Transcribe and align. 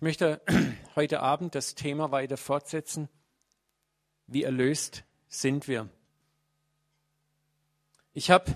Ich 0.00 0.02
möchte 0.02 0.40
heute 0.96 1.20
Abend 1.20 1.54
das 1.54 1.74
Thema 1.74 2.10
weiter 2.10 2.38
fortsetzen. 2.38 3.10
Wie 4.26 4.44
erlöst 4.44 5.04
sind 5.28 5.68
wir? 5.68 5.90
Ich 8.14 8.30
habe 8.30 8.54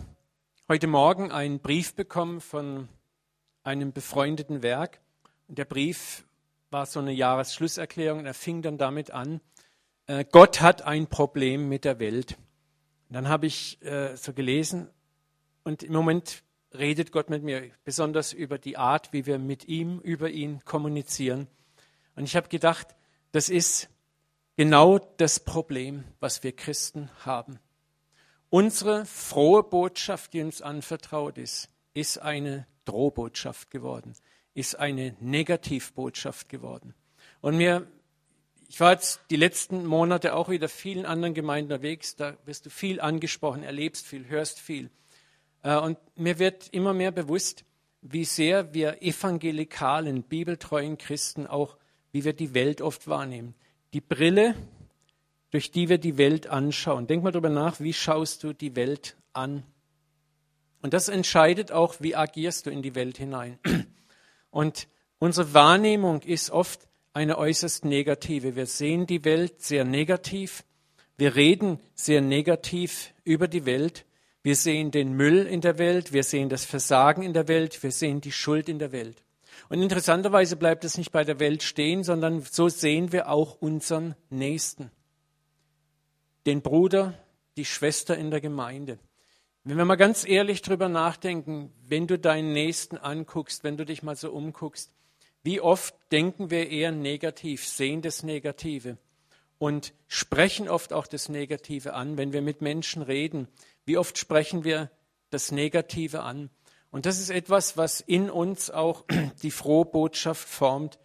heute 0.68 0.86
Morgen 0.86 1.30
einen 1.30 1.60
Brief 1.60 1.94
bekommen 1.94 2.40
von 2.40 2.88
einem 3.62 3.92
befreundeten 3.92 4.62
Werk. 4.62 5.02
Und 5.46 5.58
der 5.58 5.66
Brief 5.66 6.24
war 6.70 6.86
so 6.86 7.00
eine 7.00 7.12
Jahresschlusserklärung 7.12 8.20
und 8.20 8.26
er 8.26 8.32
fing 8.32 8.62
dann 8.62 8.78
damit 8.78 9.10
an, 9.10 9.42
äh, 10.06 10.24
Gott 10.24 10.62
hat 10.62 10.80
ein 10.80 11.08
Problem 11.08 11.68
mit 11.68 11.84
der 11.84 11.98
Welt. 11.98 12.38
Und 13.10 13.16
dann 13.16 13.28
habe 13.28 13.44
ich 13.44 13.82
äh, 13.82 14.16
so 14.16 14.32
gelesen 14.32 14.88
und 15.62 15.82
im 15.82 15.92
Moment 15.92 16.42
redet 16.74 17.12
Gott 17.12 17.30
mit 17.30 17.42
mir, 17.42 17.70
besonders 17.84 18.32
über 18.32 18.58
die 18.58 18.76
Art, 18.76 19.12
wie 19.12 19.26
wir 19.26 19.38
mit 19.38 19.68
ihm, 19.68 20.00
über 20.00 20.30
ihn 20.30 20.64
kommunizieren. 20.64 21.46
Und 22.16 22.24
ich 22.24 22.36
habe 22.36 22.48
gedacht, 22.48 22.94
das 23.32 23.48
ist 23.48 23.88
genau 24.56 24.98
das 24.98 25.40
Problem, 25.40 26.04
was 26.20 26.42
wir 26.42 26.52
Christen 26.52 27.10
haben. 27.24 27.58
Unsere 28.50 29.04
frohe 29.04 29.64
Botschaft, 29.64 30.32
die 30.32 30.42
uns 30.42 30.62
anvertraut 30.62 31.38
ist, 31.38 31.70
ist 31.92 32.18
eine 32.18 32.66
Drohbotschaft 32.84 33.70
geworden, 33.70 34.14
ist 34.54 34.78
eine 34.78 35.16
Negativbotschaft 35.20 36.48
geworden. 36.48 36.94
Und 37.40 37.56
mir, 37.56 37.86
ich 38.68 38.78
war 38.80 38.92
jetzt 38.92 39.20
die 39.30 39.36
letzten 39.36 39.86
Monate 39.86 40.34
auch 40.34 40.48
wieder 40.48 40.68
vielen 40.68 41.06
anderen 41.06 41.34
Gemeinden 41.34 41.72
unterwegs, 41.72 42.14
da 42.16 42.36
wirst 42.44 42.66
du 42.66 42.70
viel 42.70 43.00
angesprochen, 43.00 43.62
erlebst 43.62 44.06
viel, 44.06 44.28
hörst 44.28 44.60
viel. 44.60 44.90
Äh, 45.64 45.78
und 45.78 45.98
mir 46.14 46.38
wird 46.38 46.68
immer 46.68 46.94
mehr 46.94 47.10
bewusst, 47.10 47.64
wie 48.02 48.24
sehr 48.24 48.72
wir 48.72 49.02
evangelikalen, 49.02 50.22
bibeltreuen 50.22 50.98
Christen 50.98 51.48
auch, 51.48 51.76
wie 52.12 52.24
wir 52.24 52.34
die 52.34 52.54
Welt 52.54 52.80
oft 52.80 53.08
wahrnehmen. 53.08 53.54
Die 53.92 54.00
Brille, 54.00 54.54
durch 55.50 55.72
die 55.72 55.88
wir 55.88 55.98
die 55.98 56.18
Welt 56.18 56.46
anschauen. 56.46 57.06
Denk 57.06 57.24
mal 57.24 57.32
darüber 57.32 57.48
nach, 57.48 57.80
wie 57.80 57.92
schaust 57.92 58.44
du 58.44 58.52
die 58.52 58.76
Welt 58.76 59.16
an? 59.32 59.64
Und 60.82 60.92
das 60.92 61.08
entscheidet 61.08 61.72
auch, 61.72 61.96
wie 62.00 62.14
agierst 62.14 62.66
du 62.66 62.70
in 62.70 62.82
die 62.82 62.94
Welt 62.94 63.16
hinein. 63.16 63.58
Und 64.50 64.86
unsere 65.18 65.54
Wahrnehmung 65.54 66.20
ist 66.22 66.50
oft 66.50 66.86
eine 67.14 67.38
äußerst 67.38 67.84
negative. 67.84 68.54
Wir 68.54 68.66
sehen 68.66 69.06
die 69.06 69.24
Welt 69.24 69.62
sehr 69.62 69.84
negativ. 69.84 70.64
Wir 71.16 71.36
reden 71.36 71.78
sehr 71.94 72.20
negativ 72.20 73.14
über 73.24 73.48
die 73.48 73.64
Welt. 73.64 74.04
Wir 74.44 74.56
sehen 74.56 74.90
den 74.90 75.14
Müll 75.14 75.46
in 75.46 75.62
der 75.62 75.78
Welt, 75.78 76.12
wir 76.12 76.22
sehen 76.22 76.50
das 76.50 76.66
Versagen 76.66 77.22
in 77.22 77.32
der 77.32 77.48
Welt, 77.48 77.82
wir 77.82 77.90
sehen 77.90 78.20
die 78.20 78.30
Schuld 78.30 78.68
in 78.68 78.78
der 78.78 78.92
Welt. 78.92 79.24
Und 79.70 79.80
interessanterweise 79.80 80.56
bleibt 80.56 80.84
es 80.84 80.98
nicht 80.98 81.12
bei 81.12 81.24
der 81.24 81.40
Welt 81.40 81.62
stehen, 81.62 82.04
sondern 82.04 82.42
so 82.42 82.68
sehen 82.68 83.10
wir 83.10 83.30
auch 83.30 83.56
unseren 83.62 84.14
Nächsten. 84.28 84.90
Den 86.44 86.60
Bruder, 86.60 87.14
die 87.56 87.64
Schwester 87.64 88.18
in 88.18 88.30
der 88.30 88.42
Gemeinde. 88.42 88.98
Wenn 89.64 89.78
wir 89.78 89.86
mal 89.86 89.96
ganz 89.96 90.28
ehrlich 90.28 90.60
drüber 90.60 90.90
nachdenken, 90.90 91.72
wenn 91.88 92.06
du 92.06 92.18
deinen 92.18 92.52
Nächsten 92.52 92.98
anguckst, 92.98 93.64
wenn 93.64 93.78
du 93.78 93.86
dich 93.86 94.02
mal 94.02 94.14
so 94.14 94.30
umguckst, 94.30 94.92
wie 95.42 95.62
oft 95.62 95.94
denken 96.12 96.50
wir 96.50 96.68
eher 96.68 96.92
negativ, 96.92 97.66
sehen 97.66 98.02
das 98.02 98.22
Negative 98.22 98.98
und 99.56 99.94
sprechen 100.06 100.68
oft 100.68 100.92
auch 100.92 101.06
das 101.06 101.30
Negative 101.30 101.94
an, 101.94 102.18
wenn 102.18 102.34
wir 102.34 102.42
mit 102.42 102.60
Menschen 102.60 103.00
reden, 103.00 103.48
wie 103.84 103.98
oft 103.98 104.18
sprechen 104.18 104.64
wir 104.64 104.90
das 105.30 105.52
Negative 105.52 106.22
an? 106.22 106.50
Und 106.90 107.06
das 107.06 107.18
ist 107.18 107.30
etwas, 107.30 107.76
was 107.76 108.00
in 108.00 108.30
uns 108.30 108.70
auch 108.70 109.04
die 109.42 109.50
frohe 109.50 109.84
Botschaft 109.84 110.48
formt. 110.48 110.98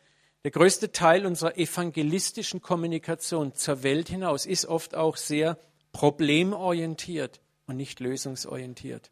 Der 0.44 0.52
größte 0.52 0.92
Teil 0.92 1.26
unserer 1.26 1.58
evangelistischen 1.58 2.62
Kommunikation 2.62 3.56
zur 3.56 3.84
Welt 3.84 4.08
hinaus 4.08 4.46
ist 4.46 4.66
oft 4.66 4.96
auch 4.96 5.18
sehr 5.18 5.58
problemorientiert 5.92 7.42
und 7.66 7.76
nicht 7.76 8.00
lösungsorientiert. 8.00 9.12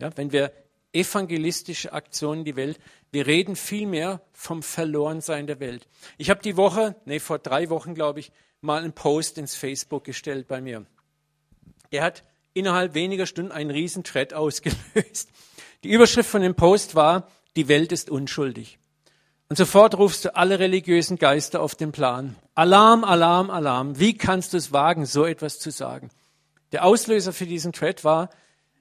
Ja, 0.00 0.16
wenn 0.16 0.32
wir 0.32 0.52
evangelistische 0.92 1.92
Aktionen 1.92 2.40
in 2.40 2.44
die 2.44 2.56
Welt, 2.56 2.78
wir 3.10 3.26
reden 3.26 3.56
viel 3.56 3.86
mehr 3.86 4.22
vom 4.32 4.62
Verlorensein 4.62 5.46
der 5.46 5.60
Welt. 5.60 5.88
Ich 6.16 6.30
habe 6.30 6.42
die 6.42 6.56
Woche, 6.56 6.96
nee, 7.04 7.18
vor 7.18 7.38
drei 7.38 7.68
Wochen 7.70 7.94
glaube 7.94 8.20
ich, 8.20 8.32
mal 8.60 8.82
einen 8.82 8.92
Post 8.92 9.38
ins 9.38 9.54
Facebook 9.54 10.04
gestellt 10.04 10.48
bei 10.48 10.60
mir. 10.60 10.86
Der 11.92 12.02
hat 12.02 12.24
innerhalb 12.54 12.94
weniger 12.94 13.26
Stunden 13.26 13.52
einen 13.52 13.70
riesen 13.70 14.04
Thread 14.04 14.34
ausgelöst. 14.34 15.30
Die 15.84 15.90
Überschrift 15.90 16.28
von 16.28 16.42
dem 16.42 16.54
Post 16.54 16.94
war, 16.94 17.28
die 17.56 17.68
Welt 17.68 17.92
ist 17.92 18.10
unschuldig. 18.10 18.78
Und 19.48 19.56
sofort 19.56 19.96
rufst 19.96 20.24
du 20.24 20.36
alle 20.36 20.58
religiösen 20.58 21.16
Geister 21.16 21.62
auf 21.62 21.74
den 21.74 21.92
Plan. 21.92 22.36
Alarm, 22.54 23.02
Alarm, 23.04 23.50
Alarm. 23.50 23.98
Wie 23.98 24.16
kannst 24.16 24.52
du 24.52 24.58
es 24.58 24.72
wagen, 24.72 25.06
so 25.06 25.24
etwas 25.24 25.58
zu 25.58 25.70
sagen? 25.70 26.10
Der 26.72 26.84
Auslöser 26.84 27.32
für 27.32 27.46
diesen 27.46 27.72
Thread 27.72 28.04
war, 28.04 28.28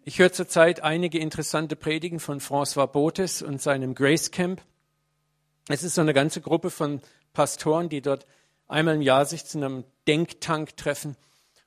ich 0.04 0.20
höre 0.20 0.32
zurzeit 0.34 0.84
einige 0.84 1.20
interessante 1.20 1.76
Predigen 1.76 2.20
von 2.20 2.42
François 2.42 2.88
Botes 2.88 3.42
und 3.42 3.62
seinem 3.62 3.96
Grace 3.96 4.32
Camp. 4.32 4.62
Es 5.70 5.84
ist 5.84 5.96
so 5.96 6.02
eine 6.02 6.14
ganze 6.14 6.42
Gruppe 6.42 6.70
von 6.70 7.02
Pastoren, 7.34 7.90
die 7.90 8.02
dort 8.02 8.26
einmal 8.68 8.96
im 8.96 9.02
Jahr 9.02 9.26
sich 9.26 9.46
zu 9.46 9.58
einem 9.58 9.86
Denktank 10.08 10.76
treffen 10.76 11.16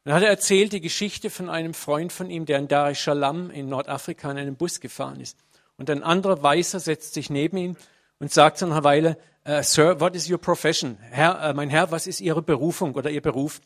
dann 0.05 0.15
hat 0.15 0.23
er 0.23 0.29
erzählt 0.29 0.73
die 0.73 0.81
Geschichte 0.81 1.31
von 1.31 1.51
einem 1.51 1.75
Freund 1.75 2.13
von 2.13 2.31
ihm, 2.31 2.47
der 2.47 2.59
in 2.59 2.69
Dar 2.69 2.91
es 2.91 3.05
Salaam 3.05 3.51
in 3.51 3.69
Nordafrika 3.69 4.31
in 4.31 4.39
einem 4.39 4.57
Bus 4.57 4.81
gefahren 4.81 5.21
ist. 5.21 5.39
Und 5.77 5.91
ein 5.91 6.03
anderer 6.03 6.43
Weißer 6.43 6.81
setzt 6.81 7.15
sich 7.15 7.31
neben 7.31 7.57
ihn 7.57 7.77
und 8.19 8.33
sagt 8.33 8.61
nach 8.63 8.71
einer 8.71 8.85
Weile, 8.85 9.19
uh, 9.47 9.63
Sir, 9.63 10.01
what 10.01 10.15
is 10.15 10.31
your 10.31 10.39
profession? 10.39 10.99
Herr, 11.01 11.51
uh, 11.51 11.55
mein 11.55 11.71
Herr, 11.71 11.91
was 11.91 12.07
ist 12.07 12.21
Ihre 12.21 12.43
Berufung 12.43 12.95
oder 12.95 13.11
Ihr 13.11 13.23
Beruf? 13.23 13.61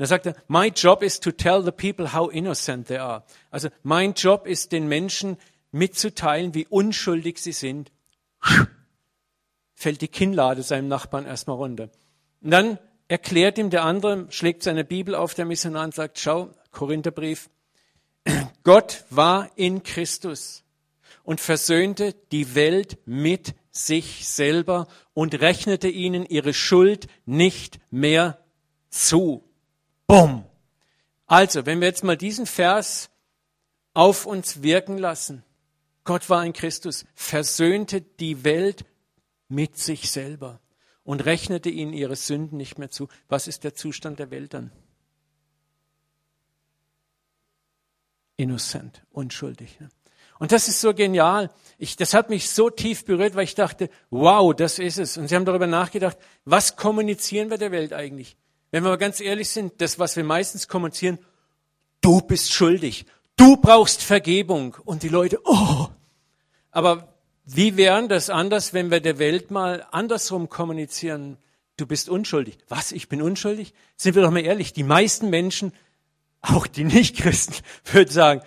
Da 0.00 0.06
sagt 0.06 0.24
er, 0.24 0.34
my 0.48 0.68
job 0.68 1.02
is 1.02 1.20
to 1.20 1.30
tell 1.30 1.62
the 1.62 1.70
people 1.70 2.14
how 2.14 2.32
innocent 2.32 2.88
they 2.88 2.96
are. 2.96 3.22
Also 3.50 3.68
mein 3.82 4.14
Job 4.14 4.46
ist, 4.46 4.72
den 4.72 4.88
Menschen 4.88 5.36
mitzuteilen, 5.72 6.54
wie 6.54 6.66
unschuldig 6.66 7.36
sie 7.36 7.52
sind. 7.52 7.92
Fällt 9.74 10.00
die 10.00 10.08
Kinnlade 10.08 10.62
seinem 10.62 10.88
Nachbarn 10.88 11.26
erstmal 11.26 11.56
runter. 11.56 11.90
Und 12.40 12.50
dann 12.50 12.78
erklärt 13.10 13.58
ihm 13.58 13.70
der 13.70 13.82
andere, 13.82 14.26
schlägt 14.30 14.62
seine 14.62 14.84
Bibel 14.84 15.16
auf, 15.16 15.34
der 15.34 15.44
Missionar 15.44 15.82
und 15.82 15.94
sagt, 15.94 16.20
schau, 16.20 16.50
Korintherbrief, 16.70 17.50
Gott 18.62 19.04
war 19.10 19.50
in 19.56 19.82
Christus 19.82 20.62
und 21.24 21.40
versöhnte 21.40 22.14
die 22.30 22.54
Welt 22.54 22.98
mit 23.06 23.56
sich 23.72 24.28
selber 24.28 24.86
und 25.12 25.40
rechnete 25.40 25.88
ihnen 25.88 26.24
ihre 26.24 26.54
Schuld 26.54 27.08
nicht 27.26 27.80
mehr 27.90 28.38
zu. 28.90 29.42
Bumm. 30.06 30.44
Also, 31.26 31.66
wenn 31.66 31.80
wir 31.80 31.88
jetzt 31.88 32.04
mal 32.04 32.16
diesen 32.16 32.46
Vers 32.46 33.10
auf 33.92 34.24
uns 34.24 34.62
wirken 34.62 34.98
lassen, 34.98 35.42
Gott 36.04 36.30
war 36.30 36.46
in 36.46 36.52
Christus, 36.52 37.04
versöhnte 37.16 38.02
die 38.02 38.44
Welt 38.44 38.84
mit 39.48 39.78
sich 39.78 40.12
selber 40.12 40.60
und 41.04 41.24
rechnete 41.24 41.70
ihnen 41.70 41.92
ihre 41.92 42.16
Sünden 42.16 42.56
nicht 42.56 42.78
mehr 42.78 42.90
zu. 42.90 43.08
Was 43.28 43.48
ist 43.48 43.64
der 43.64 43.74
Zustand 43.74 44.18
der 44.18 44.30
Welt 44.30 44.54
dann? 44.54 44.70
Innocent, 48.36 49.02
unschuldig. 49.10 49.78
Ne? 49.80 49.88
Und 50.38 50.52
das 50.52 50.68
ist 50.68 50.80
so 50.80 50.94
genial. 50.94 51.50
Ich, 51.76 51.96
das 51.96 52.14
hat 52.14 52.30
mich 52.30 52.48
so 52.48 52.70
tief 52.70 53.04
berührt, 53.04 53.34
weil 53.34 53.44
ich 53.44 53.54
dachte, 53.54 53.90
wow, 54.08 54.54
das 54.54 54.78
ist 54.78 54.98
es. 54.98 55.18
Und 55.18 55.28
sie 55.28 55.36
haben 55.36 55.44
darüber 55.44 55.66
nachgedacht, 55.66 56.16
was 56.46 56.76
kommunizieren 56.76 57.50
wir 57.50 57.58
der 57.58 57.72
Welt 57.72 57.92
eigentlich? 57.92 58.38
Wenn 58.70 58.82
wir 58.82 58.88
mal 58.88 58.96
ganz 58.96 59.20
ehrlich 59.20 59.50
sind, 59.50 59.82
das, 59.82 59.98
was 59.98 60.16
wir 60.16 60.24
meistens 60.24 60.66
kommunizieren, 60.66 61.18
du 62.00 62.22
bist 62.22 62.52
schuldig, 62.52 63.04
du 63.36 63.58
brauchst 63.58 64.02
Vergebung. 64.02 64.76
Und 64.86 65.02
die 65.02 65.08
Leute, 65.08 65.40
oh. 65.44 65.88
Aber 66.70 67.12
wie 67.44 67.76
wären 67.76 68.08
das 68.08 68.30
anders, 68.30 68.74
wenn 68.74 68.90
wir 68.90 69.00
der 69.00 69.18
Welt 69.18 69.50
mal 69.50 69.86
andersrum 69.90 70.48
kommunizieren? 70.48 71.36
Du 71.76 71.86
bist 71.86 72.08
unschuldig. 72.08 72.58
Was? 72.68 72.92
Ich 72.92 73.08
bin 73.08 73.22
unschuldig? 73.22 73.74
Sind 73.96 74.14
wir 74.14 74.22
doch 74.22 74.30
mal 74.30 74.44
ehrlich. 74.44 74.72
Die 74.72 74.82
meisten 74.82 75.30
Menschen, 75.30 75.72
auch 76.42 76.66
die 76.66 76.84
Nichtchristen, 76.84 77.56
würden 77.92 78.10
sagen, 78.10 78.42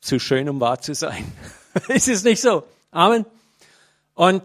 zu 0.00 0.18
schön, 0.18 0.48
um 0.48 0.60
wahr 0.60 0.80
zu 0.80 0.94
sein. 0.94 1.30
ist 1.88 2.08
es 2.08 2.22
nicht 2.22 2.40
so? 2.40 2.64
Amen. 2.90 3.26
Und 4.14 4.42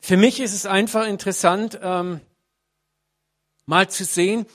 für 0.00 0.16
mich 0.16 0.40
ist 0.40 0.54
es 0.54 0.64
einfach 0.64 1.06
interessant, 1.06 1.78
ähm, 1.82 2.20
mal 3.66 3.90
zu 3.90 4.04
sehen, 4.04 4.46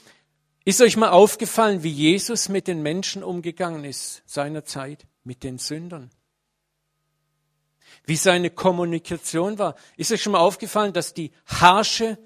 ist 0.66 0.82
euch 0.82 0.98
mal 0.98 1.10
aufgefallen, 1.10 1.84
wie 1.84 1.92
Jesus 1.92 2.50
mit 2.50 2.68
den 2.68 2.82
Menschen 2.82 3.24
umgegangen 3.24 3.86
ist 3.86 4.24
seiner 4.26 4.66
Zeit, 4.66 5.06
mit 5.24 5.44
den 5.44 5.60
Sündern? 5.60 6.10
Wie 8.06 8.16
seine 8.16 8.50
Kommunikation 8.50 9.60
war. 9.60 9.76
Ist 9.98 10.12
euch 10.12 10.22
schon 10.22 10.34
mal 10.34 10.40
aufgefallen, 10.40 10.94
dass 10.94 11.14
die 11.14 11.32
harsche, 11.46 12.18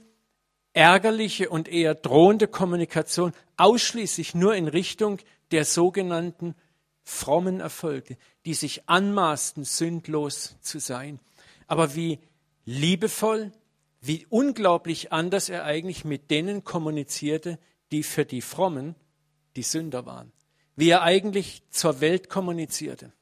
ärgerliche 0.74 1.50
und 1.50 1.68
eher 1.68 1.96
drohende 1.96 2.48
Kommunikation 2.48 3.34
ausschließlich 3.58 4.36
nur 4.36 4.56
in 4.56 4.68
Richtung 4.68 5.20
der 5.52 5.66
sogenannten 5.66 6.56
frommen 7.04 7.60
Erfolge, 7.60 8.18
die 8.46 8.54
sich 8.54 8.88
anmaßten, 8.90 9.64
sündlos 9.64 10.58
zu 10.62 10.80
sein. 10.80 11.20
Aber 11.68 11.96
wie 11.96 12.20
liebevoll, 12.66 13.52
wie 14.02 14.26
unglaublich 14.30 15.12
anders 15.12 15.50
er 15.50 15.64
eigentlich 15.64 16.06
mit 16.06 16.30
denen 16.30 16.64
kommunizierte, 16.64 17.60
die 17.92 18.04
für 18.04 18.26
die 18.26 18.42
Frommen 18.42 18.96
die 19.56 19.64
Sünder 19.64 20.06
waren. 20.06 20.32
Wie 20.76 20.90
er 20.90 21.02
eigentlich 21.02 21.64
zur 21.70 22.02
Welt 22.02 22.30
kommunizierte. 22.30 23.14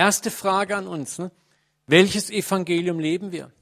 Erste 0.00 0.30
Frage 0.30 0.78
an 0.78 0.86
uns. 0.86 1.18
Ne? 1.18 1.30
Welches 1.86 2.30
Evangelium 2.30 2.98
leben 2.98 3.32
wir? 3.32 3.52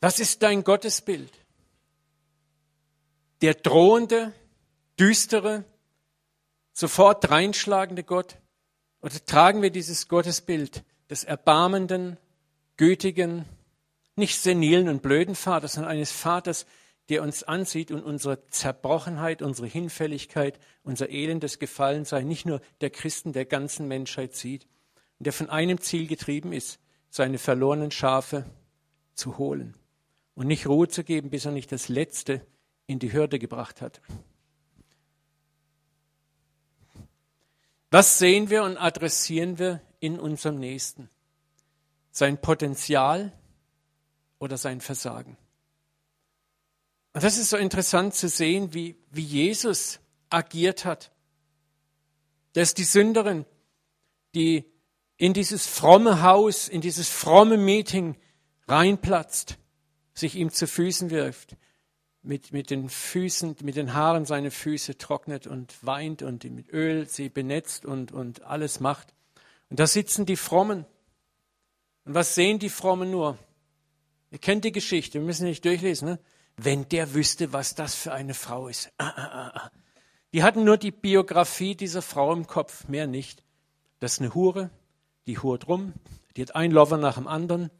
Was 0.00 0.20
ist 0.20 0.40
dein 0.44 0.62
Gottesbild? 0.62 1.32
Der 3.40 3.54
drohende, 3.54 4.32
düstere, 5.00 5.64
sofort 6.72 7.28
reinschlagende 7.28 8.04
Gott? 8.04 8.36
Oder 9.00 9.14
tragen 9.26 9.62
wir 9.62 9.70
dieses 9.70 10.06
Gottesbild 10.06 10.84
des 11.10 11.24
erbarmenden, 11.24 12.16
gütigen, 12.76 13.46
nicht 14.14 14.40
senilen 14.40 14.88
und 14.88 15.02
blöden 15.02 15.34
Vaters, 15.34 15.72
sondern 15.72 15.90
eines 15.90 16.12
Vaters, 16.12 16.66
der 17.08 17.22
uns 17.22 17.42
ansieht 17.44 17.90
und 17.90 18.02
unsere 18.02 18.46
Zerbrochenheit, 18.48 19.42
unsere 19.42 19.68
Hinfälligkeit, 19.68 20.58
unser 20.82 21.08
elendes 21.08 21.58
Gefallensein 21.58 22.26
nicht 22.26 22.46
nur 22.46 22.60
der 22.80 22.90
Christen 22.90 23.32
der 23.32 23.44
ganzen 23.44 23.86
Menschheit 23.86 24.34
sieht 24.34 24.66
und 25.18 25.26
der 25.26 25.32
von 25.32 25.48
einem 25.48 25.80
Ziel 25.80 26.06
getrieben 26.06 26.52
ist, 26.52 26.80
seine 27.08 27.38
verlorenen 27.38 27.90
Schafe 27.90 28.44
zu 29.14 29.38
holen 29.38 29.76
und 30.34 30.46
nicht 30.46 30.66
Ruhe 30.66 30.88
zu 30.88 31.04
geben, 31.04 31.30
bis 31.30 31.44
er 31.44 31.52
nicht 31.52 31.72
das 31.72 31.88
Letzte 31.88 32.44
in 32.86 32.98
die 32.98 33.12
Hürde 33.12 33.38
gebracht 33.38 33.80
hat. 33.80 34.00
Was 37.90 38.18
sehen 38.18 38.50
wir 38.50 38.64
und 38.64 38.76
adressieren 38.76 39.58
wir 39.58 39.80
in 40.00 40.18
unserem 40.18 40.58
Nächsten? 40.58 41.08
Sein 42.10 42.40
Potenzial 42.40 43.32
oder 44.38 44.58
sein 44.58 44.80
Versagen? 44.80 45.36
Und 47.16 47.24
das 47.24 47.38
ist 47.38 47.48
so 47.48 47.56
interessant 47.56 48.14
zu 48.14 48.28
sehen, 48.28 48.74
wie, 48.74 48.94
wie 49.10 49.22
Jesus 49.22 50.00
agiert 50.28 50.84
hat. 50.84 51.12
Das 52.52 52.68
ist 52.68 52.76
die 52.76 52.84
Sünderin, 52.84 53.46
die 54.34 54.66
in 55.16 55.32
dieses 55.32 55.66
fromme 55.66 56.20
Haus, 56.20 56.68
in 56.68 56.82
dieses 56.82 57.08
fromme 57.08 57.56
Meeting 57.56 58.18
reinplatzt, 58.68 59.56
sich 60.12 60.34
ihm 60.34 60.52
zu 60.52 60.66
Füßen 60.66 61.08
wirft, 61.08 61.56
mit, 62.20 62.52
mit 62.52 62.68
den 62.68 62.90
Füßen, 62.90 63.56
mit 63.62 63.76
den 63.76 63.94
Haaren 63.94 64.26
seine 64.26 64.50
Füße 64.50 64.98
trocknet 64.98 65.46
und 65.46 65.74
weint 65.86 66.20
und 66.20 66.44
mit 66.44 66.70
Öl 66.70 67.08
sie 67.08 67.30
benetzt 67.30 67.86
und, 67.86 68.12
und 68.12 68.42
alles 68.42 68.78
macht. 68.78 69.14
Und 69.70 69.80
da 69.80 69.86
sitzen 69.86 70.26
die 70.26 70.36
Frommen. 70.36 70.84
Und 72.04 72.12
was 72.12 72.34
sehen 72.34 72.58
die 72.58 72.68
Frommen 72.68 73.10
nur? 73.10 73.38
Ihr 74.30 74.38
kennt 74.38 74.66
die 74.66 74.72
Geschichte, 74.72 75.18
wir 75.18 75.26
müssen 75.26 75.46
nicht 75.46 75.64
durchlesen. 75.64 76.08
Ne? 76.08 76.18
Wenn 76.56 76.88
der 76.88 77.14
wüsste, 77.14 77.52
was 77.52 77.74
das 77.74 77.94
für 77.94 78.12
eine 78.12 78.34
Frau 78.34 78.68
ist. 78.68 78.90
Ah, 78.98 79.12
ah, 79.14 79.30
ah, 79.32 79.52
ah. 79.54 79.70
Die 80.32 80.42
hatten 80.42 80.64
nur 80.64 80.76
die 80.76 80.90
Biografie 80.90 81.74
dieser 81.74 82.02
Frau 82.02 82.32
im 82.32 82.46
Kopf, 82.46 82.88
mehr 82.88 83.06
nicht. 83.06 83.42
Das 84.00 84.14
ist 84.14 84.20
eine 84.20 84.34
Hure, 84.34 84.70
die 85.26 85.38
hurt 85.38 85.68
rum, 85.68 85.94
die 86.36 86.42
hat 86.42 86.54
ein 86.54 86.70
Lover 86.70 86.98
nach 86.98 87.14
dem 87.14 87.26
anderen 87.26 87.70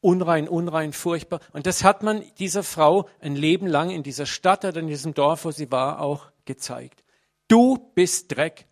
unrein, 0.00 0.48
unrein, 0.48 0.92
furchtbar. 0.92 1.40
Und 1.52 1.66
das 1.66 1.84
hat 1.84 2.02
man 2.02 2.22
dieser 2.38 2.62
Frau 2.62 3.08
ein 3.20 3.36
Leben 3.36 3.66
lang 3.66 3.90
in 3.90 4.02
dieser 4.02 4.26
Stadt 4.26 4.64
oder 4.64 4.80
in 4.80 4.86
diesem 4.86 5.14
Dorf, 5.14 5.44
wo 5.44 5.50
sie 5.50 5.70
war, 5.70 6.00
auch 6.00 6.26
gezeigt. 6.44 7.02
Du 7.48 7.78
bist 7.94 8.36
Dreck. 8.36 8.66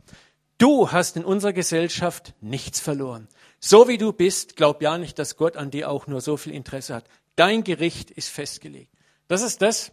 Du 0.58 0.90
hast 0.90 1.16
in 1.16 1.24
unserer 1.24 1.52
Gesellschaft 1.52 2.34
nichts 2.40 2.80
verloren. 2.80 3.28
So 3.58 3.88
wie 3.88 3.98
du 3.98 4.12
bist, 4.12 4.56
glaub 4.56 4.80
ja 4.80 4.96
nicht, 4.98 5.18
dass 5.18 5.36
Gott 5.36 5.56
an 5.56 5.70
dir 5.70 5.90
auch 5.90 6.06
nur 6.06 6.20
so 6.20 6.36
viel 6.36 6.54
Interesse 6.54 6.94
hat. 6.94 7.04
Dein 7.36 7.64
Gericht 7.64 8.10
ist 8.10 8.28
festgelegt. 8.28 8.92
Das 9.28 9.42
ist 9.42 9.62
das, 9.62 9.92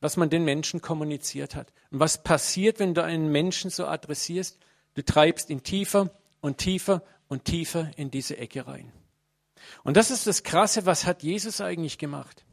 was 0.00 0.16
man 0.16 0.30
den 0.30 0.44
Menschen 0.44 0.80
kommuniziert 0.80 1.54
hat. 1.54 1.72
Und 1.90 2.00
was 2.00 2.22
passiert, 2.22 2.78
wenn 2.78 2.94
du 2.94 3.02
einen 3.02 3.30
Menschen 3.30 3.70
so 3.70 3.86
adressierst? 3.86 4.58
Du 4.94 5.02
treibst 5.04 5.50
ihn 5.50 5.62
tiefer 5.62 6.10
und 6.40 6.58
tiefer 6.58 7.02
und 7.28 7.44
tiefer 7.44 7.90
in 7.96 8.10
diese 8.10 8.36
Ecke 8.36 8.66
rein. 8.66 8.92
Und 9.82 9.96
das 9.96 10.10
ist 10.10 10.26
das 10.26 10.42
Krasse, 10.42 10.86
was 10.86 11.06
hat 11.06 11.22
Jesus 11.22 11.60
eigentlich 11.60 11.98
gemacht? 11.98 12.44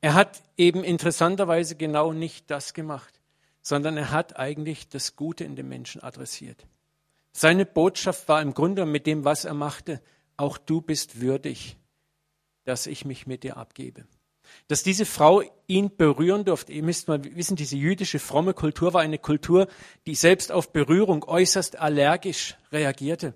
Er 0.00 0.14
hat 0.14 0.42
eben 0.56 0.84
interessanterweise 0.84 1.74
genau 1.74 2.12
nicht 2.12 2.50
das 2.50 2.74
gemacht, 2.74 3.20
sondern 3.60 3.96
er 3.96 4.12
hat 4.12 4.38
eigentlich 4.38 4.88
das 4.88 5.16
Gute 5.16 5.42
in 5.42 5.56
dem 5.56 5.68
Menschen 5.68 6.02
adressiert. 6.02 6.66
Seine 7.32 7.66
Botschaft 7.66 8.28
war 8.28 8.40
im 8.40 8.54
Grunde 8.54 8.86
mit 8.86 9.06
dem, 9.06 9.24
was 9.24 9.44
er 9.44 9.54
machte, 9.54 10.00
auch 10.36 10.58
du 10.58 10.80
bist 10.80 11.20
würdig, 11.20 11.76
dass 12.64 12.86
ich 12.86 13.04
mich 13.04 13.26
mit 13.26 13.42
dir 13.42 13.56
abgebe. 13.56 14.06
Dass 14.68 14.82
diese 14.82 15.06
Frau 15.06 15.42
ihn 15.66 15.96
berühren 15.96 16.44
durfte. 16.44 16.72
Ihr 16.72 16.82
müsst 16.82 17.08
mal 17.08 17.22
wissen, 17.24 17.56
diese 17.56 17.76
jüdische 17.76 18.18
fromme 18.18 18.54
Kultur 18.54 18.92
war 18.92 19.00
eine 19.00 19.18
Kultur, 19.18 19.68
die 20.06 20.14
selbst 20.14 20.52
auf 20.52 20.72
Berührung 20.72 21.24
äußerst 21.24 21.78
allergisch 21.78 22.56
reagierte. 22.72 23.34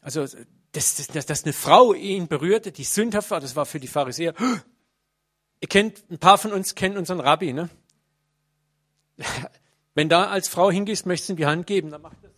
Also 0.00 0.26
dass, 0.72 1.06
dass, 1.08 1.26
dass 1.26 1.44
eine 1.44 1.52
Frau 1.52 1.94
ihn 1.94 2.28
berührte, 2.28 2.72
die 2.72 2.84
sündhaft 2.84 3.30
war, 3.30 3.40
das 3.40 3.56
war 3.56 3.66
für 3.66 3.80
die 3.80 3.88
Pharisäer. 3.88 4.34
Ihr 5.60 5.68
kennt, 5.68 6.10
ein 6.10 6.18
paar 6.18 6.38
von 6.38 6.52
uns 6.52 6.74
kennen 6.74 6.96
unseren 6.96 7.20
Rabbi, 7.20 7.52
ne? 7.52 7.68
Wenn 9.94 10.08
da 10.08 10.28
als 10.28 10.48
Frau 10.48 10.70
hingehst, 10.70 11.06
möchtest 11.06 11.28
du 11.28 11.32
ihm 11.34 11.36
die 11.36 11.46
Hand 11.46 11.66
geben, 11.66 11.90
dann 11.90 12.02
macht 12.02 12.22
er. 12.22 12.29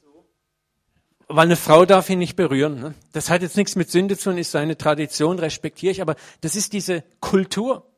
Weil 1.35 1.47
eine 1.47 1.57
Frau 1.57 1.87
darf 1.87 2.11
ihn 2.11 2.19
nicht 2.19 2.37
berühren. 2.37 2.79
Ne? 2.79 2.95
Das 3.13 3.31
hat 3.31 3.41
jetzt 3.41 3.57
nichts 3.57 3.75
mit 3.75 3.91
Sünde 3.91 4.19
zu 4.19 4.29
tun, 4.29 4.39
ist 4.39 4.51
seine 4.51 4.77
Tradition, 4.77 5.39
respektiere 5.39 5.91
ich, 5.91 6.03
aber 6.03 6.15
das 6.43 6.57
ist 6.57 6.75
diese 6.75 7.05
Kultur. 7.21 7.91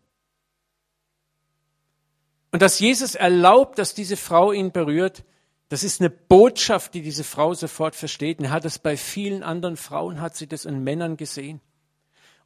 Und 2.53 2.63
dass 2.63 2.79
Jesus 2.79 3.17
erlaubt, 3.17 3.81
dass 3.81 3.93
diese 3.93 4.17
Frau 4.17 4.53
ihn 4.53 4.71
berührt, 4.71 5.25
das 5.69 5.83
ist 5.83 6.01
eine 6.01 6.11
Botschaft, 6.11 6.95
die 6.95 7.03
diese 7.03 7.25
Frau 7.25 7.55
sofort 7.55 7.97
versteht. 7.97 8.39
Und 8.39 8.51
hat 8.51 8.65
es 8.65 8.79
bei 8.79 8.97
vielen 8.97 9.43
anderen 9.43 9.77
Frauen, 9.77 10.21
hat 10.21 10.37
sie 10.37 10.47
das 10.47 10.65
in 10.65 10.85
Männern 10.85 11.17
gesehen. 11.17 11.61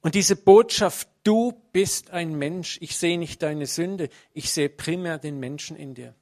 Und 0.01 0.15
diese 0.15 0.37
Botschaft, 0.37 1.07
du 1.23 1.53
bist 1.73 2.13
ein 2.13 2.35
Mensch, 2.39 2.79
ich 2.81 2.97
sehe 2.97 3.19
nicht 3.19 3.43
deine 3.43 3.67
Sünde, 3.67 4.09
ich 4.33 4.51
sehe 4.51 4.71
primär 4.71 5.19
den 5.19 5.39
Menschen 5.39 5.77
in 5.77 5.93
dir. 5.93 6.15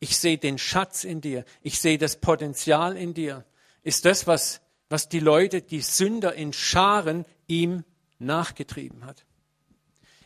Ich 0.00 0.18
sehe 0.18 0.36
den 0.36 0.58
Schatz 0.58 1.04
in 1.04 1.22
dir, 1.22 1.46
ich 1.62 1.80
sehe 1.80 1.96
das 1.96 2.16
Potenzial 2.16 2.98
in 2.98 3.14
dir, 3.14 3.46
ist 3.82 4.04
das, 4.04 4.26
was, 4.26 4.60
was 4.88 5.08
die 5.08 5.20
Leute, 5.20 5.62
die 5.62 5.80
Sünder 5.80 6.34
in 6.34 6.52
Scharen 6.52 7.24
ihm 7.46 7.84
nachgetrieben 8.18 9.04
hat. 9.04 9.24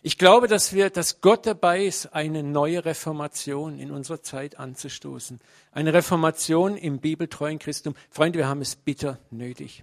Ich 0.03 0.19
glaube, 0.19 0.47
dass 0.47 0.73
wir, 0.73 0.91
dass 0.91 1.21
Gott 1.21 1.47
dabei 1.47 1.85
ist, 1.85 2.15
eine 2.15 2.45
neue 2.45 2.85
Reformation 2.85 3.81
in 3.81 3.91
unserer 3.91 4.23
Zeit 4.23 4.57
anzustoßen. 4.57 5.41
Eine 5.73 5.95
Reformation 5.95 6.77
im 6.77 7.01
bibeltreuen 7.01 7.59
Christum. 7.59 7.97
Freunde, 8.09 8.39
wir 8.39 8.47
haben 8.47 8.61
es 8.61 8.77
bitter 8.77 9.19
nötig. 9.31 9.83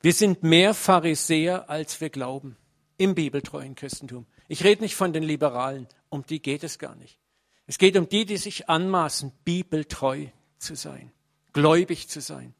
Wir 0.00 0.14
sind 0.14 0.42
mehr 0.42 0.72
Pharisäer, 0.72 1.68
als 1.68 2.00
wir 2.00 2.08
glauben. 2.08 2.56
Im 2.96 3.14
bibeltreuen 3.14 3.74
Christentum. 3.74 4.26
Ich 4.48 4.64
rede 4.64 4.82
nicht 4.82 4.96
von 4.96 5.12
den 5.12 5.22
Liberalen. 5.22 5.86
Um 6.08 6.24
die 6.24 6.40
geht 6.40 6.64
es 6.64 6.78
gar 6.78 6.94
nicht. 6.94 7.18
Es 7.66 7.76
geht 7.76 7.98
um 7.98 8.08
die, 8.08 8.24
die 8.24 8.38
sich 8.38 8.70
anmaßen, 8.70 9.32
bibeltreu 9.44 10.28
zu 10.56 10.74
sein, 10.74 11.12
gläubig 11.52 12.08
zu 12.08 12.22
sein. 12.22 12.54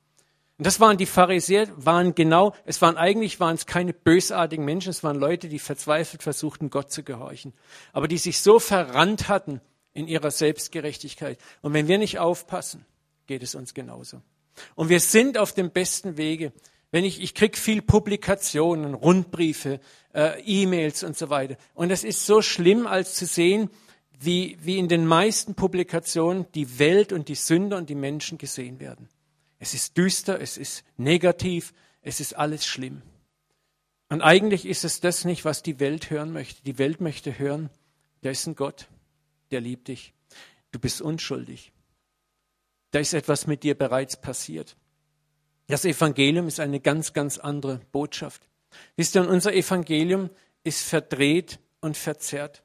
Und 0.59 0.67
das 0.67 0.81
waren 0.81 0.99
die 0.99 1.07
Pharisäer, 1.07 1.69
waren 1.77 2.17
genau, 2.17 2.53
es 2.65 2.83
waren 2.83 2.97
eigentlich 2.97 3.39
waren 3.39 3.55
es 3.55 3.65
keine 3.65 3.93
bösartigen 3.93 4.65
Menschen, 4.65 4.91
es 4.91 5.05
waren 5.05 5.17
Leute, 5.17 5.49
die 5.49 5.61
verzweifelt 5.61 6.25
versuchten, 6.25 6.69
Gott 6.69 6.91
zu 6.91 7.05
gehorchen, 7.05 7.53
aber 7.93 8.09
die 8.09 8.19
sich 8.19 8.41
so 8.41 8.59
verrannt 8.59 9.29
hatten 9.29 9.61
in 9.95 10.09
ihrer 10.09 10.33
Selbstgerechtigkeit. 10.33 11.39
Und 11.63 11.75
wenn 11.75 11.87
wir 11.87 11.99
nicht 11.99 12.19
aufpassen, 12.19 12.85
geht 13.29 13.45
es 13.45 13.55
uns 13.55 13.73
genauso. 13.73 14.21
Und 14.75 14.89
wir 14.89 14.99
sind 14.99 15.39
auf 15.39 15.53
dem 15.53 15.71
besten 15.71 16.17
Wege. 16.17 16.53
Wenn 16.91 17.05
ich, 17.05 17.23
ich 17.23 17.35
krieg 17.35 17.57
viel 17.57 17.81
Publikationen, 17.81 18.95
Rundbriefe, 18.95 19.79
äh, 20.13 20.41
E-Mails 20.43 21.05
und 21.05 21.17
so 21.17 21.31
weiter. 21.31 21.57
Und 21.75 21.93
es 21.93 22.03
ist 22.03 22.27
so 22.27 22.43
schlimm, 22.43 22.89
als 22.89 23.15
zu 23.15 23.27
sehen, 23.27 23.71
wie, 24.19 24.59
wie 24.61 24.79
in 24.79 24.89
den 24.89 25.07
meisten 25.07 25.55
Publikationen 25.55 26.47
die 26.55 26.81
Welt 26.81 27.13
und 27.13 27.29
die 27.29 27.37
Sünder 27.37 27.77
und 27.77 27.89
die 27.89 27.95
Menschen 27.95 28.39
gesehen 28.39 28.81
werden. 28.81 29.09
Es 29.59 29.75
ist 29.75 29.97
düster, 29.97 30.41
es 30.41 30.57
ist 30.57 30.85
negativ, 30.97 31.73
es 32.03 32.21
ist 32.21 32.35
alles 32.35 32.65
schlimm. 32.65 33.03
Und 34.09 34.23
eigentlich 34.23 34.65
ist 34.65 34.85
es 34.85 35.01
das 35.01 35.25
nicht, 35.25 35.45
was 35.45 35.63
die 35.63 35.81
Welt 35.81 36.11
hören 36.11 36.33
möchte. 36.33 36.63
Die 36.63 36.79
Welt 36.79 37.01
möchte 37.01 37.39
hören, 37.39 37.71
da 38.23 38.31
ist 38.31 38.47
ein 38.47 38.55
Gott, 38.55 38.89
der 39.51 39.61
liebt 39.61 39.89
dich. 39.89 40.15
Du 40.73 40.79
bist 40.79 41.01
unschuldig. 41.01 41.73
Da 42.91 43.01
ist 43.01 43.13
etwas 43.13 43.47
mit 43.47 43.63
dir 43.63 43.77
bereits 43.77 44.19
passiert. 44.19 44.77
Das 45.67 45.85
Evangelium 45.85 46.49
ist 46.49 46.61
eine 46.61 46.81
ganz, 46.81 47.13
ganz 47.13 47.39
andere 47.39 47.81
Botschaft. 47.93 48.49
Wisst 48.97 49.15
ihr, 49.17 49.29
unser 49.29 49.53
Evangelium 49.53 50.31
ist 50.65 50.83
verdreht 50.83 51.59
und 51.81 51.97
verzerrt. 51.97 52.63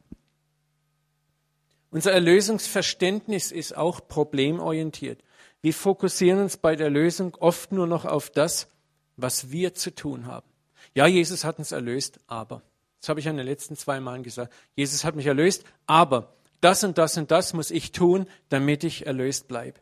Unser 1.92 2.14
Erlösungsverständnis 2.14 3.52
ist 3.52 3.76
auch 3.76 4.08
problemorientiert. 4.08 5.22
Wir 5.64 5.74
fokussieren 5.74 6.42
uns 6.42 6.58
bei 6.58 6.76
der 6.76 6.90
Lösung 6.90 7.36
oft 7.40 7.72
nur 7.72 7.88
noch 7.88 8.04
auf 8.04 8.30
das, 8.30 8.68
was 9.16 9.50
wir 9.50 9.74
zu 9.74 9.96
tun 9.96 10.26
haben. 10.26 10.46
Ja, 10.94 11.08
Jesus 11.08 11.46
hat 11.46 11.58
uns 11.58 11.72
erlöst, 11.72 12.20
aber, 12.28 12.62
das 13.00 13.08
habe 13.08 13.22
ich 13.22 13.30
an 13.30 13.38
den 13.38 13.46
letzten 13.46 13.78
zwei 13.78 14.02
Malen 14.02 14.24
gesagt, 14.24 14.54
Jesus 14.76 15.06
hat 15.06 15.16
mich 15.16 15.26
erlöst, 15.26 15.64
aber 15.88 16.34
das 16.60 16.84
und 16.84 16.98
das 16.98 17.18
und 17.18 17.32
das 17.32 17.54
muss 17.54 17.72
ich 17.72 17.94
tun, 17.94 18.28
damit 18.50 18.84
ich 18.84 19.08
erlöst 19.08 19.48
bleibe. 19.48 19.80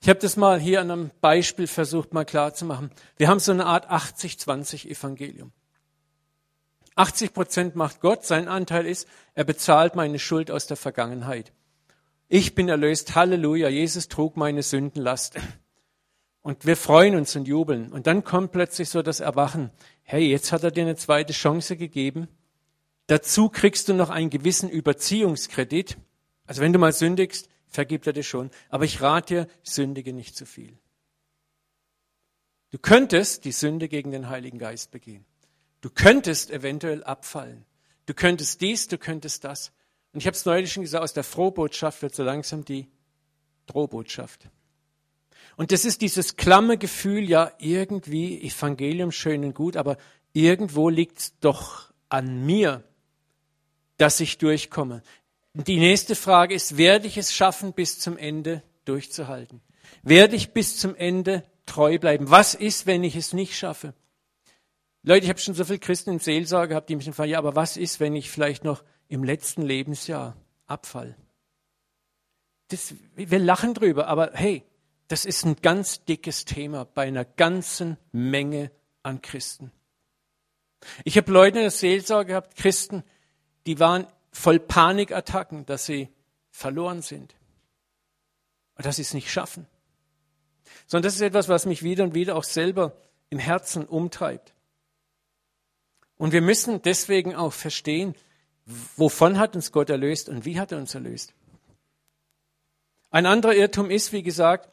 Ich 0.00 0.08
habe 0.08 0.20
das 0.20 0.38
mal 0.38 0.58
hier 0.58 0.80
an 0.80 0.90
einem 0.90 1.10
Beispiel 1.20 1.66
versucht, 1.66 2.14
mal 2.14 2.24
klarzumachen. 2.24 2.90
Wir 3.18 3.28
haben 3.28 3.40
so 3.40 3.52
eine 3.52 3.66
Art 3.66 3.90
80-20 3.90 4.88
Evangelium. 4.88 5.52
80 6.94 7.34
Prozent 7.34 7.76
macht 7.76 8.00
Gott, 8.00 8.24
sein 8.24 8.48
Anteil 8.48 8.86
ist, 8.86 9.06
er 9.34 9.44
bezahlt 9.44 9.96
meine 9.96 10.18
Schuld 10.18 10.50
aus 10.50 10.66
der 10.66 10.78
Vergangenheit. 10.78 11.52
Ich 12.28 12.54
bin 12.54 12.68
erlöst, 12.68 13.14
Halleluja, 13.14 13.68
Jesus 13.68 14.08
trug 14.08 14.36
meine 14.36 14.62
Sündenlast. 14.62 15.36
Und 16.40 16.66
wir 16.66 16.76
freuen 16.76 17.16
uns 17.16 17.34
und 17.36 17.48
jubeln. 17.48 17.92
Und 17.92 18.06
dann 18.06 18.24
kommt 18.24 18.52
plötzlich 18.52 18.88
so 18.88 19.02
das 19.02 19.20
Erwachen. 19.20 19.70
Hey, 20.02 20.28
jetzt 20.28 20.52
hat 20.52 20.62
er 20.62 20.70
dir 20.70 20.82
eine 20.82 20.96
zweite 20.96 21.32
Chance 21.32 21.76
gegeben. 21.76 22.28
Dazu 23.06 23.48
kriegst 23.48 23.88
du 23.88 23.94
noch 23.94 24.10
einen 24.10 24.30
gewissen 24.30 24.68
Überziehungskredit. 24.68 25.96
Also 26.46 26.60
wenn 26.60 26.72
du 26.72 26.78
mal 26.78 26.92
sündigst, 26.92 27.48
vergibt 27.68 28.06
er 28.06 28.12
dir 28.12 28.22
schon. 28.22 28.50
Aber 28.68 28.84
ich 28.84 29.00
rate 29.00 29.34
dir, 29.34 29.48
sündige 29.62 30.12
nicht 30.12 30.36
zu 30.36 30.46
viel. 30.46 30.78
Du 32.70 32.78
könntest 32.78 33.44
die 33.44 33.52
Sünde 33.52 33.88
gegen 33.88 34.10
den 34.10 34.28
Heiligen 34.28 34.58
Geist 34.58 34.90
begehen. 34.90 35.24
Du 35.80 35.90
könntest 35.90 36.50
eventuell 36.50 37.04
abfallen. 37.04 37.64
Du 38.06 38.14
könntest 38.14 38.60
dies, 38.60 38.88
du 38.88 38.98
könntest 38.98 39.44
das. 39.44 39.70
Und 40.14 40.20
ich 40.20 40.26
habe 40.28 40.36
es 40.36 40.44
neulich 40.44 40.72
schon 40.72 40.84
gesagt, 40.84 41.02
aus 41.02 41.12
der 41.12 41.24
Frohbotschaft 41.24 42.00
wird 42.00 42.14
so 42.14 42.22
langsam 42.22 42.64
die 42.64 42.86
Drohbotschaft. 43.66 44.48
Und 45.56 45.72
das 45.72 45.84
ist 45.84 46.02
dieses 46.02 46.36
klamme 46.36 46.78
Gefühl, 46.78 47.28
ja, 47.28 47.50
irgendwie 47.58 48.40
Evangelium 48.40 49.10
schön 49.10 49.44
und 49.44 49.54
gut, 49.54 49.76
aber 49.76 49.98
irgendwo 50.32 50.88
liegt 50.88 51.18
es 51.18 51.38
doch 51.40 51.92
an 52.08 52.46
mir, 52.46 52.84
dass 53.96 54.20
ich 54.20 54.38
durchkomme. 54.38 55.02
Und 55.52 55.66
die 55.66 55.80
nächste 55.80 56.14
Frage 56.14 56.54
ist, 56.54 56.76
werde 56.76 57.08
ich 57.08 57.18
es 57.18 57.34
schaffen, 57.34 57.72
bis 57.72 57.98
zum 57.98 58.16
Ende 58.16 58.62
durchzuhalten? 58.84 59.62
Werde 60.04 60.36
ich 60.36 60.52
bis 60.52 60.78
zum 60.78 60.94
Ende 60.94 61.44
treu 61.66 61.98
bleiben? 61.98 62.30
Was 62.30 62.54
ist, 62.54 62.86
wenn 62.86 63.02
ich 63.02 63.16
es 63.16 63.32
nicht 63.32 63.58
schaffe? 63.58 63.94
Leute, 65.02 65.24
ich 65.24 65.30
habe 65.30 65.40
schon 65.40 65.54
so 65.54 65.64
viele 65.64 65.80
Christen 65.80 66.10
in 66.10 66.18
Seelsorge 66.20 66.68
gehabt, 66.68 66.88
die 66.88 66.94
mich 66.94 67.10
fragen, 67.10 67.30
ja, 67.30 67.38
aber 67.38 67.56
was 67.56 67.76
ist, 67.76 67.98
wenn 67.98 68.14
ich 68.14 68.30
vielleicht 68.30 68.62
noch 68.62 68.84
im 69.08 69.24
letzten 69.24 69.62
Lebensjahr 69.62 70.36
abfall? 70.66 71.16
Das, 72.68 72.94
wir 73.14 73.38
lachen 73.38 73.74
drüber, 73.74 74.06
aber 74.08 74.30
hey, 74.32 74.64
das 75.08 75.24
ist 75.24 75.44
ein 75.44 75.56
ganz 75.56 76.04
dickes 76.04 76.44
Thema 76.44 76.84
bei 76.84 77.06
einer 77.06 77.24
ganzen 77.24 77.98
Menge 78.12 78.70
an 79.02 79.20
Christen. 79.20 79.70
Ich 81.04 81.16
habe 81.16 81.30
Leute 81.30 81.58
in 81.58 81.64
der 81.64 81.70
Seelsorge 81.70 82.28
gehabt, 82.28 82.56
Christen, 82.56 83.04
die 83.66 83.80
waren 83.80 84.06
voll 84.32 84.58
Panikattacken, 84.58 85.66
dass 85.66 85.86
sie 85.86 86.08
verloren 86.50 87.02
sind 87.02 87.34
und 88.76 88.86
dass 88.86 88.96
sie 88.96 89.02
es 89.02 89.14
nicht 89.14 89.30
schaffen. 89.30 89.66
Sondern 90.86 91.04
das 91.04 91.14
ist 91.14 91.20
etwas, 91.20 91.48
was 91.48 91.66
mich 91.66 91.82
wieder 91.82 92.04
und 92.04 92.14
wieder 92.14 92.36
auch 92.36 92.44
selber 92.44 92.96
im 93.30 93.38
Herzen 93.38 93.86
umtreibt. 93.86 94.54
Und 96.16 96.32
wir 96.32 96.42
müssen 96.42 96.82
deswegen 96.82 97.34
auch 97.34 97.52
verstehen, 97.52 98.14
wovon 98.66 99.38
hat 99.38 99.54
uns 99.54 99.72
Gott 99.72 99.90
erlöst 99.90 100.28
und 100.28 100.44
wie 100.44 100.58
hat 100.58 100.72
er 100.72 100.78
uns 100.78 100.94
erlöst. 100.94 101.34
Ein 103.10 103.26
anderer 103.26 103.54
Irrtum 103.54 103.90
ist, 103.90 104.12
wie 104.12 104.22
gesagt, 104.22 104.70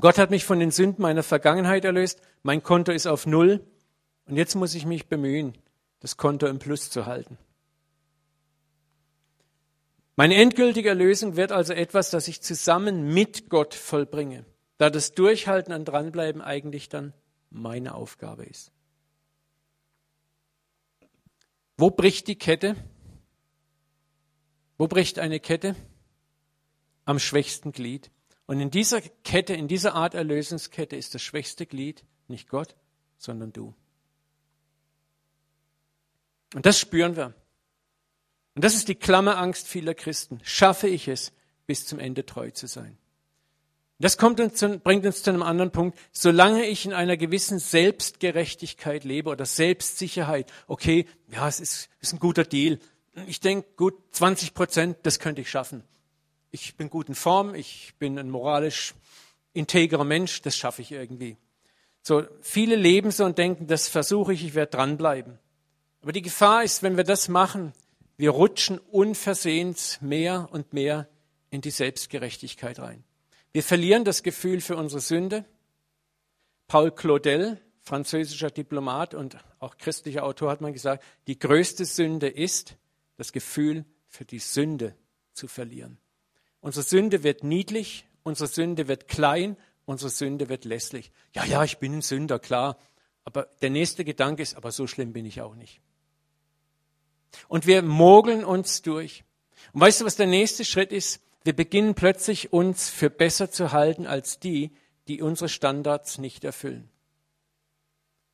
Gott 0.00 0.18
hat 0.18 0.30
mich 0.30 0.44
von 0.44 0.60
den 0.60 0.70
Sünden 0.70 1.02
meiner 1.02 1.22
Vergangenheit 1.22 1.84
erlöst, 1.84 2.20
mein 2.42 2.62
Konto 2.62 2.92
ist 2.92 3.06
auf 3.06 3.26
Null 3.26 3.64
und 4.26 4.36
jetzt 4.36 4.54
muss 4.54 4.74
ich 4.74 4.86
mich 4.86 5.08
bemühen, 5.08 5.56
das 6.00 6.16
Konto 6.16 6.46
im 6.46 6.58
Plus 6.58 6.90
zu 6.90 7.06
halten. 7.06 7.38
Meine 10.16 10.36
endgültige 10.36 10.90
Erlösung 10.90 11.36
wird 11.36 11.50
also 11.50 11.72
etwas, 11.72 12.10
das 12.10 12.28
ich 12.28 12.42
zusammen 12.42 13.12
mit 13.12 13.48
Gott 13.48 13.74
vollbringe, 13.74 14.44
da 14.76 14.90
das 14.90 15.12
Durchhalten 15.12 15.72
und 15.72 15.86
Dranbleiben 15.86 16.42
eigentlich 16.42 16.88
dann 16.88 17.14
meine 17.50 17.94
Aufgabe 17.94 18.44
ist. 18.44 18.70
Wo 21.80 21.90
bricht 21.90 22.28
die 22.28 22.36
Kette? 22.36 22.76
Wo 24.76 24.86
bricht 24.86 25.18
eine 25.18 25.40
Kette? 25.40 25.74
Am 27.06 27.18
schwächsten 27.18 27.72
Glied. 27.72 28.10
Und 28.44 28.60
in 28.60 28.70
dieser 28.70 29.00
Kette, 29.00 29.54
in 29.54 29.66
dieser 29.66 29.94
Art 29.94 30.12
Erlösungskette 30.12 30.94
ist 30.96 31.14
das 31.14 31.22
schwächste 31.22 31.64
Glied 31.64 32.04
nicht 32.28 32.50
Gott, 32.50 32.76
sondern 33.16 33.54
du. 33.54 33.74
Und 36.54 36.66
das 36.66 36.78
spüren 36.78 37.16
wir. 37.16 37.34
Und 38.54 38.62
das 38.62 38.74
ist 38.74 38.88
die 38.88 38.94
Klammerangst 38.94 39.66
vieler 39.66 39.94
Christen. 39.94 40.40
Schaffe 40.42 40.86
ich 40.86 41.08
es, 41.08 41.32
bis 41.66 41.86
zum 41.86 41.98
Ende 41.98 42.26
treu 42.26 42.50
zu 42.50 42.66
sein? 42.66 42.98
Das 44.00 44.16
kommt 44.16 44.40
uns 44.40 44.54
zu, 44.54 44.78
bringt 44.78 45.04
uns 45.04 45.22
zu 45.22 45.30
einem 45.30 45.42
anderen 45.42 45.72
Punkt. 45.72 45.98
Solange 46.10 46.64
ich 46.64 46.86
in 46.86 46.94
einer 46.94 47.18
gewissen 47.18 47.58
Selbstgerechtigkeit 47.58 49.04
lebe 49.04 49.28
oder 49.28 49.44
Selbstsicherheit, 49.44 50.50
okay, 50.66 51.06
ja, 51.30 51.46
es 51.46 51.60
ist, 51.60 51.90
ist 52.00 52.14
ein 52.14 52.18
guter 52.18 52.44
Deal. 52.44 52.78
Ich 53.26 53.40
denke, 53.40 53.68
gut, 53.76 53.94
20 54.12 54.54
Prozent, 54.54 54.96
das 55.02 55.18
könnte 55.18 55.42
ich 55.42 55.50
schaffen. 55.50 55.84
Ich 56.50 56.76
bin 56.76 56.88
gut 56.88 57.08
in 57.08 57.14
Form, 57.14 57.54
ich 57.54 57.94
bin 57.98 58.18
ein 58.18 58.30
moralisch 58.30 58.94
integrer 59.52 60.04
Mensch, 60.04 60.40
das 60.40 60.56
schaffe 60.56 60.80
ich 60.80 60.92
irgendwie. 60.92 61.36
So, 62.02 62.24
viele 62.40 62.76
leben 62.76 63.10
so 63.10 63.26
und 63.26 63.36
denken, 63.36 63.66
das 63.66 63.86
versuche 63.86 64.32
ich, 64.32 64.44
ich 64.44 64.54
werde 64.54 64.70
dranbleiben. 64.70 65.38
Aber 66.00 66.12
die 66.12 66.22
Gefahr 66.22 66.64
ist, 66.64 66.82
wenn 66.82 66.96
wir 66.96 67.04
das 67.04 67.28
machen, 67.28 67.74
wir 68.16 68.30
rutschen 68.30 68.78
unversehens 68.78 70.00
mehr 70.00 70.48
und 70.52 70.72
mehr 70.72 71.06
in 71.50 71.60
die 71.60 71.70
Selbstgerechtigkeit 71.70 72.78
rein. 72.78 73.04
Wir 73.52 73.62
verlieren 73.62 74.04
das 74.04 74.22
Gefühl 74.22 74.60
für 74.60 74.76
unsere 74.76 75.00
Sünde. 75.00 75.44
Paul 76.68 76.92
Claudel, 76.92 77.60
französischer 77.80 78.50
Diplomat 78.50 79.14
und 79.14 79.36
auch 79.58 79.76
christlicher 79.76 80.24
Autor, 80.24 80.50
hat 80.50 80.60
mal 80.60 80.72
gesagt, 80.72 81.02
die 81.26 81.38
größte 81.38 81.84
Sünde 81.84 82.28
ist, 82.28 82.76
das 83.16 83.32
Gefühl 83.32 83.84
für 84.06 84.24
die 84.24 84.38
Sünde 84.38 84.94
zu 85.32 85.48
verlieren. 85.48 85.98
Unsere 86.60 86.84
Sünde 86.84 87.24
wird 87.24 87.42
niedlich, 87.42 88.06
unsere 88.22 88.46
Sünde 88.46 88.86
wird 88.86 89.08
klein, 89.08 89.56
unsere 89.84 90.10
Sünde 90.10 90.48
wird 90.48 90.64
lässlich. 90.64 91.10
Ja, 91.34 91.44
ja, 91.44 91.64
ich 91.64 91.78
bin 91.78 91.94
ein 91.94 92.02
Sünder, 92.02 92.38
klar. 92.38 92.78
Aber 93.24 93.48
der 93.62 93.70
nächste 93.70 94.04
Gedanke 94.04 94.42
ist, 94.42 94.54
aber 94.54 94.70
so 94.70 94.86
schlimm 94.86 95.12
bin 95.12 95.26
ich 95.26 95.40
auch 95.40 95.56
nicht. 95.56 95.80
Und 97.48 97.66
wir 97.66 97.82
mogeln 97.82 98.44
uns 98.44 98.82
durch. 98.82 99.24
Und 99.72 99.80
weißt 99.80 100.00
du, 100.00 100.04
was 100.04 100.16
der 100.16 100.26
nächste 100.26 100.64
Schritt 100.64 100.92
ist? 100.92 101.20
Wir 101.42 101.54
beginnen 101.54 101.94
plötzlich 101.94 102.52
uns 102.52 102.90
für 102.90 103.10
besser 103.10 103.50
zu 103.50 103.72
halten 103.72 104.06
als 104.06 104.38
die, 104.38 104.72
die 105.08 105.22
unsere 105.22 105.48
Standards 105.48 106.18
nicht 106.18 106.44
erfüllen. 106.44 106.90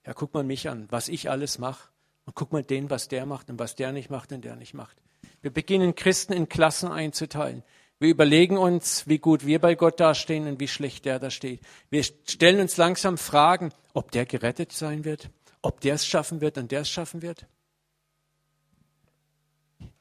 Ja, 0.05 0.13
guck 0.15 0.35
mal 0.35 0.45
mich 0.45 0.69
an, 0.69 0.87
was 0.91 1.09
ich 1.09 1.31
alles 1.31 1.59
mache. 1.59 1.89
Und 2.25 2.35
guck 2.35 2.53
mal 2.53 2.65
den, 2.65 2.91
was 2.91 3.07
der 3.07 3.25
macht 3.25 3.51
und 3.51 3.59
was 3.59 3.77
der 3.77 3.93
nicht 3.93 4.11
macht 4.11 4.33
und 4.33 4.45
der 4.45 4.57
nicht 4.57 4.75
macht. 4.75 4.97
Wir 5.43 5.53
beginnen 5.53 5.95
Christen 5.95 6.33
in 6.33 6.49
Klassen 6.49 6.91
einzuteilen. 6.91 7.63
Wir 7.99 8.11
überlegen 8.11 8.59
uns, 8.59 9.07
wie 9.07 9.19
gut 9.19 9.47
wir 9.47 9.61
bei 9.61 9.75
Gott 9.75 10.01
dastehen 10.01 10.47
und 10.49 10.61
wie 10.61 10.69
schlecht 10.69 11.05
der 11.05 11.19
da 11.19 11.31
steht. 11.31 11.61
Wir 11.89 12.03
stellen 12.03 12.61
uns 12.61 12.77
langsam 12.77 13.17
Fragen, 13.17 13.73
ob 13.95 14.11
der 14.11 14.27
gerettet 14.27 14.73
sein 14.73 15.05
wird, 15.05 15.31
ob 15.63 15.81
der 15.81 15.95
es 15.95 16.07
schaffen 16.07 16.41
wird 16.41 16.59
und 16.59 16.73
der 16.73 16.81
es 16.81 16.91
schaffen 16.91 17.23
wird. 17.23 17.47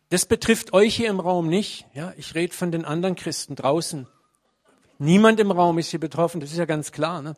Das 0.09 0.25
betrifft 0.25 0.73
euch 0.73 0.95
hier 0.95 1.09
im 1.09 1.19
Raum 1.19 1.47
nicht. 1.47 1.85
Ja, 1.93 2.13
ich 2.17 2.35
rede 2.35 2.53
von 2.53 2.71
den 2.71 2.85
anderen 2.85 3.15
Christen 3.15 3.55
draußen. 3.55 4.07
Niemand 4.97 5.39
im 5.39 5.51
Raum 5.51 5.77
ist 5.77 5.89
hier 5.89 5.99
betroffen, 5.99 6.39
das 6.39 6.51
ist 6.51 6.57
ja 6.57 6.65
ganz 6.65 6.91
klar. 6.91 7.21
Ne? 7.21 7.35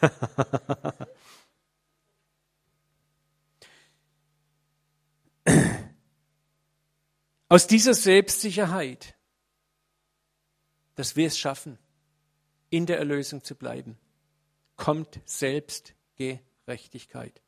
Aus 7.48 7.66
dieser 7.66 7.94
Selbstsicherheit, 7.94 9.16
dass 10.96 11.16
wir 11.16 11.26
es 11.26 11.38
schaffen, 11.38 11.78
in 12.70 12.84
der 12.86 12.98
Erlösung 12.98 13.42
zu 13.42 13.54
bleiben, 13.54 13.96
kommt 14.76 15.20
Selbstgerechtigkeit. 15.24 17.40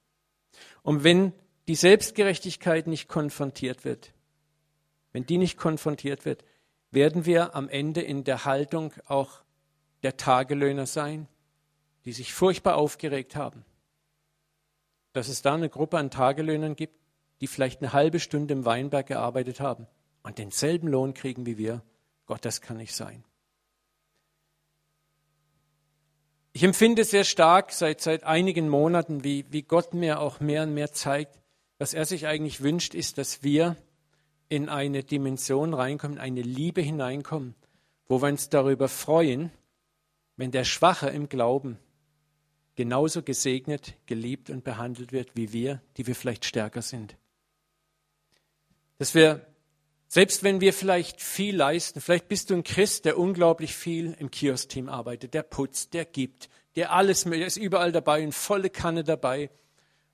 Und 0.82 1.04
wenn 1.04 1.32
die 1.68 1.74
Selbstgerechtigkeit 1.74 2.86
nicht 2.86 3.08
konfrontiert 3.08 3.84
wird, 3.84 4.12
wenn 5.12 5.26
die 5.26 5.38
nicht 5.38 5.56
konfrontiert 5.56 6.24
wird, 6.24 6.44
werden 6.90 7.26
wir 7.26 7.54
am 7.54 7.68
Ende 7.68 8.00
in 8.00 8.24
der 8.24 8.44
Haltung 8.44 8.92
auch 9.06 9.42
der 10.02 10.16
Tagelöhner 10.16 10.86
sein, 10.86 11.28
die 12.04 12.12
sich 12.12 12.32
furchtbar 12.32 12.76
aufgeregt 12.76 13.36
haben. 13.36 13.64
Dass 15.12 15.28
es 15.28 15.42
da 15.42 15.54
eine 15.54 15.68
Gruppe 15.68 15.98
an 15.98 16.10
Tagelöhnern 16.10 16.76
gibt, 16.76 16.96
die 17.40 17.46
vielleicht 17.46 17.80
eine 17.80 17.92
halbe 17.92 18.20
Stunde 18.20 18.54
im 18.54 18.64
Weinberg 18.64 19.06
gearbeitet 19.06 19.60
haben 19.60 19.86
und 20.22 20.38
denselben 20.38 20.88
Lohn 20.88 21.14
kriegen 21.14 21.46
wie 21.46 21.58
wir, 21.58 21.82
Gott, 22.26 22.44
das 22.44 22.60
kann 22.60 22.76
nicht 22.76 22.94
sein. 22.94 23.24
Ich 26.52 26.64
empfinde 26.64 27.04
sehr 27.04 27.24
stark 27.24 27.72
seit, 27.72 28.00
seit 28.00 28.24
einigen 28.24 28.68
Monaten, 28.68 29.22
wie, 29.22 29.44
wie 29.50 29.62
Gott 29.62 29.94
mir 29.94 30.20
auch 30.20 30.40
mehr 30.40 30.64
und 30.64 30.74
mehr 30.74 30.92
zeigt, 30.92 31.38
was 31.78 31.94
er 31.94 32.04
sich 32.04 32.26
eigentlich 32.26 32.60
wünscht, 32.60 32.94
ist, 32.94 33.18
dass 33.18 33.42
wir 33.42 33.76
in 34.48 34.68
eine 34.68 35.04
Dimension 35.04 35.74
reinkommen, 35.74 36.18
eine 36.18 36.42
Liebe 36.42 36.80
hineinkommen, 36.80 37.54
wo 38.08 38.20
wir 38.20 38.28
uns 38.28 38.48
darüber 38.48 38.88
freuen, 38.88 39.52
wenn 40.36 40.50
der 40.50 40.64
Schwache 40.64 41.08
im 41.08 41.28
Glauben 41.28 41.78
genauso 42.74 43.22
gesegnet, 43.22 43.94
geliebt 44.06 44.50
und 44.50 44.64
behandelt 44.64 45.12
wird 45.12 45.36
wie 45.36 45.52
wir, 45.52 45.80
die 45.96 46.06
wir 46.06 46.16
vielleicht 46.16 46.44
stärker 46.44 46.82
sind. 46.82 47.16
Dass 48.98 49.14
wir, 49.14 49.46
selbst 50.12 50.42
wenn 50.42 50.60
wir 50.60 50.72
vielleicht 50.72 51.22
viel 51.22 51.54
leisten, 51.54 52.00
vielleicht 52.00 52.26
bist 52.26 52.50
du 52.50 52.54
ein 52.54 52.64
Christ, 52.64 53.04
der 53.04 53.16
unglaublich 53.16 53.76
viel 53.76 54.16
im 54.18 54.28
Kiosk-Team 54.28 54.88
arbeitet, 54.88 55.34
der 55.34 55.44
putzt, 55.44 55.94
der 55.94 56.04
gibt, 56.04 56.48
der 56.74 56.90
alles, 56.90 57.22
der 57.22 57.46
ist 57.46 57.56
überall 57.56 57.92
dabei, 57.92 58.20
eine 58.20 58.32
volle 58.32 58.70
Kanne 58.70 59.04
dabei. 59.04 59.50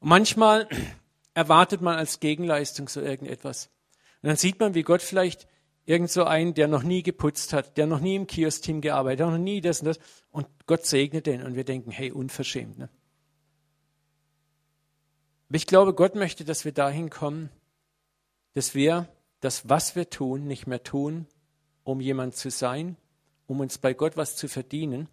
Und 0.00 0.10
manchmal 0.10 0.68
erwartet 1.34 1.80
man 1.80 1.96
als 1.96 2.20
Gegenleistung 2.20 2.88
so 2.88 3.00
irgendetwas. 3.00 3.70
Und 4.20 4.28
dann 4.28 4.36
sieht 4.36 4.60
man, 4.60 4.74
wie 4.74 4.82
Gott 4.82 5.00
vielleicht 5.00 5.48
irgend 5.86 6.10
so 6.10 6.24
einen, 6.24 6.52
der 6.52 6.68
noch 6.68 6.82
nie 6.82 7.02
geputzt 7.02 7.54
hat, 7.54 7.78
der 7.78 7.86
noch 7.86 8.00
nie 8.00 8.16
im 8.16 8.26
Kiosk-Team 8.26 8.82
gearbeitet 8.82 9.24
hat, 9.24 9.32
noch 9.32 9.38
nie 9.38 9.62
das 9.62 9.80
und 9.80 9.86
das. 9.86 9.98
Und 10.30 10.46
Gott 10.66 10.84
segnet 10.84 11.24
den 11.24 11.42
und 11.42 11.54
wir 11.54 11.64
denken, 11.64 11.90
hey, 11.90 12.12
unverschämt. 12.12 12.76
Ne? 12.76 12.90
Aber 15.48 15.56
ich 15.56 15.66
glaube, 15.66 15.94
Gott 15.94 16.16
möchte, 16.16 16.44
dass 16.44 16.66
wir 16.66 16.72
dahin 16.72 17.08
kommen, 17.08 17.48
dass 18.52 18.74
wir 18.74 19.08
das, 19.46 19.68
was 19.68 19.94
wir 19.94 20.10
tun, 20.10 20.48
nicht 20.48 20.66
mehr 20.66 20.82
tun, 20.82 21.28
um 21.84 22.00
jemand 22.00 22.34
zu 22.34 22.50
sein, 22.50 22.96
um 23.46 23.60
uns 23.60 23.78
bei 23.78 23.94
Gott 23.94 24.16
was 24.16 24.34
zu 24.34 24.48
verdienen, 24.48 25.08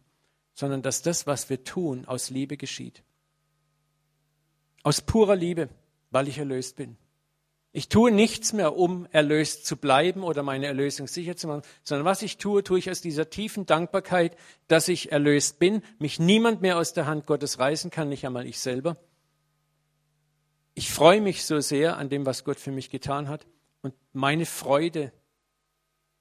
sondern 0.55 0.81
dass 0.81 1.03
das, 1.03 1.27
was 1.27 1.51
wir 1.51 1.63
tun, 1.63 2.05
aus 2.05 2.31
Liebe 2.31 2.57
geschieht. 2.57 3.03
Aus 4.81 5.01
purer 5.01 5.35
Liebe, 5.35 5.69
weil 6.09 6.27
ich 6.27 6.39
erlöst 6.39 6.77
bin. 6.77 6.97
Ich 7.73 7.89
tue 7.89 8.11
nichts 8.11 8.53
mehr, 8.53 8.75
um 8.75 9.05
erlöst 9.11 9.67
zu 9.67 9.77
bleiben 9.77 10.23
oder 10.23 10.41
meine 10.41 10.65
Erlösung 10.65 11.05
sicher 11.05 11.35
zu 11.35 11.47
machen, 11.47 11.61
sondern 11.83 12.05
was 12.05 12.23
ich 12.23 12.37
tue, 12.37 12.63
tue 12.63 12.79
ich 12.79 12.89
aus 12.89 13.01
dieser 13.01 13.29
tiefen 13.29 13.67
Dankbarkeit, 13.67 14.35
dass 14.67 14.87
ich 14.87 15.11
erlöst 15.11 15.59
bin, 15.59 15.83
mich 15.99 16.19
niemand 16.19 16.63
mehr 16.63 16.79
aus 16.79 16.93
der 16.93 17.05
Hand 17.05 17.27
Gottes 17.27 17.59
reißen 17.59 17.91
kann, 17.91 18.09
nicht 18.09 18.25
einmal 18.25 18.47
ich 18.47 18.59
selber. 18.59 18.97
Ich 20.73 20.91
freue 20.91 21.21
mich 21.21 21.45
so 21.45 21.59
sehr 21.59 21.97
an 21.97 22.09
dem, 22.09 22.25
was 22.25 22.43
Gott 22.43 22.59
für 22.59 22.71
mich 22.71 22.89
getan 22.89 23.27
hat 23.27 23.45
und 23.83 23.93
meine 24.11 24.47
Freude 24.47 25.13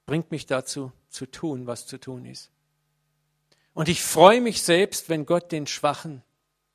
bringt 0.05 0.31
mich 0.31 0.45
dazu, 0.45 0.93
zu 1.09 1.25
tun, 1.25 1.67
was 1.67 1.87
zu 1.87 1.99
tun 1.99 2.27
ist. 2.27 2.51
Und 3.73 3.89
ich 3.89 4.03
freue 4.03 4.43
mich 4.43 4.63
selbst, 4.63 5.09
wenn 5.09 5.25
Gott 5.25 5.51
den 5.51 5.67
Schwachen 5.67 6.23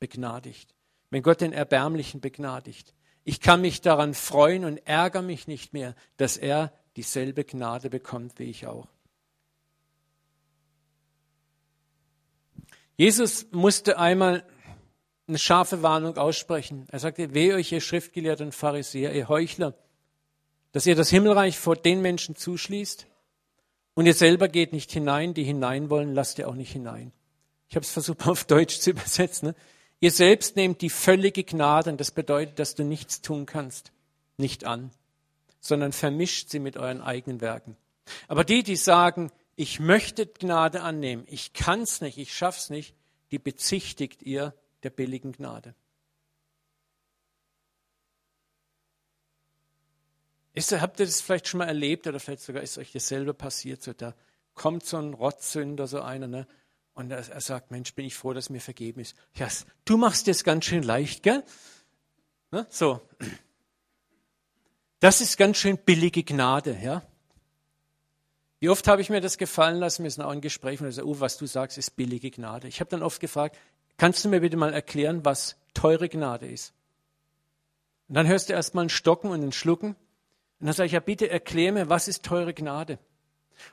begnadigt, 0.00 0.74
wenn 1.10 1.22
Gott 1.22 1.40
den 1.40 1.52
Erbärmlichen 1.52 2.20
begnadigt 2.20 2.92
ich 3.28 3.42
kann 3.42 3.60
mich 3.60 3.82
daran 3.82 4.14
freuen 4.14 4.64
und 4.64 4.78
ärgere 4.86 5.20
mich 5.20 5.46
nicht 5.48 5.74
mehr, 5.74 5.94
dass 6.16 6.38
er 6.38 6.72
dieselbe 6.96 7.44
Gnade 7.44 7.90
bekommt 7.90 8.38
wie 8.38 8.44
ich 8.44 8.66
auch. 8.66 8.88
Jesus 12.96 13.46
musste 13.52 13.98
einmal 13.98 14.46
eine 15.26 15.36
scharfe 15.36 15.82
Warnung 15.82 16.16
aussprechen. 16.16 16.86
Er 16.90 17.00
sagte, 17.00 17.34
weh 17.34 17.52
euch, 17.52 17.70
ihr 17.70 17.82
Schriftgelehrten 17.82 18.46
und 18.46 18.54
Pharisäer, 18.54 19.12
ihr 19.12 19.28
Heuchler, 19.28 19.74
dass 20.72 20.86
ihr 20.86 20.94
das 20.94 21.10
Himmelreich 21.10 21.58
vor 21.58 21.76
den 21.76 22.02
Menschen 22.02 22.36
zuschließt 22.36 23.06
und 23.94 24.06
ihr 24.06 24.14
selber 24.14 24.48
geht 24.48 24.72
nicht 24.72 24.92
hinein, 24.92 25.34
die 25.34 25.44
hinein 25.44 25.90
wollen, 25.90 26.14
lasst 26.14 26.38
ihr 26.38 26.48
auch 26.48 26.54
nicht 26.54 26.72
hinein. 26.72 27.12
Ich 27.68 27.76
habe 27.76 27.84
es 27.84 27.90
versucht 27.90 28.26
auf 28.26 28.44
Deutsch 28.44 28.78
zu 28.78 28.90
übersetzen. 28.90 29.48
Ne? 29.48 29.54
Ihr 30.00 30.10
selbst 30.10 30.56
nehmt 30.56 30.80
die 30.80 30.90
völlige 30.90 31.44
Gnade, 31.44 31.90
und 31.90 32.00
das 32.00 32.10
bedeutet, 32.10 32.58
dass 32.58 32.74
du 32.74 32.84
nichts 32.84 33.20
tun 33.20 33.46
kannst, 33.46 33.92
nicht 34.36 34.64
an, 34.64 34.90
sondern 35.60 35.92
vermischt 35.92 36.50
sie 36.50 36.60
mit 36.60 36.76
euren 36.76 37.00
eigenen 37.00 37.40
Werken. 37.40 37.76
Aber 38.28 38.44
die, 38.44 38.62
die 38.62 38.76
sagen, 38.76 39.32
ich 39.56 39.80
möchte 39.80 40.26
Gnade 40.26 40.82
annehmen, 40.82 41.24
ich 41.26 41.52
kann's 41.52 42.00
nicht, 42.00 42.18
ich 42.18 42.32
schaff's 42.32 42.70
nicht, 42.70 42.94
die 43.32 43.38
bezichtigt 43.38 44.22
ihr 44.22 44.54
der 44.84 44.90
billigen 44.90 45.32
Gnade. 45.32 45.74
Ist, 50.58 50.72
habt 50.72 50.98
ihr 50.98 51.06
das 51.06 51.20
vielleicht 51.20 51.46
schon 51.46 51.58
mal 51.58 51.68
erlebt 51.68 52.08
oder 52.08 52.18
vielleicht 52.18 52.42
sogar 52.42 52.62
ist 52.62 52.78
euch 52.78 52.90
dasselbe 52.90 53.32
passiert? 53.32 53.80
So, 53.80 53.92
da 53.92 54.14
kommt 54.54 54.84
so 54.84 54.96
ein 54.96 55.14
Rotzsünder, 55.14 55.86
so 55.86 56.00
einer, 56.00 56.26
ne? 56.26 56.48
Und 56.94 57.12
er, 57.12 57.18
er 57.28 57.40
sagt, 57.40 57.70
Mensch, 57.70 57.94
bin 57.94 58.04
ich 58.04 58.16
froh, 58.16 58.32
dass 58.32 58.50
mir 58.50 58.60
vergeben 58.60 59.00
ist. 59.00 59.16
Ja, 59.36 59.46
du 59.84 59.96
machst 59.96 60.26
es 60.26 60.42
ganz 60.42 60.64
schön 60.64 60.82
leicht, 60.82 61.22
gell? 61.22 61.44
Ne? 62.50 62.66
So. 62.70 63.00
Das 64.98 65.20
ist 65.20 65.36
ganz 65.36 65.58
schön 65.58 65.78
billige 65.78 66.24
Gnade, 66.24 66.76
ja? 66.82 67.06
Wie 68.58 68.68
oft 68.68 68.88
habe 68.88 69.00
ich 69.00 69.10
mir 69.10 69.20
das 69.20 69.38
gefallen 69.38 69.76
lassen, 69.76 70.02
wir 70.02 70.10
sind 70.10 70.24
auch 70.24 70.32
in 70.32 70.40
Gesprächen, 70.40 70.82
und 70.82 70.90
ich 70.90 70.96
sage, 70.96 71.06
oh, 71.06 71.20
was 71.20 71.36
du 71.36 71.46
sagst, 71.46 71.78
ist 71.78 71.94
billige 71.94 72.32
Gnade. 72.32 72.66
Ich 72.66 72.80
habe 72.80 72.90
dann 72.90 73.04
oft 73.04 73.20
gefragt, 73.20 73.56
kannst 73.96 74.24
du 74.24 74.28
mir 74.28 74.40
bitte 74.40 74.56
mal 74.56 74.74
erklären, 74.74 75.24
was 75.24 75.56
teure 75.72 76.08
Gnade 76.08 76.48
ist? 76.48 76.74
Und 78.08 78.16
dann 78.16 78.26
hörst 78.26 78.48
du 78.48 78.54
erst 78.54 78.74
mal 78.74 78.82
ein 78.82 78.88
Stocken 78.88 79.30
und 79.30 79.44
ein 79.44 79.52
Schlucken. 79.52 79.94
Und 80.60 80.66
dann 80.66 80.74
sage 80.74 80.86
ich, 80.86 80.92
ja, 80.92 81.00
bitte 81.00 81.30
erklär 81.30 81.72
mir, 81.72 81.88
was 81.88 82.08
ist 82.08 82.24
teure 82.24 82.52
Gnade? 82.52 82.98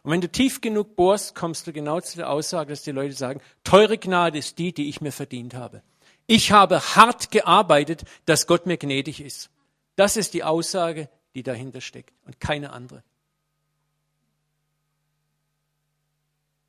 Und 0.04 0.12
wenn 0.12 0.22
du 0.22 0.30
tief 0.30 0.62
genug 0.62 0.96
bohrst, 0.96 1.36
kommst 1.36 1.68
du 1.68 1.74
genau 1.74 2.00
zu 2.00 2.18
der 2.18 2.30
Aussage, 2.30 2.70
dass 2.70 2.84
die 2.84 2.92
Leute 2.92 3.14
sagen, 3.14 3.42
teure 3.64 3.98
Gnade 3.98 4.38
ist 4.38 4.58
die, 4.58 4.74
die 4.74 4.90
ich 4.90 5.02
mir 5.02 5.12
verdient 5.12 5.54
habe. 5.54 5.82
Ich 6.28 6.52
habe 6.52 6.80
hart 6.96 7.32
gearbeitet, 7.32 8.04
dass 8.26 8.48
Gott 8.48 8.66
mir 8.66 8.78
gnädig 8.78 9.22
ist. 9.22 9.50
Das 9.96 10.18
ist 10.18 10.34
die 10.34 10.44
Aussage, 10.44 11.10
die 11.36 11.44
dahinter 11.44 11.82
steckt 11.82 12.14
und 12.26 12.40
keine 12.40 12.72
andere. 12.72 13.04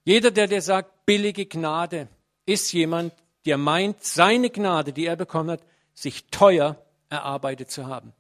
Jeder, 0.05 0.31
der 0.31 0.47
dir 0.47 0.63
sagt, 0.63 1.05
billige 1.07 1.47
Gnade, 1.47 2.09
ist 2.45 2.73
jemand, 2.73 3.13
der 3.45 3.59
meint, 3.59 4.05
seine 4.05 4.51
Gnade, 4.51 4.93
die 4.93 5.07
er 5.07 5.17
bekommen 5.17 5.51
hat, 5.51 5.63
sich 5.95 6.27
teuer 6.31 6.77
erarbeitet 7.09 7.71
zu 7.71 7.87
haben. 7.87 8.13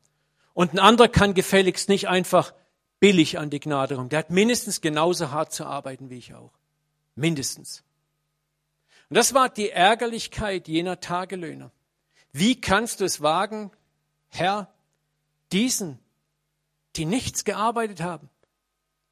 Und 0.56 0.72
ein 0.72 0.78
anderer 0.78 1.08
kann 1.08 1.34
gefälligst 1.34 1.90
nicht 1.90 2.08
einfach 2.08 2.54
billig 2.98 3.38
an 3.38 3.50
die 3.50 3.60
Gnade 3.60 3.96
kommt. 3.96 4.12
Der 4.12 4.20
hat 4.20 4.30
mindestens 4.30 4.80
genauso 4.80 5.30
hart 5.30 5.52
zu 5.52 5.66
arbeiten 5.66 6.08
wie 6.08 6.16
ich 6.16 6.32
auch. 6.32 6.50
Mindestens. 7.14 7.84
Und 9.10 9.18
das 9.18 9.34
war 9.34 9.50
die 9.50 9.68
Ärgerlichkeit 9.68 10.66
jener 10.66 10.98
Tagelöhner. 11.00 11.72
Wie 12.32 12.58
kannst 12.58 13.00
du 13.00 13.04
es 13.04 13.20
wagen, 13.20 13.70
Herr, 14.28 14.72
diesen, 15.52 15.98
die 16.96 17.04
nichts 17.04 17.44
gearbeitet 17.44 18.00
haben, 18.00 18.30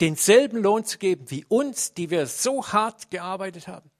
denselben 0.00 0.62
Lohn 0.62 0.86
zu 0.86 0.96
geben 0.96 1.30
wie 1.30 1.44
uns, 1.44 1.92
die 1.92 2.08
wir 2.08 2.26
so 2.26 2.68
hart 2.68 3.10
gearbeitet 3.10 3.68
haben? 3.68 3.90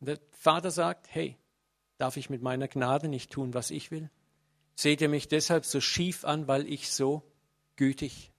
Und 0.00 0.08
der 0.08 0.18
Vater 0.32 0.72
sagt, 0.72 1.06
hey, 1.08 1.36
darf 1.98 2.16
ich 2.16 2.30
mit 2.30 2.42
meiner 2.42 2.66
Gnade 2.66 3.06
nicht 3.06 3.30
tun, 3.30 3.54
was 3.54 3.70
ich 3.70 3.92
will? 3.92 4.10
Seht 4.76 5.00
ihr 5.00 5.08
mich 5.08 5.26
deshalb 5.26 5.64
so 5.64 5.80
schief 5.80 6.24
an, 6.24 6.46
weil 6.46 6.72
ich 6.72 6.92
so 6.92 7.24
gütig 7.74 8.32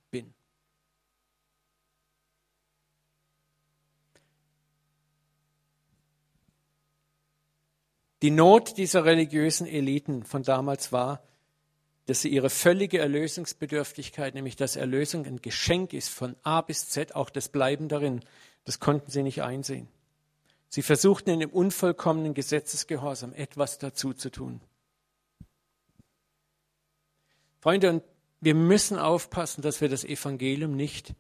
Die 8.24 8.32
Not 8.32 8.78
dieser 8.78 9.06
religiösen 9.06 9.68
Eliten 9.68 10.24
von 10.24 10.42
damals 10.42 10.92
war, 10.92 11.22
dass 12.08 12.22
sie 12.22 12.30
ihre 12.30 12.50
völlige 12.50 13.00
Erlösungsbedürftigkeit, 13.00 14.34
nämlich 14.34 14.56
dass 14.56 14.76
Erlösung 14.76 15.26
ein 15.26 15.42
Geschenk 15.42 15.94
ist 15.94 16.10
von 16.10 16.36
A 16.42 16.62
bis 16.62 16.90
Z, 16.90 17.16
auch 17.16 17.30
das 17.30 17.50
Bleiben 17.50 17.90
darin, 17.90 18.22
das 18.66 18.80
konnten 18.80 19.12
sie 19.12 19.22
nicht 19.22 19.44
einsehen. 19.44 19.88
Sie 20.70 20.82
versuchten 20.82 21.30
in 21.30 21.42
dem 21.42 21.52
unvollkommenen 21.52 22.34
Gesetzesgehorsam 22.34 23.34
etwas 23.34 23.78
dazu 23.78 24.14
zu 24.14 24.32
tun. 24.32 24.62
Freunde, 27.60 27.90
und 27.90 28.04
wir 28.42 28.56
müssen 28.56 28.98
aufpassen, 28.98 29.62
dass 29.62 29.82
wir 29.82 29.90
das 29.90 30.04
Evangelium 30.04 30.76
nicht 30.76 31.14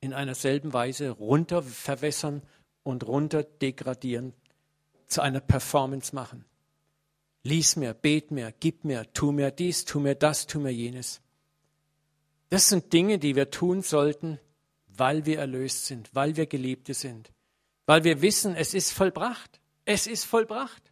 in 0.00 0.12
einer 0.12 0.34
selben 0.34 0.72
Weise 0.72 1.10
runterverwässern 1.10 2.42
und 2.82 3.06
runterdegradieren 3.06 4.32
zu 5.06 5.20
einer 5.20 5.40
Performance 5.40 6.14
machen. 6.14 6.44
Lies 7.44 7.76
mir, 7.76 7.94
bet 7.94 8.30
mir, 8.30 8.52
gib 8.58 8.84
mir, 8.84 9.12
tu 9.12 9.32
mir 9.32 9.50
dies, 9.50 9.84
tu 9.84 10.00
mir 10.00 10.14
das, 10.14 10.46
tu 10.46 10.60
mir 10.60 10.72
jenes. 10.72 11.20
Das 12.50 12.68
sind 12.68 12.92
Dinge, 12.92 13.18
die 13.18 13.34
wir 13.34 13.50
tun 13.50 13.82
sollten, 13.82 14.38
weil 14.88 15.24
wir 15.26 15.38
erlöst 15.38 15.86
sind, 15.86 16.14
weil 16.14 16.36
wir 16.36 16.46
Geliebte 16.46 16.94
sind, 16.94 17.32
weil 17.86 18.04
wir 18.04 18.20
wissen, 18.22 18.54
es 18.54 18.74
ist 18.74 18.92
vollbracht. 18.92 19.60
Es 19.84 20.06
ist 20.06 20.24
vollbracht. 20.24 20.91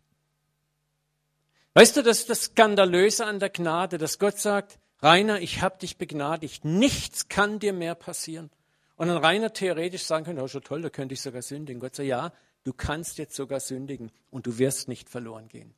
Weißt 1.75 1.97
du, 1.97 2.03
das 2.03 2.21
ist 2.21 2.31
das 2.31 2.45
Skandalöse 2.45 3.27
an 3.27 3.39
der 3.39 3.51
Gnade, 3.51 3.99
dass 3.99 4.19
Gott 4.19 4.39
sagt, 4.39 4.79
Rainer, 5.03 5.41
ich 5.41 5.63
habe 5.63 5.79
dich 5.79 5.97
begnadigt, 5.97 6.65
nichts 6.65 7.29
kann 7.29 7.59
dir 7.59 7.73
mehr 7.73 7.95
passieren. 7.95 8.51
Und 8.97 9.09
dann 9.09 9.17
Rainer 9.17 9.53
theoretisch 9.53 10.05
sagen 10.05 10.25
können, 10.25 10.41
oh, 10.41 10.49
schon 10.49 10.63
toll, 10.63 10.83
da 10.83 10.91
könnte 10.91 11.15
ich 11.15 11.23
sogar 11.23 11.43
sündigen. 11.43 11.81
Gott 11.81 11.95
sagt, 11.95 12.09
ja, 12.09 12.33
du 12.65 12.73
kannst 12.73 13.19
jetzt 13.19 13.35
sogar 13.35 13.61
sündigen 13.61 14.11
und 14.31 14.47
du 14.47 14.59
wirst 14.59 14.89
nicht 14.89 15.09
verloren 15.09 15.49
gehen. 15.49 15.75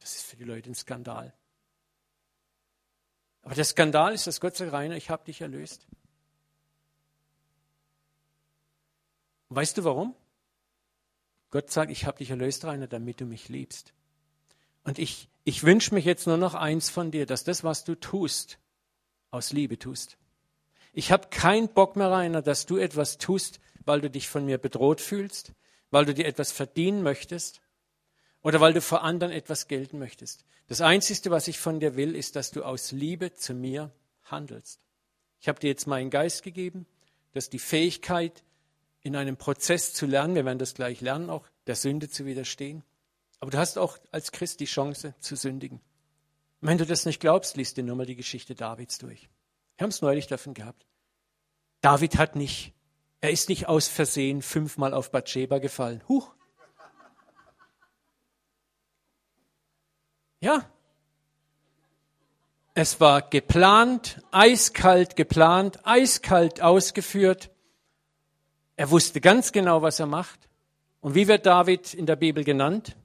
Das 0.00 0.14
ist 0.14 0.22
für 0.22 0.36
die 0.36 0.44
Leute 0.44 0.70
ein 0.70 0.74
Skandal. 0.74 1.34
Aber 3.42 3.54
der 3.54 3.64
Skandal 3.64 4.14
ist, 4.14 4.26
dass 4.26 4.40
Gott 4.40 4.56
sagt, 4.56 4.72
Rainer, 4.72 4.96
ich 4.96 5.10
habe 5.10 5.24
dich 5.24 5.40
erlöst. 5.40 5.86
weißt 9.50 9.78
du 9.78 9.84
warum? 9.84 10.14
Gott 11.50 11.70
sagt, 11.70 11.90
ich 11.90 12.04
habe 12.04 12.18
dich 12.18 12.30
erlöst, 12.30 12.64
Rainer, 12.64 12.86
damit 12.86 13.20
du 13.20 13.24
mich 13.24 13.48
liebst. 13.48 13.94
Und 14.88 14.98
ich, 14.98 15.28
ich 15.44 15.64
wünsche 15.64 15.92
mich 15.92 16.06
jetzt 16.06 16.26
nur 16.26 16.38
noch 16.38 16.54
eins 16.54 16.88
von 16.88 17.10
dir, 17.10 17.26
dass 17.26 17.44
das, 17.44 17.62
was 17.62 17.84
du 17.84 17.94
tust, 17.94 18.58
aus 19.30 19.52
Liebe 19.52 19.78
tust. 19.78 20.16
Ich 20.94 21.12
habe 21.12 21.28
keinen 21.28 21.68
Bock 21.68 21.94
mehr, 21.94 22.10
Rainer, 22.10 22.40
dass 22.40 22.64
du 22.64 22.78
etwas 22.78 23.18
tust, 23.18 23.60
weil 23.84 24.00
du 24.00 24.08
dich 24.08 24.30
von 24.30 24.46
mir 24.46 24.56
bedroht 24.56 25.02
fühlst, 25.02 25.52
weil 25.90 26.06
du 26.06 26.14
dir 26.14 26.24
etwas 26.24 26.52
verdienen 26.52 27.02
möchtest 27.02 27.60
oder 28.40 28.62
weil 28.62 28.72
du 28.72 28.80
vor 28.80 29.02
anderen 29.02 29.30
etwas 29.30 29.68
gelten 29.68 29.98
möchtest. 29.98 30.46
Das 30.68 30.80
Einzige, 30.80 31.30
was 31.30 31.48
ich 31.48 31.58
von 31.58 31.80
dir 31.80 31.96
will, 31.96 32.16
ist, 32.16 32.34
dass 32.34 32.50
du 32.50 32.62
aus 32.62 32.90
Liebe 32.90 33.34
zu 33.34 33.52
mir 33.52 33.92
handelst. 34.24 34.80
Ich 35.38 35.48
habe 35.48 35.60
dir 35.60 35.68
jetzt 35.68 35.86
meinen 35.86 36.08
Geist 36.08 36.42
gegeben, 36.42 36.86
dass 37.34 37.50
die 37.50 37.58
Fähigkeit, 37.58 38.42
in 39.02 39.16
einem 39.16 39.36
Prozess 39.36 39.92
zu 39.92 40.06
lernen, 40.06 40.34
wir 40.34 40.46
werden 40.46 40.58
das 40.58 40.72
gleich 40.72 41.02
lernen, 41.02 41.28
auch 41.28 41.44
der 41.66 41.76
Sünde 41.76 42.08
zu 42.08 42.24
widerstehen. 42.24 42.84
Aber 43.40 43.50
du 43.50 43.58
hast 43.58 43.78
auch 43.78 43.98
als 44.10 44.32
Christ 44.32 44.60
die 44.60 44.64
Chance 44.64 45.14
zu 45.20 45.36
sündigen. 45.36 45.80
Und 46.60 46.68
wenn 46.68 46.78
du 46.78 46.86
das 46.86 47.06
nicht 47.06 47.20
glaubst, 47.20 47.56
liest 47.56 47.76
dir 47.76 47.84
nur 47.84 47.96
mal 47.96 48.06
die 48.06 48.16
Geschichte 48.16 48.54
Davids 48.54 48.98
durch. 48.98 49.28
Wir 49.76 49.84
haben 49.84 49.90
es 49.90 50.02
neulich 50.02 50.26
davon 50.26 50.54
gehabt. 50.54 50.86
David 51.80 52.18
hat 52.18 52.34
nicht, 52.34 52.74
er 53.20 53.30
ist 53.30 53.48
nicht 53.48 53.68
aus 53.68 53.86
Versehen 53.86 54.42
fünfmal 54.42 54.92
auf 54.92 55.12
Bathsheba 55.12 55.58
gefallen. 55.58 56.02
Huch. 56.08 56.32
Ja. 60.40 60.68
Es 62.74 63.00
war 63.00 63.22
geplant, 63.22 64.20
eiskalt 64.30 65.16
geplant, 65.16 65.80
eiskalt 65.84 66.60
ausgeführt. 66.60 67.50
Er 68.76 68.90
wusste 68.90 69.20
ganz 69.20 69.50
genau, 69.50 69.82
was 69.82 69.98
er 69.98 70.06
macht. 70.06 70.48
Und 71.00 71.14
wie 71.14 71.26
wird 71.26 71.46
David 71.46 71.94
in 71.94 72.06
der 72.06 72.16
Bibel 72.16 72.44
genannt? 72.44 72.96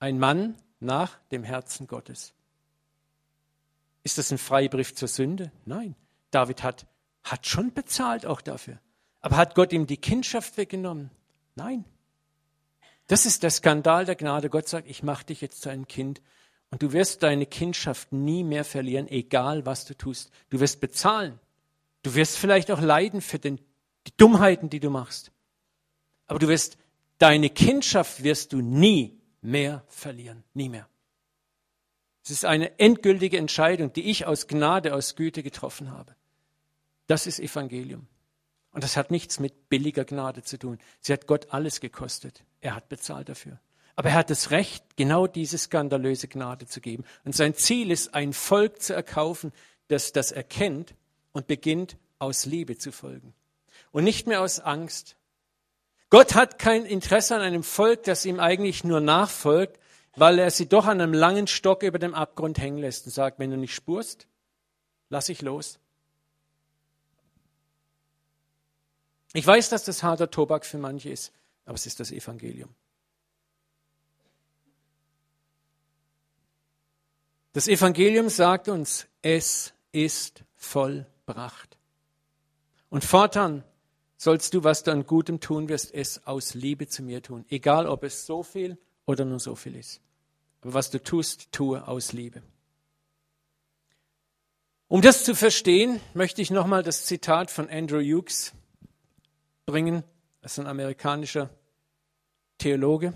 Ein 0.00 0.18
Mann 0.18 0.56
nach 0.80 1.18
dem 1.30 1.44
Herzen 1.44 1.86
Gottes. 1.86 2.32
Ist 4.02 4.16
das 4.16 4.32
ein 4.32 4.38
Freibrief 4.38 4.94
zur 4.94 5.08
Sünde? 5.08 5.52
Nein. 5.66 5.94
David 6.30 6.62
hat, 6.62 6.86
hat 7.22 7.46
schon 7.46 7.72
bezahlt 7.74 8.24
auch 8.24 8.40
dafür. 8.40 8.80
Aber 9.20 9.36
hat 9.36 9.54
Gott 9.54 9.72
ihm 9.72 9.86
die 9.86 9.98
Kindschaft 9.98 10.56
weggenommen? 10.56 11.10
Nein. 11.54 11.84
Das 13.08 13.26
ist 13.26 13.42
der 13.42 13.50
Skandal 13.50 14.06
der 14.06 14.16
Gnade. 14.16 14.48
Gott 14.48 14.68
sagt, 14.68 14.88
ich 14.88 15.02
mache 15.02 15.26
dich 15.26 15.42
jetzt 15.42 15.60
zu 15.60 15.68
einem 15.68 15.86
Kind 15.86 16.22
und 16.70 16.82
du 16.82 16.92
wirst 16.92 17.22
deine 17.22 17.44
Kindschaft 17.44 18.12
nie 18.12 18.42
mehr 18.42 18.64
verlieren, 18.64 19.06
egal 19.08 19.66
was 19.66 19.84
du 19.84 19.94
tust. 19.94 20.30
Du 20.48 20.60
wirst 20.60 20.80
bezahlen. 20.80 21.38
Du 22.02 22.14
wirst 22.14 22.38
vielleicht 22.38 22.70
auch 22.70 22.80
leiden 22.80 23.20
für 23.20 23.38
den, 23.38 23.58
die 24.06 24.16
Dummheiten, 24.16 24.70
die 24.70 24.80
du 24.80 24.88
machst. 24.88 25.30
Aber 26.26 26.38
du 26.38 26.48
wirst, 26.48 26.78
deine 27.18 27.50
Kindschaft 27.50 28.22
wirst 28.22 28.54
du 28.54 28.62
nie 28.62 29.19
mehr 29.40 29.84
verlieren. 29.88 30.44
Nie 30.54 30.68
mehr. 30.68 30.88
Es 32.22 32.30
ist 32.30 32.44
eine 32.44 32.78
endgültige 32.78 33.38
Entscheidung, 33.38 33.92
die 33.92 34.10
ich 34.10 34.26
aus 34.26 34.46
Gnade, 34.46 34.94
aus 34.94 35.16
Güte 35.16 35.42
getroffen 35.42 35.90
habe. 35.90 36.14
Das 37.06 37.26
ist 37.26 37.40
Evangelium. 37.40 38.06
Und 38.72 38.84
das 38.84 38.96
hat 38.96 39.10
nichts 39.10 39.40
mit 39.40 39.68
billiger 39.68 40.04
Gnade 40.04 40.42
zu 40.42 40.58
tun. 40.58 40.78
Sie 41.00 41.12
hat 41.12 41.26
Gott 41.26 41.52
alles 41.52 41.80
gekostet. 41.80 42.44
Er 42.60 42.74
hat 42.74 42.88
bezahlt 42.88 43.28
dafür. 43.28 43.58
Aber 43.96 44.10
er 44.10 44.14
hat 44.14 44.30
das 44.30 44.50
Recht, 44.50 44.96
genau 44.96 45.26
diese 45.26 45.58
skandalöse 45.58 46.28
Gnade 46.28 46.66
zu 46.66 46.80
geben. 46.80 47.04
Und 47.24 47.34
sein 47.34 47.54
Ziel 47.54 47.90
ist, 47.90 48.14
ein 48.14 48.32
Volk 48.32 48.80
zu 48.80 48.94
erkaufen, 48.94 49.52
das 49.88 50.12
das 50.12 50.30
erkennt 50.30 50.94
und 51.32 51.46
beginnt, 51.46 51.96
aus 52.18 52.46
Liebe 52.46 52.78
zu 52.78 52.92
folgen. 52.92 53.34
Und 53.90 54.04
nicht 54.04 54.26
mehr 54.26 54.40
aus 54.40 54.60
Angst. 54.60 55.16
Gott 56.10 56.34
hat 56.34 56.58
kein 56.58 56.84
Interesse 56.84 57.36
an 57.36 57.40
einem 57.40 57.62
Volk, 57.62 58.02
das 58.02 58.24
ihm 58.24 58.40
eigentlich 58.40 58.82
nur 58.82 59.00
nachfolgt, 59.00 59.78
weil 60.16 60.40
er 60.40 60.50
sie 60.50 60.68
doch 60.68 60.86
an 60.86 61.00
einem 61.00 61.14
langen 61.14 61.46
Stock 61.46 61.84
über 61.84 62.00
dem 62.00 62.14
Abgrund 62.14 62.58
hängen 62.58 62.78
lässt 62.78 63.06
und 63.06 63.12
sagt, 63.12 63.38
wenn 63.38 63.50
du 63.50 63.56
nicht 63.56 63.74
spurst, 63.74 64.26
lass 65.08 65.28
ich 65.28 65.40
los. 65.40 65.78
Ich 69.32 69.46
weiß, 69.46 69.68
dass 69.68 69.84
das 69.84 70.02
harter 70.02 70.30
Tobak 70.30 70.66
für 70.66 70.78
manche 70.78 71.10
ist, 71.10 71.32
aber 71.64 71.76
es 71.76 71.86
ist 71.86 72.00
das 72.00 72.10
Evangelium. 72.10 72.74
Das 77.52 77.68
Evangelium 77.68 78.28
sagt 78.28 78.68
uns, 78.68 79.06
es 79.22 79.72
ist 79.92 80.42
vollbracht. 80.56 81.76
Und 82.90 83.04
fortan 83.04 83.62
sollst 84.20 84.52
du, 84.52 84.64
was 84.64 84.82
du 84.82 84.92
an 84.92 85.06
Gutem 85.06 85.40
tun 85.40 85.70
wirst, 85.70 85.94
es 85.94 86.26
aus 86.26 86.52
Liebe 86.52 86.86
zu 86.86 87.02
mir 87.02 87.22
tun. 87.22 87.46
Egal, 87.48 87.86
ob 87.86 88.04
es 88.04 88.26
so 88.26 88.42
viel 88.42 88.76
oder 89.06 89.24
nur 89.24 89.40
so 89.40 89.54
viel 89.54 89.74
ist. 89.74 90.02
Aber 90.60 90.74
was 90.74 90.90
du 90.90 91.02
tust, 91.02 91.50
tue 91.52 91.88
aus 91.88 92.12
Liebe. 92.12 92.42
Um 94.88 95.00
das 95.00 95.24
zu 95.24 95.34
verstehen, 95.34 96.02
möchte 96.12 96.42
ich 96.42 96.50
nochmal 96.50 96.82
das 96.82 97.06
Zitat 97.06 97.50
von 97.50 97.70
Andrew 97.70 98.02
Hughes 98.02 98.52
bringen. 99.64 100.04
Das 100.42 100.52
ist 100.52 100.58
ein 100.58 100.66
amerikanischer 100.66 101.48
Theologe. 102.58 103.14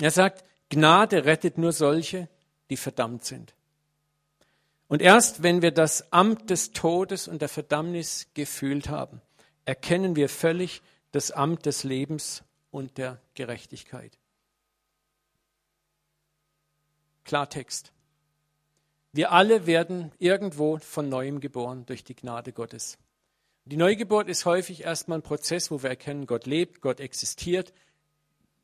Er 0.00 0.10
sagt, 0.10 0.44
Gnade 0.70 1.24
rettet 1.24 1.56
nur 1.56 1.70
solche, 1.70 2.28
die 2.68 2.76
verdammt 2.76 3.24
sind. 3.24 3.54
Und 4.88 5.02
erst 5.02 5.44
wenn 5.44 5.62
wir 5.62 5.70
das 5.70 6.12
Amt 6.12 6.50
des 6.50 6.72
Todes 6.72 7.28
und 7.28 7.40
der 7.42 7.48
Verdammnis 7.48 8.26
gefühlt 8.34 8.88
haben, 8.88 9.22
erkennen 9.64 10.16
wir 10.16 10.28
völlig 10.28 10.82
das 11.12 11.30
Amt 11.30 11.66
des 11.66 11.84
Lebens 11.84 12.42
und 12.70 12.98
der 12.98 13.20
Gerechtigkeit. 13.34 14.18
Klartext. 17.24 17.92
Wir 19.12 19.30
alle 19.30 19.66
werden 19.66 20.10
irgendwo 20.18 20.78
von 20.78 21.08
neuem 21.08 21.40
geboren 21.40 21.84
durch 21.86 22.02
die 22.02 22.16
Gnade 22.16 22.52
Gottes. 22.52 22.98
Die 23.64 23.76
Neugeburt 23.76 24.28
ist 24.28 24.44
häufig 24.44 24.82
erstmal 24.82 25.18
ein 25.18 25.22
Prozess, 25.22 25.70
wo 25.70 25.82
wir 25.82 25.90
erkennen, 25.90 26.26
Gott 26.26 26.46
lebt, 26.46 26.80
Gott 26.80 26.98
existiert, 26.98 27.72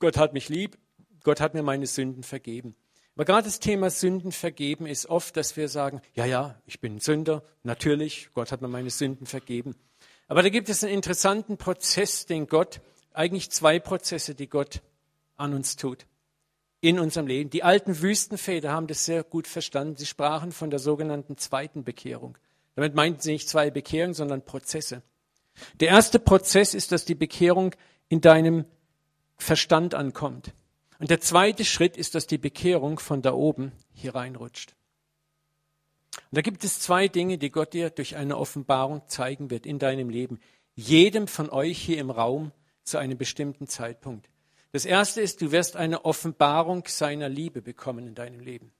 Gott 0.00 0.16
hat 0.16 0.32
mich 0.32 0.48
lieb, 0.48 0.78
Gott 1.22 1.40
hat 1.40 1.54
mir 1.54 1.62
meine 1.62 1.86
Sünden 1.86 2.22
vergeben. 2.22 2.74
Aber 3.14 3.24
gerade 3.24 3.44
das 3.44 3.60
Thema 3.60 3.90
Sünden 3.90 4.32
vergeben 4.32 4.86
ist 4.86 5.06
oft, 5.06 5.36
dass 5.36 5.56
wir 5.56 5.68
sagen, 5.68 6.00
ja, 6.14 6.24
ja, 6.24 6.60
ich 6.66 6.80
bin 6.80 6.96
ein 6.96 7.00
Sünder, 7.00 7.44
natürlich, 7.62 8.30
Gott 8.32 8.50
hat 8.50 8.62
mir 8.62 8.68
meine 8.68 8.90
Sünden 8.90 9.26
vergeben. 9.26 9.74
Aber 10.28 10.42
da 10.42 10.50
gibt 10.50 10.68
es 10.68 10.84
einen 10.84 10.92
interessanten 10.92 11.56
Prozess, 11.56 12.26
den 12.26 12.46
Gott, 12.46 12.80
eigentlich 13.12 13.50
zwei 13.50 13.78
Prozesse, 13.78 14.34
die 14.34 14.48
Gott 14.48 14.82
an 15.36 15.54
uns 15.54 15.76
tut 15.76 16.06
in 16.80 16.98
unserem 16.98 17.26
Leben. 17.26 17.50
Die 17.50 17.64
alten 17.64 18.02
Wüstenväter 18.02 18.70
haben 18.70 18.86
das 18.86 19.04
sehr 19.04 19.24
gut 19.24 19.46
verstanden. 19.46 19.96
Sie 19.96 20.06
sprachen 20.06 20.52
von 20.52 20.70
der 20.70 20.78
sogenannten 20.78 21.36
zweiten 21.36 21.82
Bekehrung. 21.82 22.38
Damit 22.76 22.94
meinten 22.94 23.20
sie 23.20 23.32
nicht 23.32 23.48
zwei 23.48 23.70
Bekehrungen, 23.70 24.14
sondern 24.14 24.44
Prozesse. 24.44 25.02
Der 25.80 25.88
erste 25.88 26.20
Prozess 26.20 26.74
ist, 26.74 26.92
dass 26.92 27.04
die 27.04 27.16
Bekehrung 27.16 27.74
in 28.08 28.20
deinem 28.20 28.64
Verstand 29.36 29.94
ankommt. 29.94 30.54
Und 31.00 31.10
der 31.10 31.20
zweite 31.20 31.64
Schritt 31.64 31.96
ist, 31.96 32.14
dass 32.14 32.26
die 32.26 32.38
Bekehrung 32.38 33.00
von 33.00 33.22
da 33.22 33.32
oben 33.32 33.72
hier 33.92 34.14
reinrutscht. 34.14 34.74
Und 36.30 36.36
da 36.36 36.42
gibt 36.42 36.62
es 36.64 36.80
zwei 36.80 37.08
Dinge, 37.08 37.38
die 37.38 37.50
Gott 37.50 37.72
dir 37.72 37.90
durch 37.90 38.16
eine 38.16 38.36
Offenbarung 38.36 39.02
zeigen 39.06 39.50
wird 39.50 39.64
in 39.64 39.78
deinem 39.78 40.10
Leben. 40.10 40.40
Jedem 40.74 41.26
von 41.26 41.48
euch 41.48 41.78
hier 41.78 41.98
im 41.98 42.10
Raum 42.10 42.52
zu 42.84 42.98
einem 42.98 43.16
bestimmten 43.16 43.66
Zeitpunkt. 43.66 44.28
Das 44.72 44.84
erste 44.84 45.22
ist, 45.22 45.40
du 45.40 45.52
wirst 45.52 45.76
eine 45.76 46.04
Offenbarung 46.04 46.84
seiner 46.86 47.28
Liebe 47.28 47.62
bekommen 47.62 48.06
in 48.06 48.14
deinem 48.14 48.40
Leben, 48.40 48.72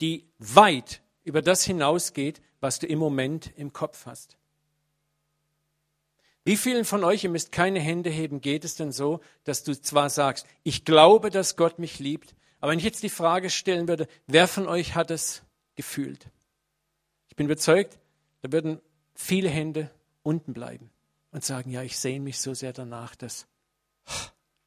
die 0.00 0.26
weit 0.38 1.02
über 1.22 1.42
das 1.42 1.64
hinausgeht, 1.64 2.40
was 2.60 2.78
du 2.78 2.86
im 2.86 2.98
Moment 2.98 3.52
im 3.56 3.72
Kopf 3.72 4.06
hast. 4.06 4.38
Wie 6.44 6.56
vielen 6.56 6.84
von 6.84 7.04
euch, 7.04 7.24
ihr 7.24 7.30
müsst 7.30 7.52
keine 7.52 7.80
Hände 7.80 8.10
heben, 8.10 8.40
geht 8.40 8.64
es 8.64 8.74
denn 8.74 8.92
so, 8.92 9.20
dass 9.44 9.64
du 9.64 9.78
zwar 9.78 10.10
sagst, 10.10 10.46
ich 10.62 10.84
glaube, 10.84 11.30
dass 11.30 11.56
Gott 11.56 11.78
mich 11.78 11.98
liebt, 11.98 12.34
aber 12.60 12.72
wenn 12.72 12.78
ich 12.78 12.84
jetzt 12.84 13.02
die 13.02 13.10
Frage 13.10 13.50
stellen 13.50 13.88
würde, 13.88 14.08
wer 14.26 14.48
von 14.48 14.66
euch 14.66 14.94
hat 14.94 15.10
es 15.10 15.42
gefühlt? 15.74 16.30
Ich 17.34 17.36
bin 17.36 17.46
überzeugt, 17.46 17.98
da 18.42 18.52
würden 18.52 18.80
viele 19.16 19.48
Hände 19.48 19.90
unten 20.22 20.52
bleiben 20.52 20.92
und 21.32 21.44
sagen, 21.44 21.68
ja, 21.72 21.82
ich 21.82 21.98
sehne 21.98 22.20
mich 22.20 22.38
so 22.38 22.54
sehr 22.54 22.72
danach, 22.72 23.16
das 23.16 23.48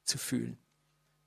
zu 0.04 0.18
fühlen. 0.18 0.58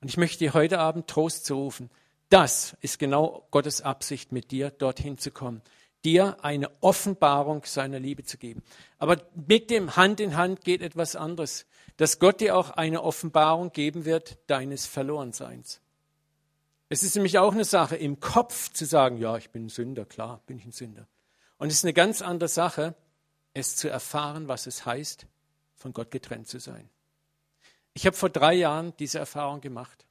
Und 0.02 0.08
ich 0.08 0.18
möchte 0.18 0.40
dir 0.40 0.52
heute 0.52 0.80
Abend 0.80 1.06
Trost 1.06 1.46
zurufen. 1.46 1.88
Das 2.28 2.76
ist 2.82 2.98
genau 2.98 3.46
Gottes 3.52 3.80
Absicht 3.80 4.32
mit 4.32 4.50
dir, 4.50 4.70
dorthin 4.70 5.16
zu 5.16 5.30
kommen. 5.30 5.62
dir 6.04 6.44
eine 6.44 6.70
Offenbarung 6.82 7.62
seiner 7.64 7.98
Liebe 7.98 8.22
zu 8.22 8.36
geben. 8.36 8.62
Aber 8.98 9.16
mit 9.34 9.70
dem 9.70 9.96
Hand 9.96 10.20
in 10.20 10.36
Hand 10.36 10.62
geht 10.62 10.82
etwas 10.82 11.16
anderes, 11.16 11.64
dass 11.96 12.18
Gott 12.18 12.42
dir 12.42 12.54
auch 12.54 12.68
eine 12.68 13.02
Offenbarung 13.02 13.72
geben 13.72 14.04
wird 14.04 14.36
deines 14.46 14.84
Verlorenseins. 14.84 15.80
Es 16.90 17.02
ist 17.02 17.14
nämlich 17.14 17.38
auch 17.38 17.54
eine 17.54 17.64
Sache, 17.64 17.96
im 17.96 18.20
Kopf 18.20 18.72
zu 18.74 18.84
sagen, 18.84 19.16
ja, 19.16 19.38
ich 19.38 19.48
bin 19.48 19.66
ein 19.66 19.68
Sünder, 19.70 20.04
klar, 20.04 20.42
bin 20.46 20.58
ich 20.58 20.66
ein 20.66 20.72
Sünder. 20.72 21.06
Und 21.60 21.68
es 21.68 21.74
ist 21.74 21.84
eine 21.84 21.92
ganz 21.92 22.22
andere 22.22 22.48
Sache, 22.48 22.94
es 23.52 23.76
zu 23.76 23.90
erfahren, 23.90 24.48
was 24.48 24.66
es 24.66 24.86
heißt, 24.86 25.26
von 25.76 25.92
Gott 25.92 26.10
getrennt 26.10 26.48
zu 26.48 26.58
sein. 26.58 26.88
Ich 27.92 28.06
habe 28.06 28.16
vor 28.16 28.30
drei 28.30 28.54
Jahren 28.54 28.96
diese 28.96 29.18
Erfahrung 29.18 29.60
gemacht. 29.60 30.06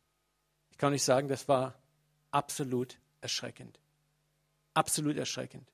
Ich 0.70 0.78
kann 0.78 0.92
nicht 0.94 1.04
sagen, 1.04 1.28
das 1.28 1.48
war 1.48 1.74
absolut 2.30 3.00
erschreckend. 3.22 3.80
Absolut 4.76 5.18
erschreckend. 5.18 5.68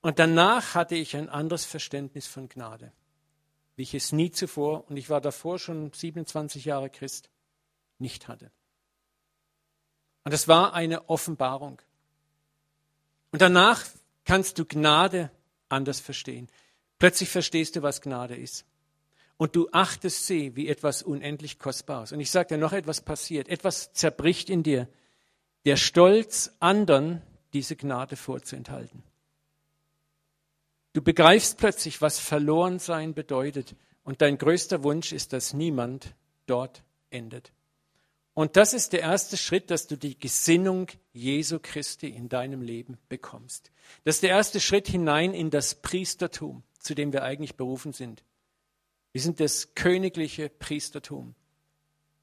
Und 0.00 0.20
danach 0.20 0.76
hatte 0.76 0.94
ich 0.94 1.16
ein 1.16 1.28
anderes 1.28 1.64
Verständnis 1.64 2.28
von 2.28 2.48
Gnade, 2.48 2.92
wie 3.74 3.82
ich 3.82 3.94
es 3.94 4.12
nie 4.12 4.30
zuvor, 4.30 4.88
und 4.88 4.96
ich 4.96 5.10
war 5.10 5.20
davor 5.20 5.58
schon 5.58 5.92
27 5.92 6.66
Jahre 6.66 6.88
Christ, 6.88 7.30
nicht 7.98 8.28
hatte. 8.28 8.52
Und 10.22 10.32
das 10.32 10.46
war 10.46 10.72
eine 10.72 11.08
Offenbarung. 11.08 11.82
Und 13.32 13.42
danach 13.42 13.84
kannst 14.24 14.58
du 14.58 14.64
Gnade 14.64 15.30
anders 15.68 16.00
verstehen. 16.00 16.48
Plötzlich 16.98 17.28
verstehst 17.28 17.76
du, 17.76 17.82
was 17.82 18.00
Gnade 18.00 18.36
ist. 18.36 18.64
Und 19.36 19.56
du 19.56 19.68
achtest 19.72 20.26
sie 20.26 20.54
wie 20.56 20.68
etwas 20.68 21.02
unendlich 21.02 21.58
Kostbares. 21.58 22.12
Und 22.12 22.20
ich 22.20 22.30
sage 22.30 22.48
dir, 22.48 22.58
noch 22.58 22.72
etwas 22.72 23.00
passiert. 23.00 23.48
Etwas 23.48 23.92
zerbricht 23.92 24.48
in 24.48 24.62
dir. 24.62 24.88
Der 25.64 25.76
Stolz, 25.76 26.52
anderen 26.60 27.20
diese 27.52 27.76
Gnade 27.76 28.16
vorzuenthalten. 28.16 29.02
Du 30.92 31.02
begreifst 31.02 31.58
plötzlich, 31.58 32.00
was 32.00 32.20
verloren 32.20 32.78
sein 32.78 33.14
bedeutet. 33.14 33.74
Und 34.04 34.22
dein 34.22 34.38
größter 34.38 34.84
Wunsch 34.84 35.12
ist, 35.12 35.32
dass 35.32 35.52
niemand 35.52 36.14
dort 36.46 36.84
endet. 37.10 37.52
Und 38.34 38.56
das 38.56 38.74
ist 38.74 38.92
der 38.92 39.00
erste 39.00 39.36
Schritt, 39.36 39.70
dass 39.70 39.86
du 39.86 39.96
die 39.96 40.18
Gesinnung 40.18 40.88
Jesu 41.12 41.60
Christi 41.62 42.08
in 42.08 42.28
deinem 42.28 42.62
Leben 42.62 42.98
bekommst. 43.08 43.70
Das 44.02 44.16
ist 44.16 44.24
der 44.24 44.30
erste 44.30 44.58
Schritt 44.58 44.88
hinein 44.88 45.32
in 45.32 45.50
das 45.50 45.76
Priestertum, 45.76 46.64
zu 46.80 46.94
dem 46.96 47.12
wir 47.12 47.22
eigentlich 47.22 47.54
berufen 47.54 47.92
sind. 47.92 48.24
Wir 49.12 49.20
sind 49.20 49.38
das 49.38 49.76
königliche 49.76 50.48
Priestertum. 50.48 51.36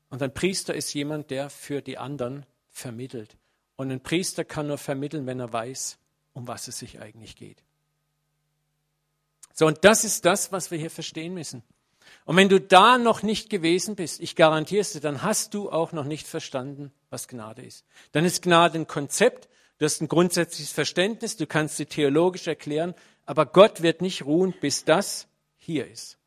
Und 0.09 0.21
ein 0.21 0.33
Priester 0.33 0.75
ist 0.75 0.93
jemand, 0.93 1.31
der 1.31 1.49
für 1.49 1.81
die 1.81 1.97
anderen 1.97 2.45
vermittelt. 2.69 3.37
Und 3.77 3.89
ein 3.89 4.03
Priester 4.03 4.43
kann 4.43 4.67
nur 4.67 4.77
vermitteln, 4.77 5.25
wenn 5.25 5.39
er 5.39 5.53
weiß, 5.53 5.97
um 6.33 6.47
was 6.47 6.67
es 6.67 6.77
sich 6.77 6.99
eigentlich 6.99 7.37
geht. 7.37 7.63
So, 9.53 9.65
und 9.65 9.85
das 9.85 10.03
ist 10.03 10.25
das, 10.25 10.51
was 10.51 10.71
wir 10.71 10.77
hier 10.77 10.91
verstehen 10.91 11.33
müssen. 11.33 11.63
Und 12.31 12.37
wenn 12.37 12.47
du 12.47 12.61
da 12.61 12.97
noch 12.97 13.23
nicht 13.23 13.49
gewesen 13.49 13.97
bist, 13.97 14.21
ich 14.21 14.37
garantiere 14.37 14.79
es 14.79 14.93
dir, 14.93 15.01
dann 15.01 15.21
hast 15.21 15.53
du 15.53 15.69
auch 15.69 15.91
noch 15.91 16.05
nicht 16.05 16.25
verstanden, 16.25 16.93
was 17.09 17.27
Gnade 17.27 17.61
ist. 17.61 17.83
Dann 18.13 18.23
ist 18.23 18.41
Gnade 18.41 18.79
ein 18.79 18.87
Konzept, 18.87 19.49
du 19.79 19.83
hast 19.83 19.99
ein 19.99 20.07
grundsätzliches 20.07 20.71
Verständnis, 20.71 21.35
du 21.35 21.45
kannst 21.45 21.75
sie 21.75 21.87
theologisch 21.87 22.47
erklären, 22.47 22.95
aber 23.25 23.45
Gott 23.45 23.81
wird 23.81 24.01
nicht 24.01 24.23
ruhen, 24.23 24.53
bis 24.61 24.85
das 24.85 25.27
hier 25.57 25.91
ist. 25.91 26.19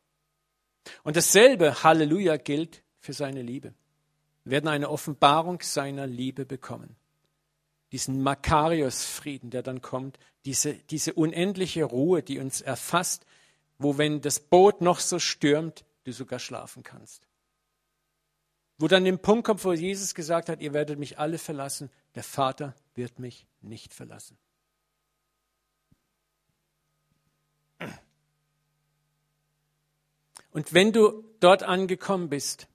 Und 1.05 1.17
dasselbe 1.17 1.83
Halleluja 1.83 2.37
gilt 2.37 2.83
für 2.99 3.14
seine 3.14 3.40
Liebe. 3.40 3.73
Wir 4.45 4.51
werden 4.51 4.69
eine 4.69 4.90
Offenbarung 4.90 5.62
seiner 5.62 6.07
Liebe 6.07 6.45
bekommen. 6.45 6.97
Diesen 7.93 8.23
Makarios-Frieden, 8.23 9.49
der 9.49 9.62
dann 9.62 9.81
kommt, 9.81 10.19
diese, 10.45 10.75
diese 10.75 11.14
unendliche 11.14 11.85
Ruhe, 11.85 12.23
die 12.23 12.40
uns 12.40 12.61
erfasst, 12.61 13.25
wo 13.79 13.97
wenn 13.97 14.21
das 14.21 14.38
Boot 14.38 14.83
noch 14.83 15.01
so 15.01 15.19
stürmt, 15.19 15.83
du 16.05 16.12
sogar 16.12 16.38
schlafen 16.38 16.83
kannst. 16.83 17.27
Wo 18.79 18.88
dann 18.88 19.05
den 19.05 19.19
Punkt 19.19 19.47
kommt, 19.47 19.64
wo 19.64 19.73
Jesus 19.73 20.14
gesagt 20.14 20.49
hat, 20.49 20.61
ihr 20.61 20.73
werdet 20.73 20.99
mich 20.99 21.19
alle 21.19 21.38
verlassen, 21.38 21.90
der 22.14 22.25
Vater 22.25 22.75
wird 22.95 23.19
mich 23.19 23.47
nicht 23.61 23.95
verlassen. 23.95 24.37
Und 30.51 30.73
wenn 30.73 30.93
du 30.93 31.25
dort 31.40 31.64
angekommen 31.64 32.29
bist, 32.29 32.69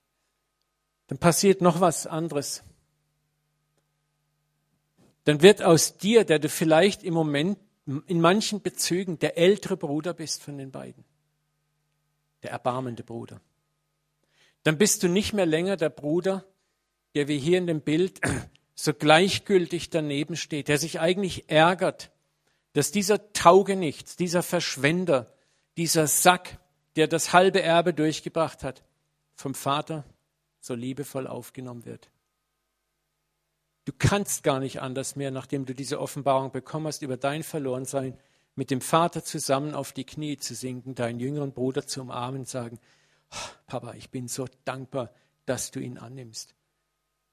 dann 1.08 1.18
passiert 1.18 1.62
noch 1.62 1.80
was 1.80 2.08
anderes. 2.08 2.63
Dann 5.24 5.42
wird 5.42 5.63
aus 5.63 5.98
dir, 5.98 6.24
der 6.26 6.39
du 6.39 6.50
vielleicht 6.50 7.04
im 7.04 7.13
Moment 7.13 7.58
in 8.08 8.22
manchen 8.22 8.62
Bezügen 8.62 9.18
der 9.20 9.38
ältere 9.38 9.78
Bruder 9.78 10.13
bist 10.13 10.44
von 10.44 10.58
den 10.58 10.72
beiden. 10.72 11.04
Der 12.43 12.52
erbarmende 12.52 13.04
Bruder. 13.04 13.41
Dann 14.63 14.78
bist 14.78 15.04
du 15.04 15.08
nicht 15.08 15.34
mehr 15.34 15.45
länger 15.45 15.78
der 15.78 15.89
Bruder, 15.89 16.45
der 17.15 17.28
wie 17.28 17.39
hier 17.39 17.58
in 17.58 17.67
dem 17.67 17.82
Bild 17.82 18.21
so 18.75 18.93
gleichgültig 18.93 19.89
daneben 19.89 20.36
steht, 20.36 20.67
der 20.67 20.78
sich 20.78 20.99
eigentlich 20.99 21.49
ärgert, 21.49 22.12
dass 22.73 22.91
dieser 22.91 23.34
Taugenichts, 23.34 24.15
dieser 24.15 24.43
Verschwender, 24.43 25.34
dieser 25.78 26.08
Sack, 26.08 26.60
der 26.95 27.08
das 27.08 27.34
halbe 27.34 27.62
Erbe 27.62 27.93
durchgebracht 27.93 28.63
hat, 28.63 28.84
vom 29.34 29.56
Vater 29.56 30.04
so 30.60 30.75
liebevoll 30.75 31.28
aufgenommen 31.28 31.86
wird. 31.86 32.10
Du 33.86 33.93
kannst 33.97 34.43
gar 34.43 34.60
nicht 34.60 34.82
anders 34.82 35.15
mehr, 35.15 35.32
nachdem 35.32 35.65
du 35.65 35.73
diese 35.73 35.99
Offenbarung 35.99 36.52
bekommen 36.52 36.88
hast 36.88 37.02
über 37.02 37.17
dein 37.17 37.43
Verlorensein, 37.43 38.19
mit 38.60 38.72
dem 38.72 38.82
Vater 38.82 39.24
zusammen 39.24 39.74
auf 39.74 39.93
die 39.93 40.04
Knie 40.04 40.36
zu 40.36 40.54
sinken, 40.54 40.93
deinen 40.93 41.22
jüngeren 41.22 41.54
Bruder 41.54 41.88
zu 41.88 42.02
umarmen 42.02 42.41
und 42.41 42.50
sagen, 42.50 42.78
Papa, 43.67 43.93
ich 43.93 44.10
bin 44.10 44.28
so 44.28 44.48
dankbar, 44.65 45.13
dass 45.45 45.72
du 45.72 45.80
ihn 45.80 45.98
annimmst. 45.98 46.56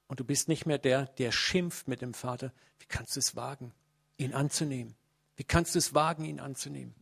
Und 0.06 0.20
du 0.20 0.24
bist 0.24 0.46
nicht 0.46 0.66
mehr 0.66 0.78
der, 0.78 1.06
der 1.06 1.32
schimpft 1.32 1.88
mit 1.88 2.00
dem 2.00 2.14
Vater. 2.14 2.52
Wie 2.78 2.86
kannst 2.86 3.16
du 3.16 3.18
es 3.18 3.34
wagen, 3.34 3.72
ihn 4.18 4.34
anzunehmen? 4.34 4.94
Wie 5.34 5.42
kannst 5.42 5.74
du 5.74 5.80
es 5.80 5.94
wagen, 5.94 6.24
ihn 6.24 6.38
anzunehmen? 6.38 6.94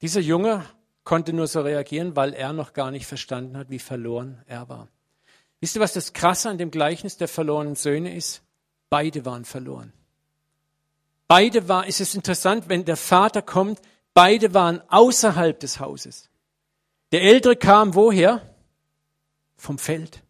Dieser 0.00 0.22
Junge 0.22 0.64
konnte 1.04 1.34
nur 1.34 1.48
so 1.48 1.60
reagieren, 1.60 2.16
weil 2.16 2.32
er 2.32 2.54
noch 2.54 2.72
gar 2.72 2.90
nicht 2.90 3.04
verstanden 3.04 3.58
hat, 3.58 3.68
wie 3.68 3.78
verloren 3.78 4.42
er 4.46 4.70
war. 4.70 4.88
Wisst 5.60 5.76
ihr, 5.76 5.82
was 5.82 5.92
das 5.92 6.14
Krasse 6.14 6.48
an 6.48 6.56
dem 6.56 6.70
Gleichnis 6.70 7.18
der 7.18 7.28
verlorenen 7.28 7.76
Söhne 7.76 8.16
ist? 8.16 8.42
Beide 8.88 9.26
waren 9.26 9.44
verloren. 9.44 9.92
Beide 11.30 11.68
waren, 11.68 11.86
es 11.86 12.00
ist 12.00 12.16
interessant, 12.16 12.68
wenn 12.68 12.84
der 12.84 12.96
Vater 12.96 13.40
kommt, 13.40 13.80
beide 14.14 14.52
waren 14.52 14.82
außerhalb 14.88 15.60
des 15.60 15.78
Hauses. 15.78 16.28
Der 17.12 17.22
Ältere 17.22 17.54
kam 17.54 17.94
woher? 17.94 18.42
Vom 19.54 19.78
Feld. 19.78 20.24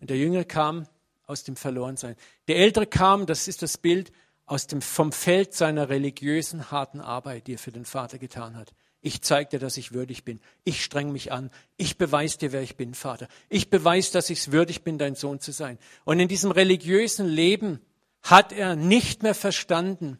Und 0.00 0.10
der 0.10 0.16
Jüngere 0.16 0.44
kam 0.44 0.88
aus 1.24 1.44
dem 1.44 1.54
Verlorensein. 1.54 2.16
Der 2.48 2.56
Ältere 2.56 2.88
kam, 2.88 3.26
das 3.26 3.46
ist 3.46 3.62
das 3.62 3.78
Bild, 3.78 4.10
aus 4.44 4.66
dem, 4.66 4.82
vom 4.82 5.12
Feld 5.12 5.54
seiner 5.54 5.88
religiösen, 5.88 6.72
harten 6.72 7.00
Arbeit, 7.00 7.46
die 7.46 7.54
er 7.54 7.58
für 7.58 7.70
den 7.70 7.84
Vater 7.84 8.18
getan 8.18 8.56
hat. 8.56 8.72
Ich 9.02 9.22
zeige 9.22 9.50
dir, 9.50 9.58
dass 9.60 9.76
ich 9.76 9.92
würdig 9.92 10.24
bin. 10.24 10.40
Ich 10.64 10.82
streng 10.82 11.12
mich 11.12 11.30
an. 11.30 11.52
Ich 11.76 11.96
beweise 11.96 12.38
dir, 12.38 12.50
wer 12.50 12.62
ich 12.62 12.76
bin, 12.76 12.94
Vater. 12.94 13.28
Ich 13.50 13.70
beweise, 13.70 14.10
dass 14.14 14.30
ich 14.30 14.40
es 14.40 14.50
würdig 14.50 14.82
bin, 14.82 14.98
dein 14.98 15.14
Sohn 15.14 15.38
zu 15.38 15.52
sein. 15.52 15.78
Und 16.04 16.18
in 16.18 16.26
diesem 16.26 16.50
religiösen 16.50 17.28
Leben 17.28 17.78
hat 18.20 18.50
er 18.52 18.74
nicht 18.74 19.22
mehr 19.22 19.36
verstanden, 19.36 20.18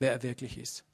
wer 0.00 0.10
er 0.10 0.22
wirklich 0.24 0.58
ist. 0.58 0.84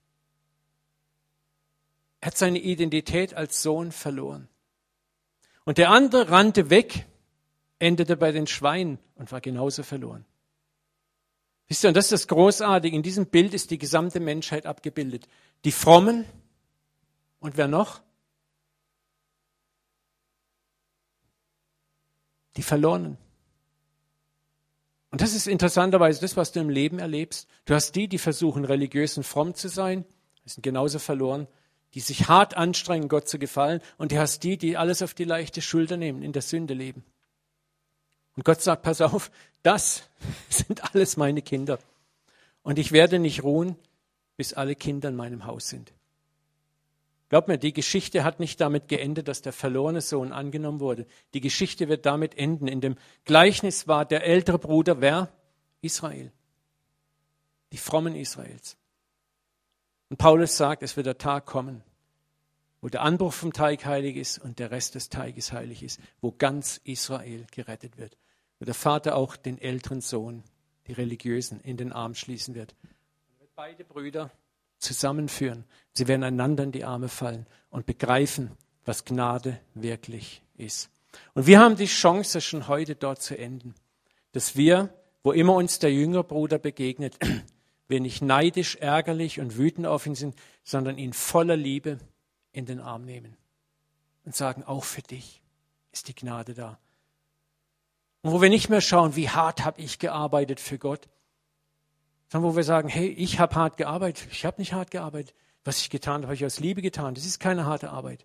Er 2.20 2.28
hat 2.28 2.36
seine 2.36 2.58
Identität 2.58 3.34
als 3.34 3.62
Sohn 3.62 3.92
verloren. 3.92 4.48
Und 5.64 5.78
der 5.78 5.90
andere 5.90 6.30
rannte 6.30 6.70
weg, 6.70 7.06
endete 7.78 8.16
bei 8.16 8.32
den 8.32 8.46
Schweinen 8.46 8.98
und 9.14 9.32
war 9.32 9.40
genauso 9.40 9.82
verloren. 9.82 10.24
Wisst 11.68 11.84
ihr, 11.84 11.88
und 11.88 11.94
das 11.96 12.06
ist 12.06 12.12
das 12.12 12.28
Großartige. 12.28 12.96
In 12.96 13.02
diesem 13.02 13.26
Bild 13.26 13.52
ist 13.54 13.70
die 13.70 13.78
gesamte 13.78 14.20
Menschheit 14.20 14.66
abgebildet. 14.66 15.28
Die 15.64 15.72
Frommen, 15.72 16.24
und 17.40 17.56
wer 17.56 17.68
noch? 17.68 18.02
Die 22.56 22.62
Verlorenen. 22.62 23.18
Und 25.16 25.22
das 25.22 25.32
ist 25.32 25.46
interessanterweise 25.46 26.20
das, 26.20 26.36
was 26.36 26.52
du 26.52 26.60
im 26.60 26.68
Leben 26.68 26.98
erlebst. 26.98 27.48
Du 27.64 27.72
hast 27.72 27.92
die, 27.92 28.06
die 28.06 28.18
versuchen, 28.18 28.66
religiös 28.66 29.16
und 29.16 29.24
fromm 29.24 29.54
zu 29.54 29.68
sein, 29.70 30.04
die 30.44 30.50
sind 30.50 30.62
genauso 30.62 30.98
verloren, 30.98 31.46
die 31.94 32.00
sich 32.00 32.28
hart 32.28 32.54
anstrengen, 32.54 33.08
Gott 33.08 33.26
zu 33.26 33.38
gefallen. 33.38 33.80
Und 33.96 34.12
du 34.12 34.18
hast 34.18 34.42
die, 34.42 34.58
die 34.58 34.76
alles 34.76 35.00
auf 35.00 35.14
die 35.14 35.24
leichte 35.24 35.62
Schulter 35.62 35.96
nehmen, 35.96 36.22
in 36.22 36.34
der 36.34 36.42
Sünde 36.42 36.74
leben. 36.74 37.02
Und 38.36 38.44
Gott 38.44 38.60
sagt, 38.60 38.82
pass 38.82 39.00
auf, 39.00 39.30
das 39.62 40.02
sind 40.50 40.84
alles 40.94 41.16
meine 41.16 41.40
Kinder. 41.40 41.78
Und 42.62 42.78
ich 42.78 42.92
werde 42.92 43.18
nicht 43.18 43.42
ruhen, 43.42 43.74
bis 44.36 44.52
alle 44.52 44.74
Kinder 44.74 45.08
in 45.08 45.16
meinem 45.16 45.46
Haus 45.46 45.70
sind. 45.70 45.94
Glaub 47.28 47.48
mir, 47.48 47.58
die 47.58 47.72
Geschichte 47.72 48.22
hat 48.22 48.38
nicht 48.38 48.60
damit 48.60 48.86
geendet, 48.86 49.26
dass 49.26 49.42
der 49.42 49.52
verlorene 49.52 50.00
Sohn 50.00 50.32
angenommen 50.32 50.78
wurde. 50.78 51.06
Die 51.34 51.40
Geschichte 51.40 51.88
wird 51.88 52.06
damit 52.06 52.38
enden. 52.38 52.68
In 52.68 52.80
dem 52.80 52.96
Gleichnis 53.24 53.88
war 53.88 54.04
der 54.04 54.24
ältere 54.24 54.58
Bruder 54.58 55.00
wer? 55.00 55.32
Israel. 55.80 56.32
Die 57.72 57.78
frommen 57.78 58.14
Israels. 58.14 58.76
Und 60.08 60.18
Paulus 60.18 60.56
sagt, 60.56 60.84
es 60.84 60.96
wird 60.96 61.06
der 61.06 61.18
Tag 61.18 61.46
kommen, 61.46 61.82
wo 62.80 62.88
der 62.88 63.02
Anbruch 63.02 63.32
vom 63.32 63.52
Teig 63.52 63.84
heilig 63.84 64.16
ist 64.16 64.38
und 64.38 64.60
der 64.60 64.70
Rest 64.70 64.94
des 64.94 65.08
Teiges 65.08 65.52
heilig 65.52 65.82
ist, 65.82 66.00
wo 66.20 66.30
ganz 66.30 66.80
Israel 66.84 67.44
gerettet 67.50 67.98
wird. 67.98 68.16
Wo 68.60 68.64
der 68.64 68.74
Vater 68.74 69.16
auch 69.16 69.34
den 69.36 69.58
älteren 69.58 70.00
Sohn, 70.00 70.44
die 70.86 70.92
Religiösen, 70.92 71.60
in 71.60 71.76
den 71.76 71.92
Arm 71.92 72.14
schließen 72.14 72.54
wird. 72.54 72.76
Und 73.32 73.40
wird 73.40 73.54
beide 73.56 73.84
Brüder 73.84 74.30
zusammenführen. 74.78 75.64
Sie 75.92 76.08
werden 76.08 76.22
einander 76.22 76.64
in 76.64 76.72
die 76.72 76.84
Arme 76.84 77.08
fallen 77.08 77.46
und 77.70 77.86
begreifen, 77.86 78.52
was 78.84 79.04
Gnade 79.04 79.58
wirklich 79.74 80.42
ist. 80.56 80.90
Und 81.34 81.46
wir 81.46 81.60
haben 81.60 81.76
die 81.76 81.86
Chance, 81.86 82.40
schon 82.40 82.68
heute 82.68 82.94
dort 82.94 83.22
zu 83.22 83.38
enden, 83.38 83.74
dass 84.32 84.56
wir, 84.56 84.92
wo 85.22 85.32
immer 85.32 85.54
uns 85.54 85.78
der 85.78 85.92
jüngere 85.92 86.24
Bruder 86.24 86.58
begegnet, 86.58 87.18
wir 87.88 88.00
nicht 88.00 88.22
neidisch, 88.22 88.76
ärgerlich 88.76 89.40
und 89.40 89.56
wütend 89.56 89.86
auf 89.86 90.06
ihn 90.06 90.14
sind, 90.14 90.34
sondern 90.64 90.98
ihn 90.98 91.12
voller 91.12 91.56
Liebe 91.56 91.98
in 92.52 92.66
den 92.66 92.80
Arm 92.80 93.04
nehmen 93.04 93.36
und 94.24 94.34
sagen, 94.34 94.64
auch 94.64 94.84
für 94.84 95.02
dich 95.02 95.42
ist 95.92 96.08
die 96.08 96.14
Gnade 96.14 96.54
da. 96.54 96.78
Und 98.22 98.32
wo 98.32 98.42
wir 98.42 98.50
nicht 98.50 98.68
mehr 98.68 98.80
schauen, 98.80 99.14
wie 99.14 99.30
hart 99.30 99.64
habe 99.64 99.80
ich 99.80 99.98
gearbeitet 99.98 100.58
für 100.58 100.78
Gott, 100.78 101.08
sondern 102.28 102.52
wo 102.52 102.56
wir 102.56 102.64
sagen, 102.64 102.88
hey, 102.88 103.08
ich 103.08 103.38
habe 103.38 103.54
hart 103.54 103.76
gearbeitet, 103.76 104.28
ich 104.30 104.44
habe 104.44 104.60
nicht 104.60 104.72
hart 104.72 104.90
gearbeitet. 104.90 105.34
Was 105.64 105.80
ich 105.80 105.90
getan 105.90 106.14
habe, 106.14 106.26
habe 106.26 106.34
ich 106.34 106.44
aus 106.44 106.60
Liebe 106.60 106.80
getan. 106.80 107.14
Das 107.14 107.26
ist 107.26 107.40
keine 107.40 107.66
harte 107.66 107.90
Arbeit. 107.90 108.24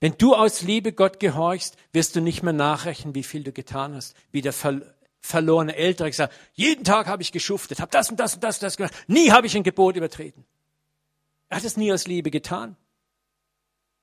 Wenn 0.00 0.16
du 0.16 0.34
aus 0.34 0.62
Liebe 0.62 0.92
Gott 0.92 1.20
gehorchst, 1.20 1.76
wirst 1.92 2.16
du 2.16 2.20
nicht 2.20 2.42
mehr 2.42 2.52
nachrechnen, 2.52 3.14
wie 3.14 3.22
viel 3.22 3.42
du 3.42 3.52
getan 3.52 3.94
hast. 3.94 4.16
Wie 4.30 4.42
der 4.42 4.52
ver 4.52 4.80
verlorene 5.20 5.74
Ältere 5.74 6.08
gesagt, 6.08 6.32
jeden 6.54 6.84
Tag 6.84 7.08
habe 7.08 7.22
ich 7.22 7.32
geschuftet, 7.32 7.80
habe 7.80 7.90
das 7.90 8.08
und 8.08 8.20
das 8.20 8.34
und 8.34 8.44
das 8.44 8.58
und 8.58 8.62
das 8.62 8.76
gemacht. 8.76 8.94
Nie 9.08 9.32
habe 9.32 9.48
ich 9.48 9.56
ein 9.56 9.64
Gebot 9.64 9.96
übertreten. 9.96 10.44
Er 11.48 11.56
hat 11.56 11.64
es 11.64 11.76
nie 11.76 11.92
aus 11.92 12.06
Liebe 12.06 12.30
getan. 12.30 12.76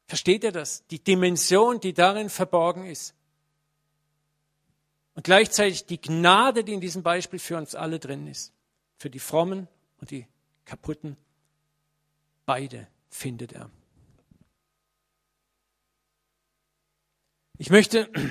Versteht 0.08 0.44
ihr 0.44 0.52
das? 0.52 0.86
Die 0.88 1.04
Dimension, 1.04 1.80
die 1.80 1.94
darin 1.94 2.30
verborgen 2.30 2.86
ist. 2.86 3.16
Und 5.16 5.24
gleichzeitig 5.24 5.86
die 5.86 6.02
Gnade, 6.02 6.64
die 6.64 6.74
in 6.74 6.82
diesem 6.82 7.02
Beispiel 7.02 7.40
für 7.40 7.58
uns 7.58 7.74
alle 7.74 7.98
drin 8.00 8.28
ist. 8.28 8.52
Für 8.98 9.10
die 9.10 9.20
Frommen 9.20 9.68
und 10.00 10.12
die 10.12 10.28
Kaputten. 10.66 11.18
Beide 12.46 12.88
findet 13.10 13.54
er. 13.54 13.70
Ich 17.58 17.70
möchte 17.70 18.12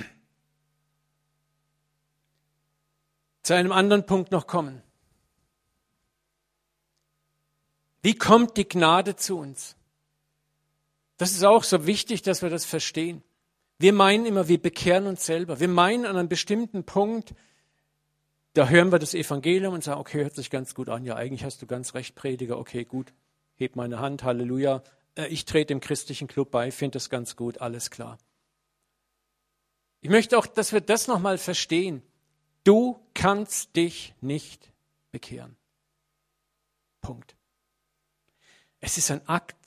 zu 3.43 3.53
einem 3.53 3.71
anderen 3.71 4.05
Punkt 4.05 4.31
noch 4.31 4.47
kommen. 4.47 4.81
Wie 8.01 8.15
kommt 8.15 8.57
die 8.57 8.67
Gnade 8.67 9.15
zu 9.15 9.37
uns? 9.37 9.75
Das 11.17 11.31
ist 11.31 11.43
auch 11.43 11.63
so 11.63 11.87
wichtig, 11.87 12.21
dass 12.21 12.41
wir 12.43 12.49
das 12.49 12.65
verstehen. 12.65 13.23
Wir 13.79 13.93
meinen 13.93 14.25
immer, 14.25 14.47
wir 14.47 14.61
bekehren 14.61 15.07
uns 15.07 15.25
selber. 15.25 15.59
Wir 15.59 15.67
meinen 15.67 16.05
an 16.05 16.15
einem 16.15 16.29
bestimmten 16.29 16.83
Punkt, 16.83 17.33
da 18.55 18.69
hören 18.69 18.91
wir 18.91 18.99
das 18.99 19.13
Evangelium 19.13 19.73
und 19.73 19.83
sagen, 19.83 19.99
okay, 19.99 20.23
hört 20.23 20.35
sich 20.35 20.49
ganz 20.49 20.73
gut 20.73 20.87
an. 20.89 21.03
Ja, 21.03 21.15
eigentlich 21.15 21.43
hast 21.43 21.61
du 21.61 21.67
ganz 21.67 21.93
recht, 21.93 22.15
Prediger. 22.15 22.57
Okay, 22.57 22.85
gut. 22.85 23.13
Heb 23.55 23.75
meine 23.75 23.99
Hand, 23.99 24.23
Halleluja. 24.23 24.81
Äh, 25.15 25.27
ich 25.27 25.45
trete 25.45 25.67
dem 25.67 25.81
christlichen 25.81 26.27
Club 26.27 26.51
bei, 26.51 26.71
finde 26.71 26.93
das 26.93 27.09
ganz 27.09 27.35
gut, 27.35 27.59
alles 27.59 27.91
klar. 27.91 28.17
Ich 29.99 30.09
möchte 30.09 30.37
auch, 30.37 30.45
dass 30.45 30.71
wir 30.71 30.81
das 30.81 31.07
nochmal 31.07 31.37
verstehen. 31.37 32.01
Du 32.63 32.99
kannst 33.13 33.75
dich 33.75 34.13
nicht 34.21 34.71
bekehren. 35.11 35.57
Punkt. 37.01 37.35
Es 38.79 38.97
ist 38.97 39.11
ein 39.11 39.27
Akt 39.27 39.57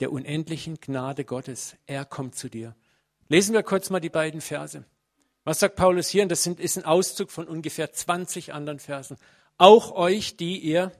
der 0.00 0.10
unendlichen 0.10 0.80
Gnade 0.80 1.24
Gottes. 1.24 1.76
Er 1.86 2.04
kommt 2.04 2.34
zu 2.34 2.48
dir. 2.48 2.74
Lesen 3.28 3.54
wir 3.54 3.62
kurz 3.62 3.90
mal 3.90 4.00
die 4.00 4.10
beiden 4.10 4.40
Verse. 4.40 4.84
Was 5.46 5.60
sagt 5.60 5.76
Paulus 5.76 6.08
hier? 6.08 6.24
Und 6.24 6.28
das 6.30 6.42
sind, 6.42 6.58
ist 6.58 6.76
ein 6.76 6.84
Auszug 6.84 7.30
von 7.30 7.46
ungefähr 7.46 7.92
20 7.92 8.52
anderen 8.52 8.80
Versen. 8.80 9.16
Auch 9.58 9.92
euch, 9.92 10.36
die 10.36 10.58
ihr 10.58 10.90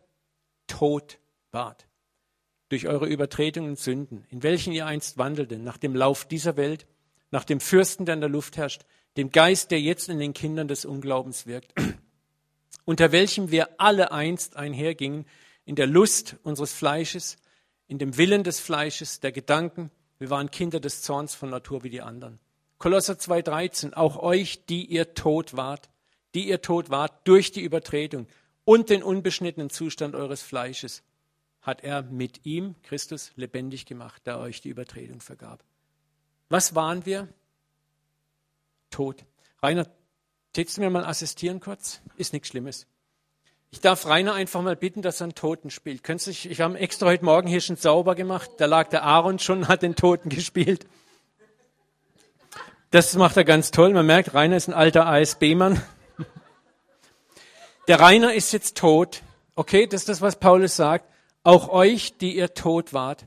tot 0.69 1.19
wart, 1.51 1.89
durch 2.69 2.87
eure 2.87 3.07
Übertretungen 3.09 3.71
und 3.71 3.79
Sünden, 3.81 4.25
in 4.31 4.45
welchen 4.45 4.73
ihr 4.73 4.87
einst 4.87 5.19
wandelte, 5.19 5.59
nach 5.59 5.79
dem 5.79 5.97
Lauf 5.97 6.29
dieser 6.29 6.57
Welt, 6.57 6.87
nach 7.33 7.43
dem 7.43 7.59
Fürsten, 7.59 8.07
der 8.07 8.15
in 8.15 8.21
der 8.21 8.31
Luft 8.31 8.57
herrscht, 8.57 8.83
dem 9.17 9.33
Geist, 9.33 9.73
der 9.73 9.81
jetzt 9.81 10.09
in 10.09 10.21
den 10.21 10.33
Kindern 10.33 10.69
des 10.69 10.85
Unglaubens 10.85 11.47
wirkt, 11.47 11.75
unter 12.85 13.11
welchem 13.11 13.51
wir 13.51 13.81
alle 13.81 14.13
einst 14.13 14.57
einhergingen, 14.57 15.27
in 15.65 15.75
der 15.75 15.89
Lust 15.89 16.37
unseres 16.45 16.73
Fleisches, 16.73 17.37
in 17.89 17.99
dem 17.99 18.17
Willen 18.17 18.45
des 18.45 18.61
Fleisches, 18.61 19.19
der 19.19 19.33
Gedanken. 19.33 19.91
Wir 20.21 20.31
waren 20.31 20.53
Kinder 20.53 20.79
des 20.79 21.03
Zorns 21.03 21.35
von 21.35 21.51
Natur 21.51 21.83
wie 21.83 21.91
die 21.91 22.01
anderen. 22.01 22.39
Kolosser 22.79 23.15
2,13, 23.15 23.95
auch 23.95 24.19
euch, 24.19 24.67
die 24.67 24.85
ihr 24.85 25.15
tot 25.15 25.57
wart, 25.57 25.89
die 26.35 26.49
ihr 26.49 26.61
tot 26.61 26.91
wart 26.91 27.27
durch 27.27 27.53
die 27.53 27.63
Übertretung 27.63 28.27
und 28.65 28.91
den 28.91 29.03
unbeschnittenen 29.03 29.71
Zustand 29.71 30.15
eures 30.15 30.43
Fleisches, 30.43 31.03
hat 31.63 31.83
er 31.83 32.03
mit 32.03 32.45
ihm, 32.45 32.75
Christus, 32.83 33.33
lebendig 33.35 33.87
gemacht, 33.87 34.27
der 34.27 34.39
euch 34.39 34.61
die 34.61 34.69
Übertretung 34.69 35.21
vergab. 35.21 35.65
Was 36.49 36.75
waren 36.75 37.07
wir? 37.07 37.29
Tot. 38.91 39.25
Rainer, 39.63 39.89
tätst 40.53 40.77
du 40.77 40.83
mir 40.83 40.91
mal 40.91 41.05
assistieren 41.05 41.61
kurz? 41.61 42.03
Ist 42.17 42.33
nichts 42.33 42.49
Schlimmes. 42.49 42.87
Ich 43.71 43.81
darf 43.81 44.07
Rainer 44.07 44.35
einfach 44.35 44.63
mal 44.63 44.77
bitten, 44.77 45.03
dass 45.03 45.21
er 45.21 45.25
einen 45.25 45.35
Toten 45.35 45.71
spielt. 45.71 46.05
Könntest 46.05 46.45
du, 46.45 46.49
ich 46.49 46.61
habe 46.61 46.79
extra 46.79 47.07
heute 47.07 47.25
Morgen 47.25 47.49
hier 47.49 47.61
schon 47.61 47.77
sauber 47.77 48.15
gemacht. 48.15 48.51
Da 48.59 48.67
lag 48.67 48.89
der 48.89 49.03
Aaron 49.03 49.39
schon 49.39 49.59
und 49.59 49.69
hat 49.69 49.83
den 49.83 49.97
Toten 49.97 50.29
gespielt. 50.31 50.87
Das 52.91 53.15
macht 53.17 53.37
er 53.37 53.45
ganz 53.45 53.71
toll. 53.71 53.93
Man 53.93 54.07
merkt, 54.07 54.35
Rainer 54.35 54.57
ist 54.57 54.69
ein 54.69 54.75
alter 54.75 55.07
ASB-Mann. 55.07 55.83
Der 57.89 58.01
Rainer 58.01 58.35
ist 58.35 58.53
jetzt 58.53 58.77
tot. 58.77 59.23
Okay, 59.55 59.87
das 59.87 60.03
ist 60.03 60.09
das, 60.09 60.21
was 60.21 60.37
Paulus 60.37 60.77
sagt. 60.77 61.11
Auch 61.43 61.69
euch, 61.69 62.19
die 62.19 62.37
ihr 62.37 62.55
tot 62.55 62.93
wart. 62.93 63.27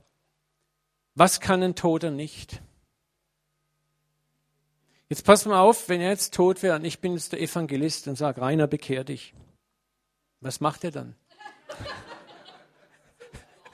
Was 1.15 1.39
kann 1.39 1.63
ein 1.63 1.75
Toter 1.75 2.11
nicht? 2.11 2.61
Jetzt 5.09 5.25
passt 5.25 5.47
mal 5.47 5.59
auf, 5.59 5.89
wenn 5.89 6.01
er 6.01 6.11
jetzt 6.11 6.33
tot 6.33 6.61
wäre 6.61 6.75
und 6.75 6.85
ich 6.85 6.99
bin 6.99 7.13
jetzt 7.13 7.31
der 7.31 7.41
Evangelist 7.41 8.07
und 8.07 8.15
sage, 8.15 8.41
Rainer, 8.41 8.67
bekehr 8.67 9.03
dich. 9.03 9.33
Was 10.39 10.59
macht 10.59 10.83
er 10.83 10.91
dann? 10.91 11.15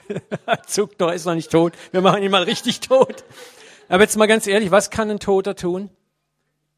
Zuckt 0.66 1.00
doch, 1.00 1.12
ist 1.12 1.26
noch 1.26 1.34
nicht 1.34 1.50
tot. 1.50 1.74
Wir 1.90 2.00
machen 2.00 2.22
ihn 2.22 2.30
mal 2.30 2.44
richtig 2.44 2.80
tot. 2.80 3.24
Aber 3.88 4.02
jetzt 4.02 4.16
mal 4.16 4.26
ganz 4.26 4.46
ehrlich, 4.46 4.70
was 4.70 4.90
kann 4.90 5.10
ein 5.10 5.20
Toter 5.20 5.54
tun? 5.54 5.90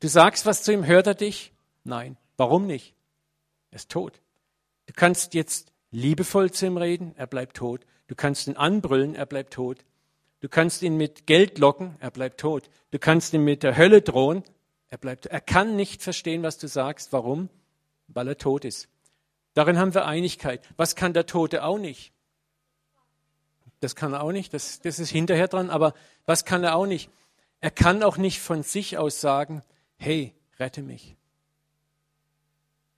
Du 0.00 0.08
sagst 0.08 0.46
was 0.46 0.62
zu 0.62 0.72
ihm, 0.72 0.86
hört 0.86 1.06
er 1.06 1.14
dich? 1.14 1.52
Nein. 1.84 2.16
Warum 2.36 2.66
nicht? 2.66 2.94
Er 3.70 3.76
ist 3.76 3.90
tot. 3.90 4.20
Du 4.86 4.92
kannst 4.94 5.34
jetzt 5.34 5.72
liebevoll 5.90 6.50
zu 6.50 6.66
ihm 6.66 6.76
reden, 6.76 7.14
er 7.16 7.26
bleibt 7.26 7.56
tot. 7.56 7.84
Du 8.06 8.14
kannst 8.14 8.46
ihn 8.46 8.56
anbrüllen, 8.56 9.14
er 9.14 9.26
bleibt 9.26 9.54
tot. 9.54 9.84
Du 10.40 10.48
kannst 10.48 10.82
ihn 10.82 10.96
mit 10.96 11.26
Geld 11.26 11.58
locken, 11.58 11.96
er 11.98 12.10
bleibt 12.10 12.40
tot. 12.40 12.70
Du 12.90 12.98
kannst 12.98 13.34
ihn 13.34 13.42
mit 13.42 13.62
der 13.62 13.76
Hölle 13.76 14.02
drohen, 14.02 14.44
er 14.88 14.98
bleibt. 14.98 15.26
Er 15.26 15.40
kann 15.40 15.76
nicht 15.76 16.02
verstehen, 16.02 16.42
was 16.42 16.58
du 16.58 16.68
sagst. 16.68 17.12
Warum? 17.12 17.48
Weil 18.06 18.28
er 18.28 18.38
tot 18.38 18.64
ist. 18.64 18.88
Darin 19.54 19.78
haben 19.78 19.94
wir 19.94 20.06
Einigkeit. 20.06 20.66
Was 20.76 20.94
kann 20.94 21.12
der 21.12 21.26
Tote 21.26 21.64
auch 21.64 21.78
nicht? 21.78 22.12
Das 23.80 23.94
kann 23.94 24.12
er 24.12 24.22
auch 24.22 24.32
nicht, 24.32 24.52
das, 24.54 24.80
das 24.80 24.98
ist 24.98 25.10
hinterher 25.10 25.48
dran, 25.48 25.70
aber 25.70 25.94
was 26.26 26.44
kann 26.44 26.64
er 26.64 26.74
auch 26.74 26.86
nicht? 26.86 27.10
Er 27.60 27.70
kann 27.70 28.02
auch 28.02 28.16
nicht 28.16 28.40
von 28.40 28.62
sich 28.62 28.98
aus 28.98 29.20
sagen, 29.20 29.62
hey, 29.96 30.34
rette 30.58 30.82
mich. 30.82 31.16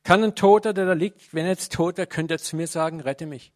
Kann 0.03 0.25
ein 0.25 0.35
Toter, 0.35 0.73
der 0.73 0.87
da 0.87 0.93
liegt, 0.95 1.35
wenn 1.35 1.45
er 1.45 1.53
jetzt 1.53 1.73
tot 1.73 1.99
wäre, 1.99 2.07
könnte 2.07 2.35
er 2.35 2.39
zu 2.39 2.57
mir 2.57 2.67
sagen, 2.67 3.01
rette 3.01 3.27
mich. 3.27 3.53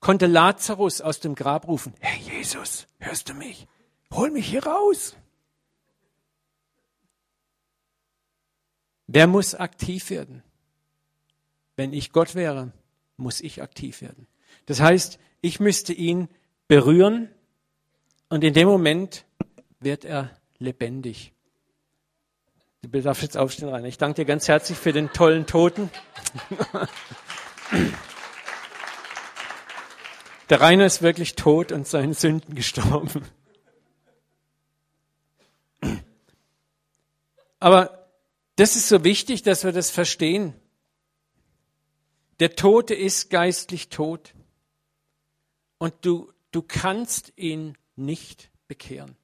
Konnte 0.00 0.26
Lazarus 0.26 1.00
aus 1.00 1.20
dem 1.20 1.34
Grab 1.34 1.66
rufen, 1.68 1.94
hey 2.00 2.20
Jesus, 2.20 2.86
hörst 2.98 3.28
du 3.28 3.34
mich? 3.34 3.66
Hol 4.12 4.30
mich 4.30 4.46
hier 4.46 4.64
raus. 4.64 5.16
Wer 9.06 9.26
muss 9.26 9.54
aktiv 9.54 10.10
werden? 10.10 10.42
Wenn 11.76 11.92
ich 11.92 12.12
Gott 12.12 12.34
wäre, 12.34 12.72
muss 13.16 13.40
ich 13.40 13.62
aktiv 13.62 14.00
werden. 14.00 14.26
Das 14.66 14.80
heißt, 14.80 15.18
ich 15.40 15.60
müsste 15.60 15.92
ihn 15.92 16.28
berühren 16.68 17.30
und 18.28 18.44
in 18.44 18.54
dem 18.54 18.68
Moment 18.68 19.24
wird 19.80 20.04
er 20.04 20.30
lebendig. 20.58 21.32
Du 22.82 23.00
darfst 23.00 23.22
jetzt 23.22 23.36
aufstehen, 23.36 23.68
Rainer. 23.68 23.88
Ich 23.88 23.98
danke 23.98 24.22
dir 24.22 24.24
ganz 24.24 24.48
herzlich 24.48 24.78
für 24.78 24.92
den 24.92 25.12
tollen 25.12 25.46
Toten. 25.46 25.90
Der 30.50 30.60
Rainer 30.60 30.86
ist 30.86 31.02
wirklich 31.02 31.34
tot 31.34 31.72
und 31.72 31.88
seinen 31.88 32.14
Sünden 32.14 32.54
gestorben. 32.54 33.24
Aber 37.58 38.08
das 38.54 38.76
ist 38.76 38.88
so 38.88 39.02
wichtig, 39.02 39.42
dass 39.42 39.64
wir 39.64 39.72
das 39.72 39.90
verstehen. 39.90 40.54
Der 42.38 42.54
Tote 42.54 42.94
ist 42.94 43.30
geistlich 43.30 43.88
tot. 43.88 44.34
und 45.78 45.94
du, 46.02 46.32
du 46.56 46.62
kannst 46.62 47.34
ihn 47.36 47.76
nicht 47.96 48.50
bekehren. 48.66 49.14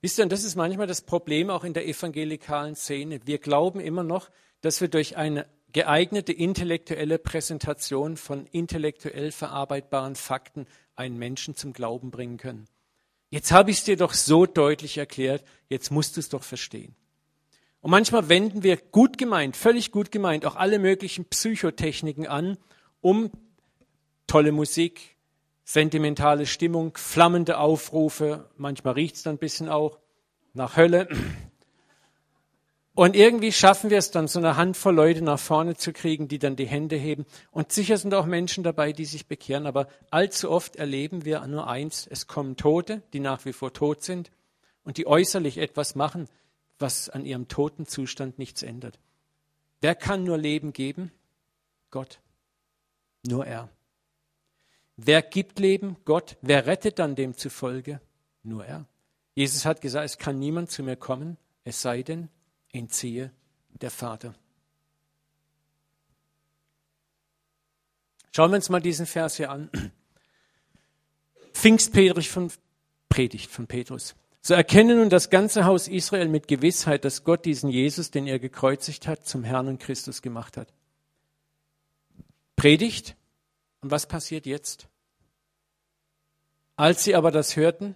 Wisst 0.00 0.18
ihr, 0.18 0.24
und 0.24 0.32
das 0.32 0.42
ist 0.42 0.56
manchmal 0.56 0.88
das 0.88 1.00
Problem 1.00 1.48
auch 1.48 1.62
in 1.62 1.74
der 1.74 1.86
evangelikalen 1.86 2.74
Szene. 2.74 3.20
Wir 3.24 3.38
glauben 3.38 3.78
immer 3.78 4.02
noch, 4.02 4.30
dass 4.62 4.80
wir 4.80 4.88
durch 4.88 5.16
eine 5.16 5.46
geeignete 5.72 6.32
intellektuelle 6.32 7.18
Präsentation 7.18 8.16
von 8.16 8.46
intellektuell 8.46 9.30
verarbeitbaren 9.30 10.16
Fakten 10.16 10.66
einen 10.96 11.18
Menschen 11.18 11.54
zum 11.54 11.72
Glauben 11.72 12.10
bringen 12.10 12.36
können. 12.36 12.66
Jetzt 13.30 13.52
habe 13.52 13.70
ich 13.70 13.78
es 13.78 13.84
dir 13.84 13.96
doch 13.96 14.12
so 14.12 14.44
deutlich 14.44 14.98
erklärt, 14.98 15.44
jetzt 15.68 15.90
musst 15.92 16.16
du 16.16 16.20
es 16.20 16.28
doch 16.28 16.42
verstehen. 16.42 16.96
Und 17.80 17.92
manchmal 17.92 18.28
wenden 18.28 18.64
wir 18.64 18.76
gut 18.76 19.18
gemeint, 19.18 19.56
völlig 19.56 19.92
gut 19.92 20.10
gemeint, 20.10 20.44
auch 20.44 20.56
alle 20.56 20.80
möglichen 20.80 21.26
Psychotechniken 21.26 22.26
an, 22.26 22.58
um 23.00 23.30
tolle 24.26 24.50
Musik, 24.50 25.15
sentimentale 25.66 26.46
Stimmung, 26.46 26.96
flammende 26.96 27.58
Aufrufe, 27.58 28.48
manchmal 28.56 28.94
riecht 28.94 29.16
es 29.16 29.24
dann 29.24 29.34
ein 29.34 29.38
bisschen 29.38 29.68
auch 29.68 29.98
nach 30.54 30.76
Hölle. 30.76 31.08
Und 32.94 33.14
irgendwie 33.14 33.52
schaffen 33.52 33.90
wir 33.90 33.98
es 33.98 34.12
dann, 34.12 34.28
so 34.28 34.38
eine 34.38 34.56
Handvoll 34.56 34.94
Leute 34.94 35.22
nach 35.22 35.40
vorne 35.40 35.76
zu 35.76 35.92
kriegen, 35.92 36.28
die 36.28 36.38
dann 36.38 36.56
die 36.56 36.68
Hände 36.68 36.96
heben. 36.96 37.26
Und 37.50 37.72
sicher 37.72 37.98
sind 37.98 38.14
auch 38.14 38.26
Menschen 38.26 38.64
dabei, 38.64 38.92
die 38.92 39.04
sich 39.04 39.26
bekehren. 39.26 39.66
Aber 39.66 39.88
allzu 40.10 40.50
oft 40.50 40.76
erleben 40.76 41.26
wir 41.26 41.44
nur 41.46 41.66
eins. 41.68 42.06
Es 42.06 42.26
kommen 42.26 42.56
Tote, 42.56 43.02
die 43.12 43.20
nach 43.20 43.44
wie 43.44 43.52
vor 43.52 43.74
tot 43.74 44.02
sind 44.02 44.30
und 44.84 44.96
die 44.96 45.06
äußerlich 45.06 45.58
etwas 45.58 45.96
machen, 45.96 46.28
was 46.78 47.10
an 47.10 47.26
ihrem 47.26 47.48
toten 47.48 47.86
Zustand 47.86 48.38
nichts 48.38 48.62
ändert. 48.62 48.98
Wer 49.80 49.96
kann 49.96 50.24
nur 50.24 50.38
Leben 50.38 50.72
geben? 50.72 51.10
Gott. 51.90 52.20
Nur 53.26 53.46
er. 53.46 53.68
Wer 54.96 55.22
gibt 55.22 55.58
Leben? 55.58 55.96
Gott. 56.04 56.36
Wer 56.40 56.66
rettet 56.66 56.98
dann 56.98 57.14
demzufolge? 57.14 58.00
Nur 58.42 58.64
er. 58.64 58.86
Jesus 59.34 59.66
hat 59.66 59.80
gesagt, 59.80 60.06
es 60.06 60.18
kann 60.18 60.38
niemand 60.38 60.70
zu 60.70 60.82
mir 60.82 60.96
kommen, 60.96 61.36
es 61.64 61.82
sei 61.82 62.02
denn, 62.02 62.28
entziehe 62.72 63.30
der 63.82 63.90
Vater. 63.90 64.34
Schauen 68.34 68.50
wir 68.50 68.56
uns 68.56 68.70
mal 68.70 68.80
diesen 68.80 69.06
Vers 69.06 69.36
hier 69.36 69.50
an. 69.50 69.70
Pfingstpetrich 71.52 72.30
von 72.30 72.50
Predigt 73.08 73.50
von 73.50 73.66
Petrus. 73.66 74.14
So 74.42 74.54
erkenne 74.54 74.94
nun 74.94 75.10
das 75.10 75.30
ganze 75.30 75.64
Haus 75.64 75.88
Israel 75.88 76.28
mit 76.28 76.46
Gewissheit, 76.46 77.04
dass 77.04 77.24
Gott 77.24 77.44
diesen 77.44 77.68
Jesus, 77.68 78.10
den 78.10 78.26
er 78.26 78.38
gekreuzigt 78.38 79.08
hat, 79.08 79.26
zum 79.26 79.42
Herrn 79.42 79.68
und 79.68 79.80
Christus 79.80 80.22
gemacht 80.22 80.56
hat. 80.56 80.72
Predigt. 82.56 83.16
Und 83.86 83.92
was 83.92 84.08
passiert 84.08 84.46
jetzt? 84.46 84.88
Als 86.74 87.04
sie 87.04 87.14
aber 87.14 87.30
das 87.30 87.54
hörten, 87.54 87.94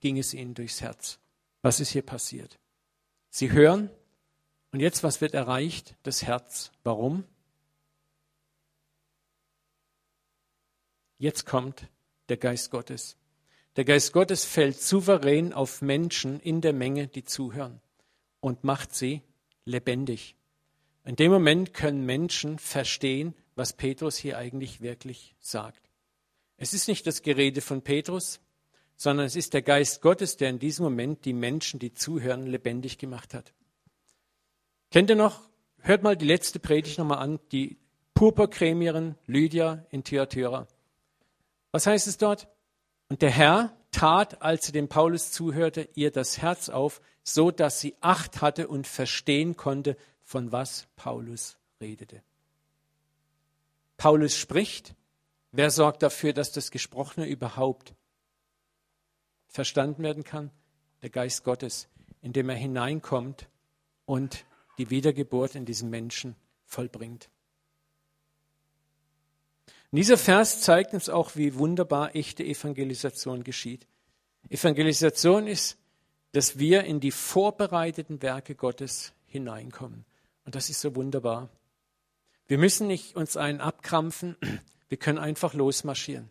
ging 0.00 0.18
es 0.18 0.34
ihnen 0.34 0.52
durchs 0.52 0.82
Herz. 0.82 1.18
Was 1.62 1.80
ist 1.80 1.92
hier 1.92 2.02
passiert? 2.02 2.58
Sie 3.30 3.52
hören 3.52 3.88
und 4.70 4.80
jetzt, 4.80 5.02
was 5.02 5.22
wird 5.22 5.32
erreicht? 5.32 5.94
Das 6.02 6.24
Herz. 6.24 6.72
Warum? 6.84 7.24
Jetzt 11.16 11.46
kommt 11.46 11.88
der 12.28 12.36
Geist 12.36 12.70
Gottes. 12.70 13.16
Der 13.76 13.86
Geist 13.86 14.12
Gottes 14.12 14.44
fällt 14.44 14.78
souverän 14.78 15.54
auf 15.54 15.80
Menschen 15.80 16.38
in 16.40 16.60
der 16.60 16.74
Menge, 16.74 17.08
die 17.08 17.24
zuhören 17.24 17.80
und 18.40 18.62
macht 18.62 18.94
sie 18.94 19.22
lebendig. 19.64 20.36
In 21.06 21.16
dem 21.16 21.32
Moment 21.32 21.72
können 21.72 22.04
Menschen 22.04 22.58
verstehen, 22.58 23.34
was 23.56 23.72
Petrus 23.72 24.16
hier 24.16 24.38
eigentlich 24.38 24.80
wirklich 24.80 25.34
sagt. 25.40 25.90
Es 26.58 26.72
ist 26.72 26.88
nicht 26.88 27.06
das 27.06 27.22
Gerede 27.22 27.60
von 27.60 27.82
Petrus, 27.82 28.40
sondern 28.96 29.26
es 29.26 29.36
ist 29.36 29.52
der 29.52 29.62
Geist 29.62 30.00
Gottes, 30.00 30.36
der 30.36 30.50
in 30.50 30.58
diesem 30.58 30.84
Moment 30.84 31.24
die 31.24 31.32
Menschen, 31.32 31.80
die 31.80 31.92
zuhören, 31.92 32.46
lebendig 32.46 32.98
gemacht 32.98 33.34
hat. 33.34 33.52
Kennt 34.90 35.10
ihr 35.10 35.16
noch? 35.16 35.40
Hört 35.80 36.02
mal 36.02 36.16
die 36.16 36.24
letzte 36.24 36.58
Predigt 36.58 36.98
nochmal 36.98 37.18
an, 37.18 37.38
die 37.52 37.76
Purpurcremierin 38.14 39.16
Lydia 39.26 39.84
in 39.90 40.04
Thyatira. 40.04 40.66
Was 41.72 41.86
heißt 41.86 42.06
es 42.06 42.16
dort? 42.16 42.48
Und 43.08 43.20
der 43.20 43.30
Herr 43.30 43.76
tat, 43.90 44.42
als 44.42 44.66
sie 44.66 44.72
dem 44.72 44.88
Paulus 44.88 45.30
zuhörte, 45.30 45.88
ihr 45.94 46.10
das 46.10 46.38
Herz 46.38 46.68
auf, 46.68 47.00
so 47.22 47.50
dass 47.50 47.80
sie 47.80 47.94
Acht 48.00 48.40
hatte 48.40 48.68
und 48.68 48.86
verstehen 48.86 49.56
konnte, 49.56 49.96
von 50.22 50.52
was 50.52 50.88
Paulus 50.96 51.58
redete. 51.80 52.22
Paulus 53.96 54.36
spricht. 54.36 54.94
Wer 55.52 55.70
sorgt 55.70 56.02
dafür, 56.02 56.32
dass 56.32 56.52
das 56.52 56.70
Gesprochene 56.70 57.26
überhaupt 57.26 57.94
verstanden 59.48 60.02
werden 60.02 60.24
kann? 60.24 60.50
Der 61.02 61.10
Geist 61.10 61.44
Gottes, 61.44 61.88
indem 62.20 62.48
er 62.48 62.56
hineinkommt 62.56 63.48
und 64.04 64.44
die 64.78 64.90
Wiedergeburt 64.90 65.54
in 65.54 65.64
diesem 65.64 65.90
Menschen 65.90 66.36
vollbringt. 66.64 67.30
Und 69.90 69.96
dieser 69.96 70.18
Vers 70.18 70.60
zeigt 70.60 70.94
uns 70.94 71.08
auch, 71.08 71.36
wie 71.36 71.54
wunderbar 71.54 72.14
echte 72.14 72.44
Evangelisation 72.44 73.44
geschieht. 73.44 73.86
Evangelisation 74.48 75.46
ist, 75.46 75.78
dass 76.32 76.58
wir 76.58 76.84
in 76.84 77.00
die 77.00 77.12
vorbereiteten 77.12 78.20
Werke 78.20 78.54
Gottes 78.54 79.12
hineinkommen. 79.26 80.04
Und 80.44 80.54
das 80.54 80.68
ist 80.68 80.80
so 80.80 80.94
wunderbar. 80.94 81.48
Wir 82.46 82.58
müssen 82.58 82.86
nicht 82.86 83.16
uns 83.16 83.36
einen 83.36 83.60
abkrampfen, 83.60 84.36
wir 84.88 84.98
können 84.98 85.18
einfach 85.18 85.54
losmarschieren. 85.54 86.30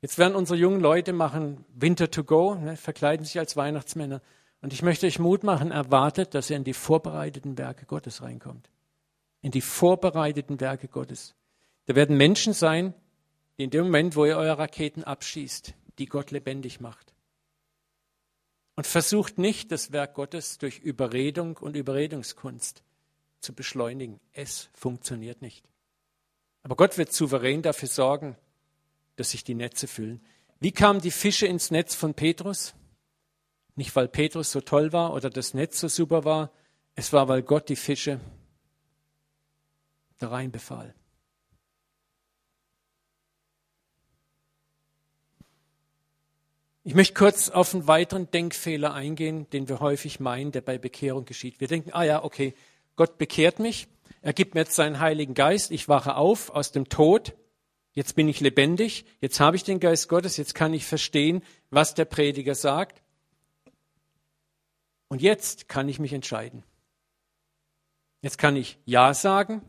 Jetzt 0.00 0.18
werden 0.18 0.34
unsere 0.34 0.58
jungen 0.58 0.80
Leute 0.80 1.12
machen 1.12 1.64
Winter 1.74 2.10
to 2.10 2.24
go, 2.24 2.54
ne, 2.54 2.76
verkleiden 2.76 3.24
sich 3.24 3.38
als 3.38 3.56
Weihnachtsmänner. 3.56 4.20
Und 4.62 4.72
ich 4.72 4.82
möchte 4.82 5.06
euch 5.06 5.18
Mut 5.18 5.44
machen, 5.44 5.70
erwartet, 5.70 6.34
dass 6.34 6.50
ihr 6.50 6.56
in 6.56 6.64
die 6.64 6.72
vorbereiteten 6.72 7.58
Werke 7.58 7.86
Gottes 7.86 8.22
reinkommt. 8.22 8.70
In 9.42 9.50
die 9.50 9.60
vorbereiteten 9.60 10.60
Werke 10.60 10.88
Gottes. 10.88 11.34
Da 11.86 11.94
werden 11.94 12.16
Menschen 12.16 12.52
sein, 12.52 12.94
die 13.58 13.64
in 13.64 13.70
dem 13.70 13.84
Moment, 13.84 14.16
wo 14.16 14.24
ihr 14.24 14.36
eure 14.36 14.58
Raketen 14.58 15.04
abschießt, 15.04 15.74
die 15.98 16.06
Gott 16.06 16.30
lebendig 16.30 16.80
macht. 16.80 17.12
Und 18.76 18.86
versucht 18.86 19.38
nicht, 19.38 19.70
das 19.70 19.92
Werk 19.92 20.14
Gottes 20.14 20.58
durch 20.58 20.78
Überredung 20.78 21.58
und 21.58 21.76
Überredungskunst 21.76 22.82
zu 23.42 23.52
beschleunigen. 23.54 24.20
Es 24.32 24.70
funktioniert 24.72 25.42
nicht. 25.42 25.64
Aber 26.62 26.76
Gott 26.76 26.96
wird 26.96 27.12
souverän 27.12 27.62
dafür 27.62 27.88
sorgen, 27.88 28.36
dass 29.16 29.32
sich 29.32 29.44
die 29.44 29.54
Netze 29.54 29.88
füllen. 29.88 30.24
Wie 30.60 30.72
kamen 30.72 31.00
die 31.00 31.10
Fische 31.10 31.46
ins 31.46 31.70
Netz 31.70 31.94
von 31.94 32.14
Petrus? 32.14 32.74
Nicht, 33.74 33.94
weil 33.96 34.08
Petrus 34.08 34.52
so 34.52 34.60
toll 34.60 34.92
war 34.92 35.12
oder 35.12 35.28
das 35.28 35.54
Netz 35.54 35.80
so 35.80 35.88
super 35.88 36.24
war, 36.24 36.52
es 36.94 37.12
war, 37.12 37.28
weil 37.28 37.42
Gott 37.42 37.68
die 37.68 37.76
Fische 37.76 38.20
da 40.18 40.28
rein 40.28 40.52
befahl. 40.52 40.94
Ich 46.84 46.94
möchte 46.94 47.14
kurz 47.14 47.48
auf 47.48 47.74
einen 47.74 47.86
weiteren 47.86 48.30
Denkfehler 48.30 48.92
eingehen, 48.92 49.48
den 49.50 49.68
wir 49.68 49.80
häufig 49.80 50.18
meinen, 50.18 50.50
der 50.50 50.62
bei 50.62 50.78
Bekehrung 50.78 51.24
geschieht. 51.24 51.60
Wir 51.60 51.68
denken, 51.68 51.90
ah 51.92 52.02
ja, 52.02 52.24
okay, 52.24 52.54
Gott 53.02 53.18
bekehrt 53.18 53.58
mich, 53.58 53.88
er 54.20 54.32
gibt 54.32 54.54
mir 54.54 54.60
jetzt 54.60 54.76
seinen 54.76 55.00
Heiligen 55.00 55.34
Geist, 55.34 55.72
ich 55.72 55.88
wache 55.88 56.14
auf 56.14 56.50
aus 56.50 56.70
dem 56.70 56.88
Tod 56.88 57.34
Jetzt 57.94 58.14
bin 58.14 58.28
ich 58.28 58.40
lebendig, 58.40 59.04
jetzt 59.20 59.38
habe 59.38 59.56
ich 59.56 59.64
den 59.64 59.80
Geist 59.80 60.08
Gottes, 60.08 60.38
jetzt 60.38 60.54
kann 60.54 60.72
ich 60.72 60.86
verstehen, 60.86 61.42
was 61.70 61.94
der 61.94 62.06
Prediger 62.06 62.54
sagt. 62.54 63.02
Und 65.08 65.20
jetzt 65.20 65.68
kann 65.68 65.88
ich 65.88 65.98
mich 65.98 66.14
entscheiden. 66.14 66.62
Jetzt 68.22 68.38
kann 68.38 68.56
ich 68.56 68.78
Ja 68.86 69.12
sagen 69.12 69.62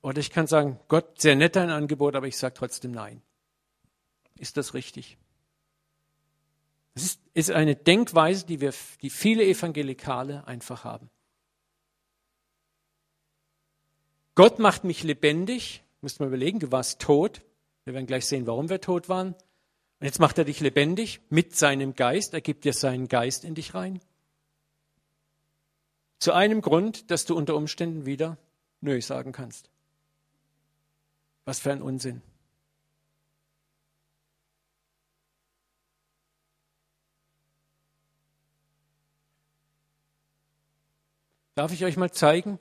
oder 0.00 0.20
ich 0.20 0.30
kann 0.30 0.46
sagen, 0.46 0.80
Gott, 0.88 1.20
sehr 1.20 1.36
nett 1.36 1.56
dein 1.56 1.70
Angebot, 1.70 2.14
aber 2.14 2.28
ich 2.28 2.38
sage 2.38 2.54
trotzdem 2.54 2.92
Nein. 2.92 3.20
Ist 4.38 4.56
das 4.56 4.72
richtig? 4.72 5.18
Das 6.94 7.02
ist, 7.02 7.20
ist 7.34 7.50
eine 7.50 7.76
Denkweise, 7.76 8.46
die, 8.46 8.62
wir, 8.62 8.72
die 9.02 9.10
viele 9.10 9.44
Evangelikale 9.44 10.46
einfach 10.46 10.84
haben. 10.84 11.10
Gott 14.36 14.58
macht 14.58 14.84
mich 14.84 15.02
lebendig, 15.02 15.82
müsst 16.02 16.20
man 16.20 16.28
überlegen, 16.28 16.60
du 16.60 16.70
warst 16.70 17.00
tot, 17.00 17.40
wir 17.84 17.94
werden 17.94 18.06
gleich 18.06 18.26
sehen, 18.26 18.46
warum 18.46 18.68
wir 18.68 18.82
tot 18.82 19.08
waren. 19.08 19.28
Und 19.28 20.04
jetzt 20.04 20.20
macht 20.20 20.36
er 20.36 20.44
dich 20.44 20.60
lebendig 20.60 21.20
mit 21.30 21.56
seinem 21.56 21.94
Geist. 21.94 22.34
Er 22.34 22.42
gibt 22.42 22.64
dir 22.64 22.74
seinen 22.74 23.08
Geist 23.08 23.44
in 23.44 23.54
dich 23.54 23.74
rein. 23.74 23.98
Zu 26.18 26.32
einem 26.32 26.60
Grund, 26.60 27.10
dass 27.10 27.24
du 27.24 27.34
unter 27.34 27.56
Umständen 27.56 28.04
wieder 28.04 28.36
Nö 28.82 29.00
sagen 29.00 29.32
kannst. 29.32 29.70
Was 31.46 31.58
für 31.58 31.72
ein 31.72 31.80
Unsinn. 31.80 32.20
Darf 41.54 41.72
ich 41.72 41.86
euch 41.86 41.96
mal 41.96 42.10
zeigen, 42.10 42.58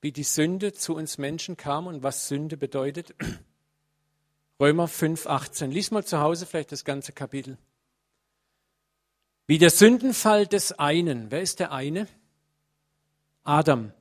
wie 0.00 0.12
die 0.12 0.24
Sünde 0.24 0.72
zu 0.72 0.94
uns 0.94 1.18
Menschen 1.18 1.56
kam 1.56 1.86
und 1.86 2.02
was 2.02 2.28
Sünde 2.28 2.56
bedeutet? 2.56 3.14
Römer 4.60 4.88
5, 4.88 5.26
18. 5.26 5.70
Lies 5.70 5.90
mal 5.90 6.04
zu 6.04 6.20
Hause 6.20 6.46
vielleicht 6.46 6.72
das 6.72 6.84
ganze 6.84 7.12
Kapitel. 7.12 7.58
Wie 9.46 9.58
der 9.58 9.70
Sündenfall 9.70 10.46
des 10.46 10.78
einen. 10.78 11.30
Wer 11.30 11.40
ist 11.40 11.60
der 11.60 11.72
eine? 11.72 12.06
Adam. 13.42 13.92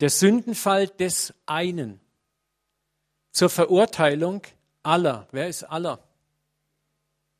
Der 0.00 0.10
Sündenfall 0.10 0.88
des 0.88 1.32
einen. 1.46 2.00
Zur 3.30 3.48
Verurteilung 3.48 4.42
aller. 4.82 5.26
Wer 5.32 5.48
ist 5.48 5.64
aller? 5.64 6.06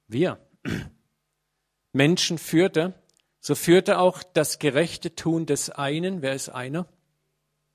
Wir. 0.08 0.38
Menschen 1.92 2.38
führte, 2.38 2.94
so 3.40 3.54
führte 3.54 3.98
auch 3.98 4.22
das 4.22 4.58
gerechte 4.58 5.14
Tun 5.14 5.46
des 5.46 5.70
einen. 5.70 6.22
Wer 6.22 6.34
ist 6.34 6.48
einer? 6.48 6.88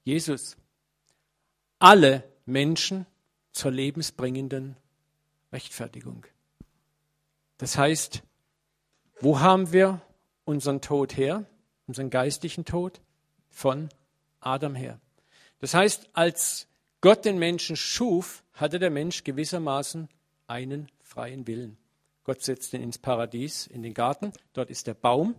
Jesus. 0.09 0.57
Alle 1.77 2.23
Menschen 2.47 3.05
zur 3.51 3.69
lebensbringenden 3.69 4.75
Rechtfertigung. 5.53 6.25
Das 7.59 7.77
heißt, 7.77 8.23
wo 9.21 9.39
haben 9.39 9.71
wir 9.71 10.01
unseren 10.45 10.81
Tod 10.81 11.15
her, 11.15 11.45
unseren 11.85 12.09
geistlichen 12.09 12.65
Tod? 12.65 13.01
Von 13.49 13.89
Adam 14.39 14.73
her. 14.73 14.99
Das 15.59 15.75
heißt, 15.75 16.09
als 16.13 16.67
Gott 17.01 17.25
den 17.25 17.37
Menschen 17.37 17.75
schuf, 17.75 18.43
hatte 18.53 18.79
der 18.79 18.89
Mensch 18.89 19.23
gewissermaßen 19.23 20.09
einen 20.47 20.89
freien 21.03 21.45
Willen. 21.45 21.77
Gott 22.23 22.41
setzt 22.41 22.73
ihn 22.73 22.81
ins 22.81 22.97
Paradies, 22.97 23.67
in 23.67 23.83
den 23.83 23.93
Garten, 23.93 24.33
dort 24.53 24.71
ist 24.71 24.87
der 24.87 24.95
Baum. 24.95 25.35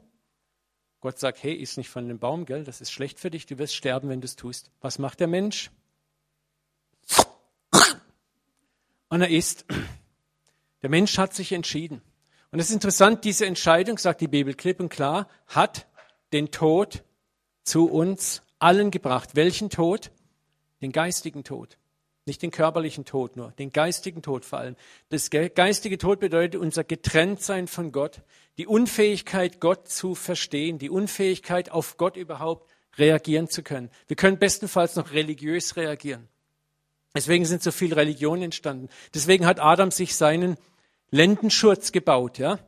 Gott 1.00 1.18
sagt, 1.18 1.42
hey, 1.42 1.54
iss 1.54 1.76
nicht 1.76 1.88
von 1.88 2.08
dem 2.08 2.18
Baum, 2.18 2.44
gell? 2.44 2.64
Das 2.64 2.80
ist 2.80 2.92
schlecht 2.92 3.18
für 3.18 3.30
dich, 3.30 3.46
du 3.46 3.58
wirst 3.58 3.74
sterben, 3.74 4.08
wenn 4.08 4.20
du 4.20 4.26
es 4.26 4.36
tust. 4.36 4.70
Was 4.80 4.98
macht 4.98 5.20
der 5.20 5.28
Mensch? 5.28 5.70
Und 9.08 9.22
er 9.22 9.30
isst. 9.30 9.64
Der 10.82 10.90
Mensch 10.90 11.18
hat 11.18 11.34
sich 11.34 11.52
entschieden. 11.52 12.00
Und 12.52 12.60
es 12.60 12.68
ist 12.68 12.74
interessant, 12.74 13.24
diese 13.24 13.46
Entscheidung, 13.46 13.98
sagt 13.98 14.20
die 14.20 14.28
Bibel 14.28 14.54
klipp 14.54 14.80
und 14.80 14.88
klar, 14.88 15.28
hat 15.46 15.86
den 16.32 16.50
Tod 16.50 17.02
zu 17.62 17.88
uns 17.88 18.42
allen 18.58 18.90
gebracht. 18.90 19.30
Welchen 19.34 19.70
Tod? 19.70 20.10
Den 20.80 20.92
geistigen 20.92 21.44
Tod. 21.44 21.78
Nicht 22.26 22.42
den 22.42 22.50
körperlichen 22.50 23.04
Tod 23.04 23.36
nur, 23.36 23.52
den 23.52 23.72
geistigen 23.72 24.22
Tod 24.22 24.44
vor 24.44 24.58
allem. 24.58 24.76
Das 25.08 25.30
geistige 25.30 25.98
Tod 25.98 26.20
bedeutet 26.20 26.60
unser 26.60 26.84
Getrenntsein 26.84 27.66
von 27.66 27.92
Gott, 27.92 28.22
die 28.58 28.66
Unfähigkeit, 28.66 29.60
Gott 29.60 29.88
zu 29.88 30.14
verstehen, 30.14 30.78
die 30.78 30.90
Unfähigkeit, 30.90 31.70
auf 31.70 31.96
Gott 31.96 32.16
überhaupt 32.16 32.70
reagieren 32.98 33.48
zu 33.48 33.62
können. 33.62 33.90
Wir 34.06 34.16
können 34.16 34.38
bestenfalls 34.38 34.96
noch 34.96 35.12
religiös 35.12 35.76
reagieren. 35.76 36.28
Deswegen 37.14 37.44
sind 37.44 37.62
so 37.62 37.72
viele 37.72 37.96
Religionen 37.96 38.42
entstanden. 38.44 38.88
Deswegen 39.14 39.46
hat 39.46 39.58
Adam 39.58 39.90
sich 39.90 40.14
seinen 40.14 40.56
Lendenschurz 41.10 41.90
gebaut, 41.90 42.38
ja. 42.38 42.58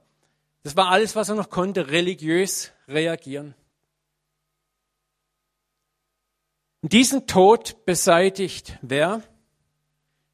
Das 0.65 0.77
war 0.77 0.89
alles, 0.89 1.15
was 1.15 1.29
er 1.29 1.35
noch 1.35 1.51
konnte, 1.51 1.91
religiös 1.91 2.73
reagieren. 2.89 3.55
Und 6.81 6.93
diesen 6.93 7.27
Tod 7.27 7.85
beseitigt 7.85 8.79
wer? 8.83 9.23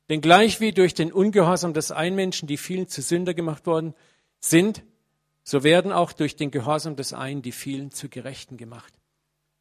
Denn 0.08 0.20
gleich 0.20 0.60
wie 0.60 0.72
durch 0.72 0.94
den 0.94 1.12
Ungehorsam 1.12 1.74
des 1.74 1.90
einen 1.90 2.16
Menschen 2.16 2.46
die 2.46 2.56
vielen 2.56 2.88
zu 2.88 3.02
Sünder 3.02 3.34
gemacht 3.34 3.66
worden 3.66 3.94
sind, 4.40 4.82
so 5.44 5.62
werden 5.64 5.92
auch 5.92 6.12
durch 6.12 6.36
den 6.36 6.50
Gehorsam 6.50 6.96
des 6.96 7.12
einen 7.12 7.42
die 7.42 7.52
vielen 7.52 7.90
zu 7.90 8.08
Gerechten 8.08 8.56
gemacht. 8.56 8.92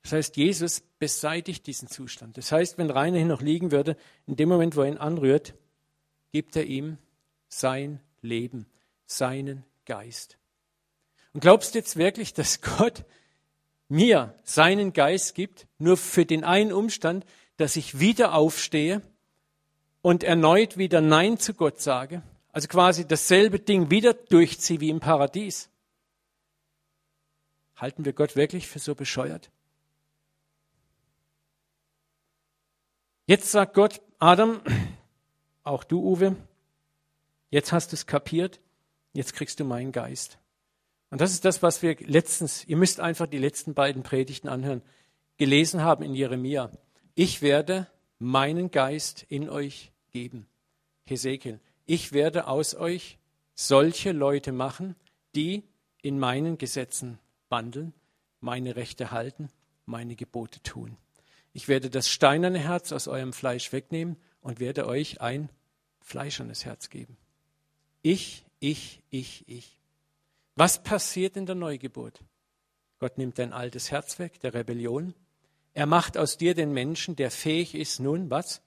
Das 0.04 0.14
heißt, 0.14 0.38
Jesus 0.38 0.82
beseitigt 1.00 1.68
diesen 1.68 1.90
Zustand. 1.90 2.38
Das 2.38 2.52
heißt, 2.52 2.78
wenn 2.78 2.90
Rainer 2.90 3.18
hier 3.18 3.26
noch 3.26 3.42
liegen 3.42 3.72
würde, 3.72 3.98
in 4.26 4.38
dem 4.38 4.48
Moment, 4.48 4.76
wo 4.76 4.82
er 4.82 4.88
ihn 4.88 4.98
anrührt, 4.98 5.54
gibt 6.32 6.56
er 6.56 6.66
ihm 6.66 6.98
sein 7.50 8.00
Leben, 8.22 8.68
seinen 9.06 9.66
Geist. 9.86 10.38
Und 11.34 11.42
glaubst 11.42 11.74
du 11.74 11.80
jetzt 11.80 11.98
wirklich, 11.98 12.34
dass 12.34 12.62
Gott 12.62 13.04
mir 13.90 14.34
seinen 14.44 14.94
Geist 14.94 15.36
gibt, 15.36 15.68
nur 15.78 15.98
für 15.98 16.26
den 16.26 16.44
einen 16.44 16.72
Umstand, 16.72 17.26
dass 17.58 17.76
ich 17.76 18.00
wieder 18.00 18.34
aufstehe 18.34 19.02
und 20.08 20.24
erneut 20.24 20.78
wieder 20.78 21.02
Nein 21.02 21.38
zu 21.38 21.54
Gott 21.54 21.82
sage? 21.82 22.22
Also 22.54 22.70
quasi 22.70 23.06
dasselbe 23.06 23.60
Ding 23.60 23.92
wieder 23.92 24.14
durchziehe 24.14 24.80
wie 24.80 24.90
im 24.90 25.02
Paradies. 25.02 25.70
Halten 27.76 28.06
wir 28.06 28.14
Gott 28.14 28.38
wirklich 28.38 28.68
für 28.68 28.80
so 28.80 28.96
bescheuert? 28.96 29.52
Jetzt 33.26 33.52
sagt 33.52 33.74
Gott, 33.74 34.00
Adam, 34.18 34.62
auch 35.64 35.84
du, 35.84 36.00
Uwe, 36.00 36.38
Jetzt 37.50 37.74
hast 37.74 37.92
du 37.92 37.96
es 37.98 38.06
kapiert, 38.06 38.62
jetzt 39.12 39.34
kriegst 39.34 39.60
du 39.60 39.66
meinen 39.66 39.92
Geist. 39.92 40.38
Und 41.10 41.20
das 41.20 41.32
ist 41.32 41.44
das, 41.44 41.62
was 41.62 41.82
wir 41.82 41.98
letztens, 42.00 42.66
ihr 42.66 42.78
müsst 42.78 43.02
einfach 43.02 43.28
die 43.28 43.40
letzten 43.40 43.74
beiden 43.74 44.04
Predigten 44.04 44.48
anhören, 44.48 44.84
gelesen 45.38 45.82
haben 45.82 46.02
in 46.02 46.14
Jeremia. 46.14 46.72
Ich 47.14 47.42
werde 47.42 47.88
meinen 48.20 48.72
Geist 48.72 49.26
in 49.28 49.50
euch 49.50 49.92
geben. 50.18 50.48
Hesekiel, 51.06 51.60
ich 51.86 52.12
werde 52.12 52.48
aus 52.48 52.74
euch 52.74 53.20
solche 53.54 54.14
Leute 54.14 54.52
machen, 54.52 54.96
die 55.36 55.64
in 56.02 56.18
meinen 56.18 56.58
Gesetzen 56.58 57.20
wandeln, 57.50 57.94
meine 58.40 58.76
Rechte 58.76 59.12
halten, 59.12 59.50
meine 59.86 60.16
Gebote 60.16 60.60
tun. 60.64 60.98
Ich 61.54 61.68
werde 61.68 61.92
das 61.92 62.10
steinerne 62.10 62.58
Herz 62.58 62.92
aus 62.92 63.08
eurem 63.08 63.32
Fleisch 63.32 63.72
wegnehmen 63.72 64.18
und 64.42 64.60
werde 64.60 64.88
euch 64.88 65.22
ein 65.22 65.50
fleischernes 66.02 66.66
Herz 66.66 66.90
geben. 66.90 67.16
Ich, 68.02 68.44
ich, 68.60 69.04
ich, 69.12 69.48
ich. 69.48 69.80
Was 70.56 70.82
passiert 70.82 71.38
in 71.38 71.46
der 71.46 71.56
Neugeburt? 71.56 72.24
Gott 72.98 73.20
nimmt 73.20 73.38
dein 73.38 73.54
altes 73.54 73.92
Herz 73.92 74.18
weg, 74.18 74.40
der 74.40 74.56
Rebellion. 74.56 75.14
Er 75.76 75.86
macht 75.86 76.18
aus 76.18 76.38
dir 76.38 76.56
den 76.56 76.74
Menschen, 76.74 77.16
der 77.16 77.30
fähig 77.30 77.76
ist, 77.76 78.00
nun 78.00 78.32
was? 78.32 78.64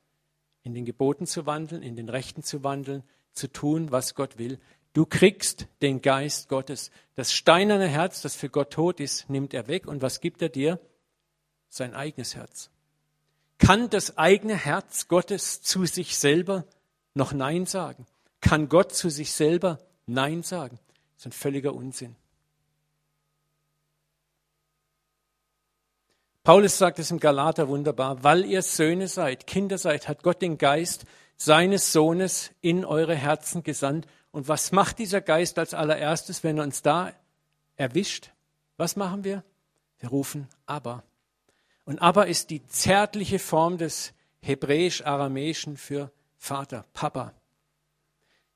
In 0.63 0.75
den 0.75 0.85
Geboten 0.85 1.27
zu 1.27 1.47
wandeln, 1.47 1.83
in 1.83 1.97
den 1.97 2.09
Rechten 2.09 2.43
zu 2.43 2.63
wandeln, 2.63 3.03
zu 3.33 3.49
tun, 3.49 3.91
was 3.91 4.15
Gott 4.15 4.39
will. 4.39 4.59
Du 4.93 5.07
kriegst 5.07 5.67
den 5.83 6.03
Geist 6.03 6.49
Gottes. 6.49 6.91
Das 7.15 7.33
steinerne 7.33 7.87
Herz, 7.87 8.23
das 8.23 8.35
für 8.35 8.51
Gott 8.51 8.73
tot 8.73 9.01
ist, 9.01 9.31
nimmt 9.31 9.55
er 9.55 9.69
weg. 9.69 9.87
Und 9.87 10.03
was 10.03 10.21
gibt 10.21 10.43
er 10.43 10.49
dir? 10.49 10.81
Sein 11.69 11.95
eigenes 11.95 12.35
Herz. 12.35 12.71
Kann 13.59 13.91
das 13.91 14.19
eigene 14.19 14.57
Herz 14.57 15.07
Gottes 15.07 15.63
zu 15.63 15.85
sich 15.87 16.17
selber 16.17 16.65
noch 17.15 17.33
Nein 17.33 17.67
sagen? 17.67 18.07
Kann 18.41 18.69
Gott 18.69 18.93
zu 18.93 19.11
sich 19.11 19.33
selber 19.33 19.79
Nein 20.07 20.43
sagen? 20.43 20.79
Das 21.15 21.23
ist 21.23 21.27
ein 21.27 21.33
völliger 21.33 21.75
Unsinn. 21.75 22.17
Paulus 26.43 26.79
sagt 26.79 26.99
es 26.99 27.11
im 27.11 27.21
Galater 27.21 27.69
wunderbar, 27.69 28.25
weil 28.25 28.45
ihr 28.47 28.63
Söhne 28.63 29.09
seid, 29.09 29.47
Kinder 29.47 29.77
seid, 29.77 30.09
hat 30.09 30.23
Gott 30.23 30.41
den 30.41 30.57
Geist 30.57 31.05
seines 31.37 31.93
Sohnes 31.93 32.51
in 32.61 32.85
eure 32.85 33.15
Herzen 33.15 33.63
gesandt. 33.63 34.07
Und 34.31 34.49
was 34.49 34.73
macht 34.73 34.99
dieser 34.99 35.21
Geist 35.21 35.59
als 35.59 35.75
allererstes, 35.75 36.43
wenn 36.43 36.59
er 36.59 36.65
uns 36.65 36.83
da 36.83 37.13
erwischt? 37.77 38.31
Was 38.77 38.97
machen 38.97 39.25
wir? 39.25 39.45
Wir 39.99 40.09
rufen 40.09 40.49
Abba. 40.67 41.03
Und 41.85 41.99
Abba 41.99 42.23
ist 42.23 42.51
die 42.51 42.67
zärtliche 42.67 43.39
Form 43.39 43.77
des 43.77 44.15
hebräisch-aramäischen 44.43 45.77
für 45.77 46.11
Vater, 46.37 46.87
Papa. 46.95 47.35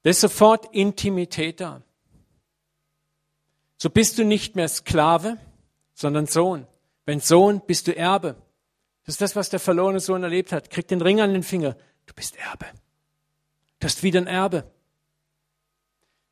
Da 0.03 0.11
ist 0.11 0.21
sofort 0.21 0.75
Intimität 0.75 1.61
da. 1.61 1.83
So 3.77 3.91
bist 3.91 4.19
du 4.19 4.25
nicht 4.25 4.57
mehr 4.57 4.69
Sklave, 4.69 5.37
sondern 5.95 6.27
Sohn. 6.27 6.67
Wenn 7.07 7.21
Sohn, 7.21 7.61
bist 7.67 7.87
du 7.87 7.97
Erbe. 7.97 8.37
Das 9.05 9.15
ist 9.15 9.21
das, 9.21 9.37
was 9.37 9.51
der 9.51 9.61
verlorene 9.61 10.01
Sohn 10.01 10.23
erlebt 10.23 10.53
hat. 10.53 10.71
Krieg 10.71 10.89
den 10.89 11.03
Ring 11.03 11.21
an 11.21 11.33
den 11.33 11.43
Finger. 11.43 11.77
Du 12.07 12.15
bist 12.15 12.37
Erbe. 12.37 12.67
Du 13.79 13.87
hast 13.87 14.03
wieder 14.03 14.21
ein 14.21 14.27
Erbe. 14.27 14.65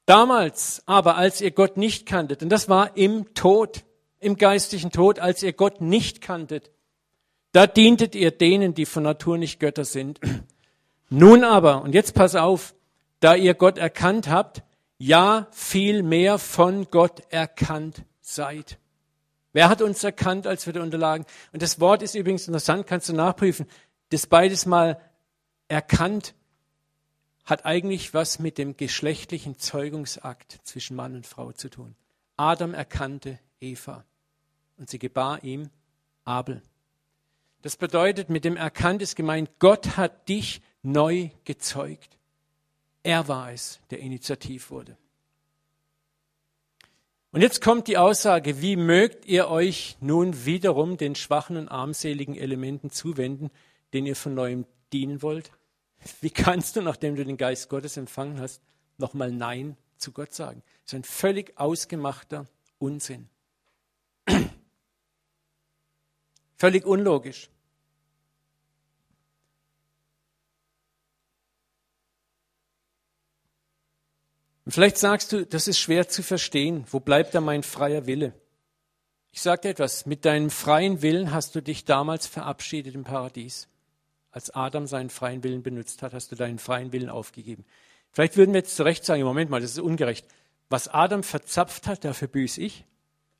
Damals 0.07 0.83
aber, 0.87 1.17
als 1.17 1.41
ihr 1.41 1.53
Gott 1.53 1.77
nicht 1.77 2.07
kanntet, 2.07 2.43
und 2.43 2.49
das 2.49 2.69
war 2.69 2.97
im 2.97 3.35
Tod, 3.35 3.85
im 4.19 4.37
geistlichen 4.37 4.91
Tod, 4.91 5.19
als 5.21 5.43
ihr 5.43 5.53
Gott 5.53 5.81
nicht 5.81 6.21
kanntet, 6.21 6.71
da 7.53 7.67
dientet 7.67 8.15
ihr 8.15 8.31
denen, 8.31 8.75
die 8.75 8.87
von 8.87 9.03
Natur 9.03 9.39
nicht 9.39 9.61
Götter 9.61 9.85
sind. 9.85 10.19
Nun 11.11 11.45
aber, 11.45 11.83
und 11.83 11.95
jetzt 11.95 12.15
pass 12.15 12.35
auf, 12.35 12.75
da 13.21 13.35
ihr 13.35 13.55
Gott 13.55 13.79
erkannt 13.79 14.29
habt, 14.29 14.63
ja 14.99 15.47
viel 15.51 16.03
mehr 16.03 16.39
von 16.39 16.87
Gott 16.91 17.23
erkannt 17.29 18.05
seid. 18.21 18.79
Wer 19.53 19.69
hat 19.69 19.83
uns 19.83 20.03
erkannt, 20.03 20.47
als 20.47 20.67
wir 20.67 20.73
da 20.73 20.83
unterlagen? 20.83 21.27
Und 21.53 21.63
das 21.63 21.79
Wort 21.79 22.03
ist 22.03 22.15
übrigens 22.15 22.47
interessant, 22.47 22.87
kannst 22.87 23.09
du 23.09 23.13
nachprüfen. 23.13 23.67
Das 24.09 24.27
beides 24.27 24.67
mal 24.67 25.01
erkannt 25.69 26.35
hat 27.45 27.65
eigentlich 27.67 28.15
was 28.15 28.39
mit 28.39 28.57
dem 28.57 28.77
geschlechtlichen 28.77 29.59
Zeugungsakt 29.59 30.61
zwischen 30.65 30.97
Mann 30.97 31.15
und 31.15 31.27
Frau 31.27 31.53
zu 31.53 31.69
tun. 31.69 31.97
Adam 32.37 32.73
erkannte 32.73 33.39
Eva 33.61 34.05
und 34.79 34.89
sie 34.89 34.99
gebar 34.99 35.43
ihm 35.45 35.71
Abel. 36.25 36.63
Das 37.63 37.77
bedeutet, 37.77 38.29
mit 38.29 38.45
dem 38.45 38.57
erkannt 38.57 39.03
ist 39.03 39.17
gemeint, 39.17 39.51
Gott 39.59 39.97
hat 39.97 40.29
dich 40.29 40.63
neu 40.83 41.31
gezeugt. 41.45 42.19
Er 43.03 43.29
war 43.29 43.53
es, 43.53 43.81
der 43.91 44.01
initiativ 44.01 44.71
wurde. 44.71 44.97
Und 47.33 47.41
jetzt 47.41 47.63
kommt 47.63 47.89
die 47.89 47.97
Aussage, 47.97 48.61
wie 48.61 48.77
mögt 48.77 49.25
ihr 49.25 49.49
euch 49.49 49.97
nun 50.01 50.45
wiederum 50.45 50.99
den 50.99 51.15
schwachen 51.15 51.57
und 51.57 51.69
armseligen 51.69 52.37
Elementen 52.37 52.91
zuwenden, 52.91 53.51
denen 53.95 54.07
ihr 54.07 54.17
von 54.17 54.35
neuem 54.35 54.67
dienen 54.93 55.23
wollt? 55.23 55.51
Wie 56.21 56.29
kannst 56.29 56.77
du, 56.77 56.83
nachdem 56.83 57.17
du 57.17 57.25
den 57.25 57.39
Geist 57.39 57.71
Gottes 57.71 57.97
empfangen 57.97 58.39
hast, 58.39 58.61
nochmal 58.99 59.33
Nein 59.33 59.79
zu 59.97 60.13
Gott 60.13 60.35
sagen? 60.35 60.63
Das 60.85 60.93
ist 60.93 60.99
ein 60.99 61.05
völlig 61.05 61.59
ausgemachter 61.59 62.45
Unsinn. 62.79 63.31
völlig 66.59 66.85
unlogisch. 66.85 67.49
Und 74.65 74.73
vielleicht 74.73 74.99
sagst 74.99 75.33
du, 75.33 75.45
das 75.45 75.69
ist 75.69 75.79
schwer 75.79 76.09
zu 76.09 76.23
verstehen. 76.23 76.85
Wo 76.91 77.01
bleibt 77.01 77.35
da 77.35 77.41
mein 77.41 77.63
freier 77.63 78.07
Wille? 78.07 78.33
Ich 79.33 79.41
sage 79.41 79.63
dir 79.63 79.69
etwas, 79.71 80.07
mit 80.07 80.25
deinem 80.25 80.51
freien 80.51 81.03
Willen 81.03 81.33
hast 81.33 81.55
du 81.55 81.63
dich 81.63 81.85
damals 81.85 82.27
verabschiedet 82.27 82.95
im 82.95 83.05
Paradies. 83.05 83.69
Als 84.31 84.51
Adam 84.51 84.87
seinen 84.87 85.11
freien 85.11 85.43
Willen 85.43 85.63
benutzt 85.63 86.03
hat, 86.03 86.15
hast 86.15 86.31
du 86.31 86.37
deinen 86.37 86.59
freien 86.59 86.93
Willen 86.93 87.11
aufgegeben. 87.11 87.65
Vielleicht 88.13 88.37
würden 88.37 88.53
wir 88.53 88.61
jetzt 88.61 88.77
zu 88.77 88.83
Recht 88.83 89.05
sagen, 89.05 89.23
Moment 89.23 89.51
mal, 89.51 89.61
das 89.61 89.73
ist 89.73 89.79
ungerecht. 89.79 90.27
Was 90.69 90.89
Adam 90.89 91.23
verzapft 91.23 91.87
hat, 91.87 92.05
dafür 92.05 92.29
büße 92.29 92.61
ich. 92.61 92.85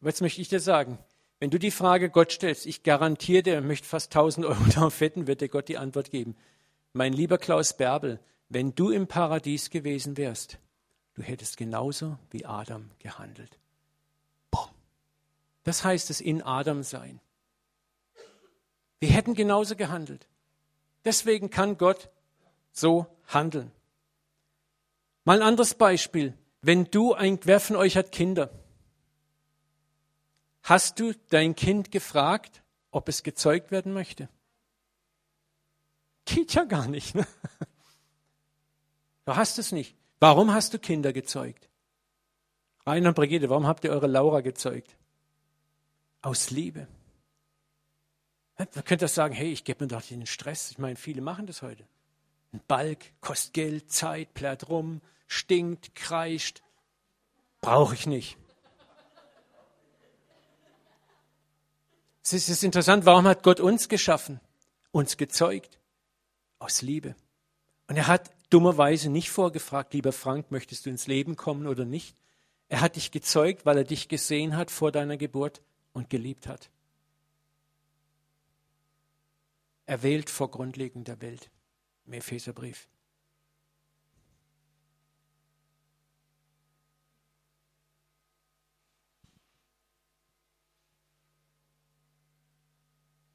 Aber 0.01 0.11
jetzt 0.11 0.23
möchte 0.23 0.41
ich 0.41 0.49
dir 0.49 0.61
sagen, 0.61 0.99
wenn 1.41 1.51
du 1.51 1.59
die 1.59 1.71
Frage 1.71 2.09
Gott 2.09 2.33
stellst, 2.33 2.67
ich 2.67 2.83
garantiere 2.83 3.43
dir, 3.43 3.55
er 3.55 3.61
möchte 3.63 3.87
fast 3.87 4.15
1000 4.15 4.47
Euro 4.47 4.65
darauf 4.75 5.01
wetten, 5.01 5.27
wird 5.27 5.41
dir 5.41 5.49
Gott 5.49 5.69
die 5.69 5.79
Antwort 5.79 6.11
geben. 6.11 6.37
Mein 6.93 7.13
lieber 7.13 7.39
Klaus 7.39 7.77
Bärbel, 7.77 8.19
wenn 8.49 8.75
du 8.75 8.91
im 8.91 9.07
Paradies 9.07 9.71
gewesen 9.71 10.17
wärst, 10.17 10.59
du 11.15 11.23
hättest 11.23 11.57
genauso 11.57 12.19
wie 12.31 12.45
Adam 12.45 12.91
gehandelt. 12.99 13.59
Boom. 14.51 14.69
Das 15.65 15.85
heißt 15.85 16.11
es 16.11 16.21
in 16.21 16.43
Adam 16.43 16.83
sein. 16.83 17.21
Wir 19.01 19.11
hätten 19.11 19.35
genauso 19.35 19.77
gehandelt. 19.77 20.27
Deswegen 21.05 21.51
kann 21.51 21.77
Gott 21.77 22.11
so 22.71 23.07
handeln. 23.27 23.73
Mal 25.25 25.41
ein 25.41 25.47
anderes 25.47 25.75
Beispiel. 25.75 26.37
Wenn 26.61 26.85
du 26.91 27.13
ein, 27.13 27.41
wer 27.45 27.61
von 27.61 27.77
euch 27.77 27.97
hat 27.97 28.13
Kinder? 28.13 28.51
Hast 30.63 31.01
du 31.01 31.13
dein 31.31 31.57
Kind 31.57 31.91
gefragt, 31.91 32.63
ob 32.93 33.09
es 33.09 33.23
gezeugt 33.23 33.73
werden 33.73 33.93
möchte? 33.93 34.29
Geht 36.25 36.55
ja 36.55 36.65
gar 36.65 36.87
nicht. 36.87 37.15
Ne? 37.17 37.27
Du 39.25 39.37
hast 39.37 39.59
es 39.59 39.73
nicht. 39.73 39.97
Warum 40.23 40.55
hast 40.55 40.73
du 40.73 40.79
Kinder 40.79 41.13
gezeugt? 41.13 41.69
Rainer 42.87 43.09
und 43.09 43.17
Brigitte, 43.17 43.51
warum 43.51 43.67
habt 43.67 43.83
ihr 43.83 43.91
eure 43.91 44.07
Laura 44.07 44.41
gezeugt? 44.41 44.97
Aus 46.21 46.53
Liebe. 46.53 46.87
Man 48.57 48.69
könnte 48.85 48.99
das 48.99 49.17
sagen, 49.17 49.35
hey, 49.35 49.51
ich 49.51 49.65
gebe 49.65 49.83
mir 49.83 49.89
doch 49.89 50.01
den 50.01 50.25
Stress. 50.27 50.71
Ich 50.71 50.79
meine, 50.79 50.95
viele 50.95 51.23
machen 51.23 51.49
das 51.49 51.61
heute. 51.63 51.85
Ein 52.53 52.61
Balk 52.69 53.01
kostet 53.21 53.55
Geld, 53.55 53.91
Zeit, 53.91 54.33
plärt 54.33 54.69
rum, 54.69 55.01
stinkt, 55.27 55.97
kreischt. 55.97 56.63
Brauche 57.61 57.95
ich 57.97 58.07
nicht. 58.07 58.39
Es 62.23 62.33
ist 62.33 62.63
interessant, 62.63 63.07
warum 63.07 63.27
hat 63.27 63.43
Gott 63.43 63.59
uns 63.59 63.89
geschaffen, 63.89 64.39
uns 64.93 65.17
gezeugt? 65.17 65.81
Aus 66.61 66.81
Liebe. 66.81 67.17
Und 67.89 67.97
er 67.97 68.07
hat 68.07 68.31
dummerweise 68.53 69.09
nicht 69.09 69.31
vorgefragt, 69.31 69.95
lieber 69.95 70.13
Frank, 70.13 70.51
möchtest 70.51 70.85
du 70.85 70.91
ins 70.91 71.07
Leben 71.07 71.37
kommen 71.37 71.67
oder 71.67 71.85
nicht? 71.85 72.17
Er 72.69 72.81
hat 72.81 72.97
dich 72.97 73.11
gezeugt, 73.11 73.65
weil 73.65 73.79
er 73.79 73.85
dich 73.85 74.09
gesehen 74.09 74.57
hat 74.57 74.71
vor 74.71 74.93
deiner 74.93 75.17
Geburt 75.17 75.63
und 75.93 76.11
geliebt 76.11 76.47
hat. 76.47 76.71
Er 79.87 80.03
wählt 80.03 80.31
vor 80.31 80.51
Grundlegung 80.51 81.05
der 81.05 81.21
Welt. 81.21 81.51
Im 82.07 82.15
Epheserbrief. 82.15 82.89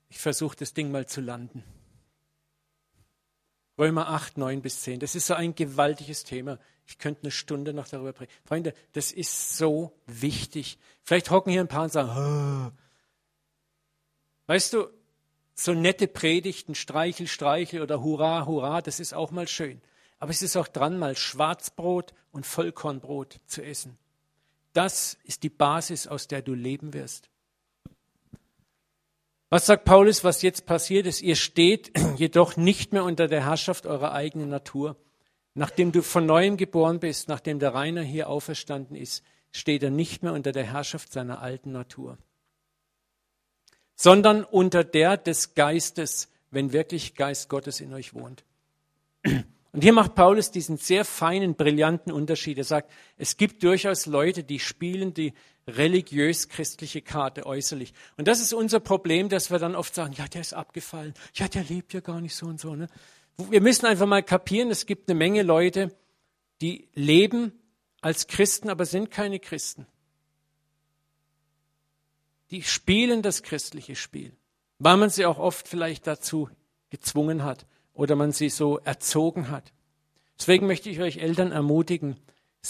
Ich 0.09 0.19
versuche 0.19 0.55
das 0.57 0.73
Ding 0.73 0.91
mal 0.91 1.05
zu 1.05 1.21
landen. 1.21 1.63
Römer 3.77 4.09
8, 4.09 4.37
9 4.37 4.61
bis 4.61 4.81
10. 4.81 4.99
Das 4.99 5.15
ist 5.15 5.27
so 5.27 5.35
ein 5.35 5.55
gewaltiges 5.55 6.23
Thema. 6.23 6.59
Ich 6.85 6.97
könnte 6.97 7.23
eine 7.23 7.31
Stunde 7.31 7.73
noch 7.73 7.87
darüber 7.87 8.19
reden. 8.19 8.31
Freunde, 8.45 8.73
das 8.93 9.11
ist 9.11 9.57
so 9.57 9.93
wichtig. 10.05 10.79
Vielleicht 11.03 11.29
hocken 11.29 11.51
hier 11.51 11.61
ein 11.61 11.67
paar 11.67 11.83
und 11.83 11.91
sagen, 11.91 12.09
oh. 12.09 12.71
weißt 14.47 14.73
du, 14.73 14.87
so 15.53 15.73
nette 15.73 16.07
Predigten, 16.07 16.75
Streichel, 16.75 17.27
Streichel 17.27 17.81
oder 17.81 18.01
Hurra, 18.01 18.45
Hurra, 18.45 18.81
das 18.81 18.99
ist 18.99 19.13
auch 19.13 19.31
mal 19.31 19.47
schön. 19.47 19.81
Aber 20.19 20.31
es 20.31 20.41
ist 20.41 20.55
auch 20.55 20.67
dran, 20.67 20.97
mal 20.97 21.15
Schwarzbrot 21.15 22.13
und 22.31 22.45
Vollkornbrot 22.45 23.39
zu 23.45 23.63
essen. 23.63 23.97
Das 24.73 25.17
ist 25.23 25.43
die 25.43 25.49
Basis, 25.49 26.07
aus 26.07 26.27
der 26.27 26.41
du 26.41 26.53
leben 26.53 26.93
wirst. 26.93 27.29
Was 29.49 29.65
sagt 29.65 29.85
Paulus, 29.85 30.25
was 30.25 30.41
jetzt 30.41 30.65
passiert 30.65 31.07
ist? 31.07 31.21
Ihr 31.21 31.37
steht 31.37 31.91
jedoch 32.17 32.57
nicht 32.57 32.91
mehr 32.91 33.03
unter 33.03 33.27
der 33.27 33.45
Herrschaft 33.45 33.85
eurer 33.85 34.11
eigenen 34.11 34.49
Natur. 34.49 34.97
Nachdem 35.53 35.91
du 35.91 36.01
von 36.01 36.25
neuem 36.25 36.57
geboren 36.57 36.99
bist, 36.99 37.29
nachdem 37.29 37.59
der 37.59 37.73
Rainer 37.73 38.03
hier 38.03 38.29
auferstanden 38.29 38.95
ist, 38.95 39.23
steht 39.51 39.83
er 39.83 39.89
nicht 39.89 40.21
mehr 40.21 40.33
unter 40.33 40.51
der 40.51 40.65
Herrschaft 40.65 41.11
seiner 41.11 41.41
alten 41.41 41.71
Natur, 41.71 42.17
sondern 43.95 44.43
unter 44.43 44.83
der 44.83 45.17
des 45.17 45.55
Geistes, 45.55 46.29
wenn 46.51 46.73
wirklich 46.73 47.15
Geist 47.15 47.49
Gottes 47.49 47.79
in 47.79 47.93
euch 47.93 48.13
wohnt. 48.13 48.43
Und 49.23 49.83
hier 49.83 49.93
macht 49.93 50.15
Paulus 50.15 50.51
diesen 50.51 50.77
sehr 50.77 51.05
feinen, 51.05 51.55
brillanten 51.55 52.11
Unterschied. 52.11 52.57
Er 52.57 52.63
sagt, 52.63 52.91
es 53.17 53.37
gibt 53.37 53.63
durchaus 53.63 54.05
Leute, 54.05 54.43
die 54.43 54.59
spielen 54.59 55.13
die 55.13 55.33
religiös-christliche 55.67 57.01
Karte 57.01 57.45
äußerlich. 57.45 57.93
Und 58.15 58.27
das 58.27 58.39
ist 58.39 58.53
unser 58.53 58.79
Problem, 58.79 59.29
dass 59.29 59.51
wir 59.51 59.59
dann 59.59 59.75
oft 59.75 59.93
sagen, 59.93 60.13
ja, 60.13 60.27
der 60.27 60.41
ist 60.41 60.53
abgefallen, 60.53 61.13
ja, 61.33 61.47
der 61.47 61.63
lebt 61.63 61.93
ja 61.93 61.99
gar 61.99 62.21
nicht 62.21 62.35
so 62.35 62.45
und 62.45 62.59
so. 62.59 62.75
Ne? 62.75 62.87
Wir 63.37 63.61
müssen 63.61 63.85
einfach 63.85 64.07
mal 64.07 64.23
kapieren, 64.23 64.71
es 64.71 64.85
gibt 64.85 65.09
eine 65.09 65.17
Menge 65.17 65.43
Leute, 65.43 65.95
die 66.61 66.87
leben 66.93 67.51
als 68.01 68.27
Christen, 68.27 68.69
aber 68.69 68.85
sind 68.85 69.11
keine 69.11 69.39
Christen. 69.39 69.85
Die 72.49 72.63
spielen 72.63 73.21
das 73.21 73.43
christliche 73.43 73.95
Spiel, 73.95 74.31
weil 74.79 74.97
man 74.97 75.09
sie 75.09 75.25
auch 75.25 75.37
oft 75.37 75.67
vielleicht 75.67 76.07
dazu 76.07 76.49
gezwungen 76.89 77.43
hat 77.43 77.65
oder 77.93 78.15
man 78.15 78.31
sie 78.31 78.49
so 78.49 78.79
erzogen 78.79 79.49
hat. 79.49 79.73
Deswegen 80.39 80.67
möchte 80.67 80.89
ich 80.89 81.01
euch 81.01 81.17
Eltern 81.17 81.51
ermutigen, 81.51 82.15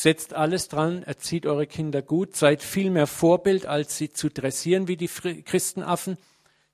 setzt 0.02 0.34
alles 0.34 0.68
dran, 0.68 1.04
erzieht 1.04 1.46
eure 1.46 1.68
Kinder 1.68 2.02
gut, 2.02 2.36
seid 2.36 2.62
viel 2.62 2.90
mehr 2.92 3.08
Vorbild, 3.08 3.66
als 3.66 3.98
sie 3.98 4.12
zu 4.12 4.30
dressieren 4.30 4.88
wie 4.88 4.98
die 4.98 5.08
Christenaffen. 5.08 6.18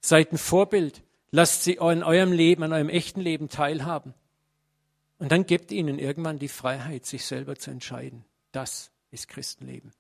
Seid 0.02 0.32
ein 0.32 0.38
Vorbild, 0.38 1.02
lasst 1.32 1.64
sie 1.64 1.80
an 1.80 2.04
eurem 2.04 2.32
Leben, 2.32 2.64
an 2.64 2.74
eurem 2.74 2.90
echten 2.90 3.22
Leben 3.22 3.50
teilhaben. 3.50 4.14
Und 5.20 5.32
dann 5.32 5.46
gebt 5.46 5.72
ihnen 5.72 6.00
irgendwann 6.00 6.40
die 6.40 6.50
Freiheit, 6.50 7.06
sich 7.06 7.26
selber 7.26 7.56
zu 7.56 7.72
entscheiden. 7.72 8.26
Das 8.52 8.92
ist 9.12 9.30
Christenleben. 9.30 9.94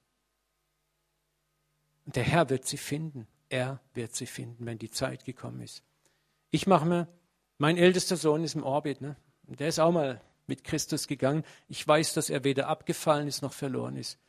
Und 2.06 2.16
der 2.18 2.24
Herr 2.24 2.50
wird 2.50 2.66
sie 2.66 2.78
finden. 2.78 3.28
Er 3.48 3.80
wird 3.94 4.16
sie 4.16 4.26
finden, 4.26 4.66
wenn 4.66 4.80
die 4.80 4.92
Zeit 4.92 5.24
gekommen 5.24 5.62
ist. 5.62 5.84
Ich 6.50 6.68
mache 6.68 6.86
mir 6.86 7.08
mein 7.58 7.78
ältester 7.78 8.18
Sohn 8.18 8.44
ist 8.44 8.56
im 8.56 8.64
Orbit, 8.64 9.00
ne? 9.00 9.16
Der 9.44 9.68
ist 9.68 9.80
auch 9.80 9.92
mal 9.92 10.20
mit 10.54 10.64
Christus 10.64 11.08
gegangen. 11.08 11.44
Ich 11.68 11.88
weiß, 11.88 12.14
dass 12.14 12.30
er 12.30 12.44
weder 12.44 12.68
abgefallen 12.68 13.28
ist 13.28 13.42
noch 13.42 13.54
verloren 13.54 13.96
ist. 13.96 14.20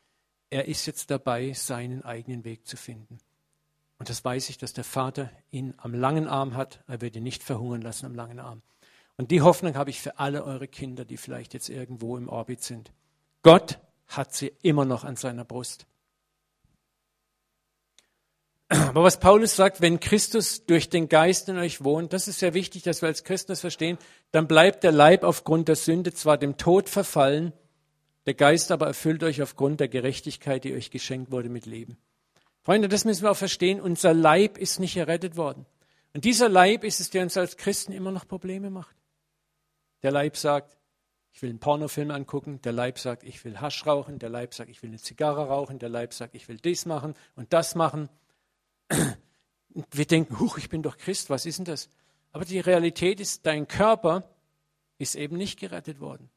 Er 0.48 0.68
ist 0.68 0.86
jetzt 0.86 1.10
dabei, 1.10 1.52
seinen 1.52 2.02
eigenen 2.02 2.44
Weg 2.44 2.66
zu 2.66 2.78
finden. 2.78 3.18
Und 3.98 4.08
das 4.08 4.24
weiß 4.24 4.48
ich, 4.48 4.56
dass 4.56 4.72
der 4.72 4.84
Vater 4.84 5.30
ihn 5.50 5.74
am 5.76 5.92
langen 5.92 6.26
Arm 6.26 6.56
hat. 6.56 6.82
Er 6.86 7.02
wird 7.02 7.16
ihn 7.16 7.24
nicht 7.24 7.42
verhungern 7.42 7.82
lassen 7.82 8.06
am 8.06 8.14
langen 8.14 8.38
Arm. 8.38 8.62
Und 9.18 9.32
die 9.32 9.42
Hoffnung 9.42 9.74
habe 9.74 9.90
ich 9.90 10.00
für 10.00 10.18
alle 10.18 10.44
eure 10.44 10.66
Kinder, 10.66 11.04
die 11.04 11.18
vielleicht 11.18 11.52
jetzt 11.52 11.68
irgendwo 11.68 12.16
im 12.16 12.30
Orbit 12.30 12.62
sind. 12.62 12.90
Gott 13.42 13.78
hat 14.06 14.34
sie 14.34 14.50
immer 14.62 14.86
noch 14.86 15.04
an 15.04 15.16
seiner 15.16 15.44
Brust. 15.44 15.86
Aber 18.68 19.02
was 19.02 19.20
Paulus 19.20 19.56
sagt, 19.56 19.80
wenn 19.80 20.00
Christus 20.00 20.64
durch 20.64 20.88
den 20.88 21.08
Geist 21.08 21.48
in 21.48 21.58
euch 21.58 21.84
wohnt, 21.84 22.12
das 22.12 22.28
ist 22.28 22.38
sehr 22.38 22.54
wichtig, 22.54 22.82
dass 22.82 23.02
wir 23.02 23.08
als 23.08 23.22
Christen 23.24 23.52
das 23.52 23.60
verstehen, 23.60 23.98
dann 24.32 24.48
bleibt 24.48 24.84
der 24.84 24.92
Leib 24.92 25.22
aufgrund 25.22 25.68
der 25.68 25.76
Sünde 25.76 26.14
zwar 26.14 26.38
dem 26.38 26.56
Tod 26.56 26.88
verfallen, 26.88 27.52
der 28.26 28.34
Geist 28.34 28.72
aber 28.72 28.86
erfüllt 28.86 29.22
euch 29.22 29.42
aufgrund 29.42 29.80
der 29.80 29.88
Gerechtigkeit, 29.88 30.64
die 30.64 30.74
euch 30.74 30.90
geschenkt 30.90 31.30
wurde, 31.30 31.50
mit 31.50 31.66
Leben. 31.66 31.98
Freunde, 32.62 32.88
das 32.88 33.04
müssen 33.04 33.22
wir 33.22 33.30
auch 33.30 33.36
verstehen. 33.36 33.80
Unser 33.80 34.14
Leib 34.14 34.56
ist 34.56 34.80
nicht 34.80 34.96
errettet 34.96 35.36
worden. 35.36 35.66
Und 36.14 36.24
dieser 36.24 36.48
Leib 36.48 36.84
ist 36.84 37.00
es, 37.00 37.10
der 37.10 37.22
uns 37.22 37.36
als 37.36 37.58
Christen 37.58 37.92
immer 37.92 38.12
noch 38.12 38.26
Probleme 38.26 38.70
macht. 38.70 38.96
Der 40.02 40.12
Leib 40.12 40.38
sagt, 40.38 40.78
ich 41.32 41.42
will 41.42 41.50
einen 41.50 41.58
Pornofilm 41.58 42.10
angucken, 42.10 42.62
der 42.62 42.72
Leib 42.72 42.98
sagt, 42.98 43.24
ich 43.24 43.44
will 43.44 43.60
Hasch 43.60 43.84
rauchen, 43.86 44.18
der 44.18 44.30
Leib 44.30 44.54
sagt, 44.54 44.70
ich 44.70 44.82
will 44.82 44.90
eine 44.90 44.98
Zigarre 44.98 45.48
rauchen, 45.48 45.78
der 45.78 45.88
Leib 45.88 46.14
sagt, 46.14 46.34
ich 46.34 46.48
will 46.48 46.56
dies 46.56 46.86
machen 46.86 47.14
und 47.34 47.52
das 47.52 47.74
machen. 47.74 48.08
Wir 49.90 50.06
denken, 50.06 50.38
huch, 50.38 50.58
ich 50.58 50.68
bin 50.68 50.82
doch 50.82 50.96
Christ, 50.96 51.30
was 51.30 51.46
ist 51.46 51.58
denn 51.58 51.64
das? 51.64 51.88
Aber 52.32 52.44
die 52.44 52.60
Realität 52.60 53.20
ist, 53.20 53.46
dein 53.46 53.68
Körper 53.68 54.28
ist 54.98 55.14
eben 55.14 55.36
nicht 55.36 55.58
gerettet 55.58 56.00
worden, 56.00 56.30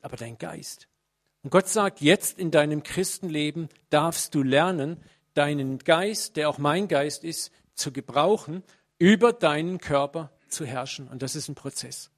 aber 0.00 0.16
dein 0.16 0.38
Geist. 0.38 0.88
Und 1.42 1.50
Gott 1.50 1.68
sagt, 1.68 2.00
jetzt 2.00 2.38
in 2.38 2.50
deinem 2.50 2.82
Christenleben 2.82 3.68
darfst 3.90 4.34
du 4.34 4.42
lernen, 4.42 4.96
deinen 5.34 5.78
Geist, 5.78 6.36
der 6.36 6.48
auch 6.48 6.58
mein 6.58 6.88
Geist 6.88 7.24
ist, 7.24 7.52
zu 7.74 7.92
gebrauchen, 7.92 8.62
über 8.98 9.32
deinen 9.32 9.78
Körper 9.78 10.32
zu 10.48 10.64
herrschen. 10.64 11.08
Und 11.08 11.22
das 11.22 11.36
ist 11.36 11.48
ein 11.48 11.54
Prozess. 11.54 12.10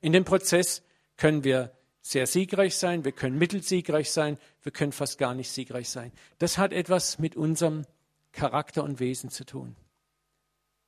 In 0.00 0.12
dem 0.12 0.24
Prozess 0.24 0.82
können 1.16 1.44
wir 1.44 1.72
sehr 2.02 2.26
siegreich 2.26 2.76
sein, 2.76 3.04
wir 3.04 3.12
können 3.12 3.36
mittelsiegreich 3.36 4.10
sein, 4.10 4.38
wir 4.62 4.72
können 4.72 4.92
fast 4.92 5.18
gar 5.18 5.34
nicht 5.34 5.50
siegreich 5.50 5.88
sein. 5.88 6.12
Das 6.38 6.56
hat 6.56 6.72
etwas 6.72 7.18
mit 7.18 7.36
unserem 7.36 7.84
Charakter 8.32 8.84
und 8.84 9.00
Wesen 9.00 9.30
zu 9.30 9.44
tun. 9.44 9.76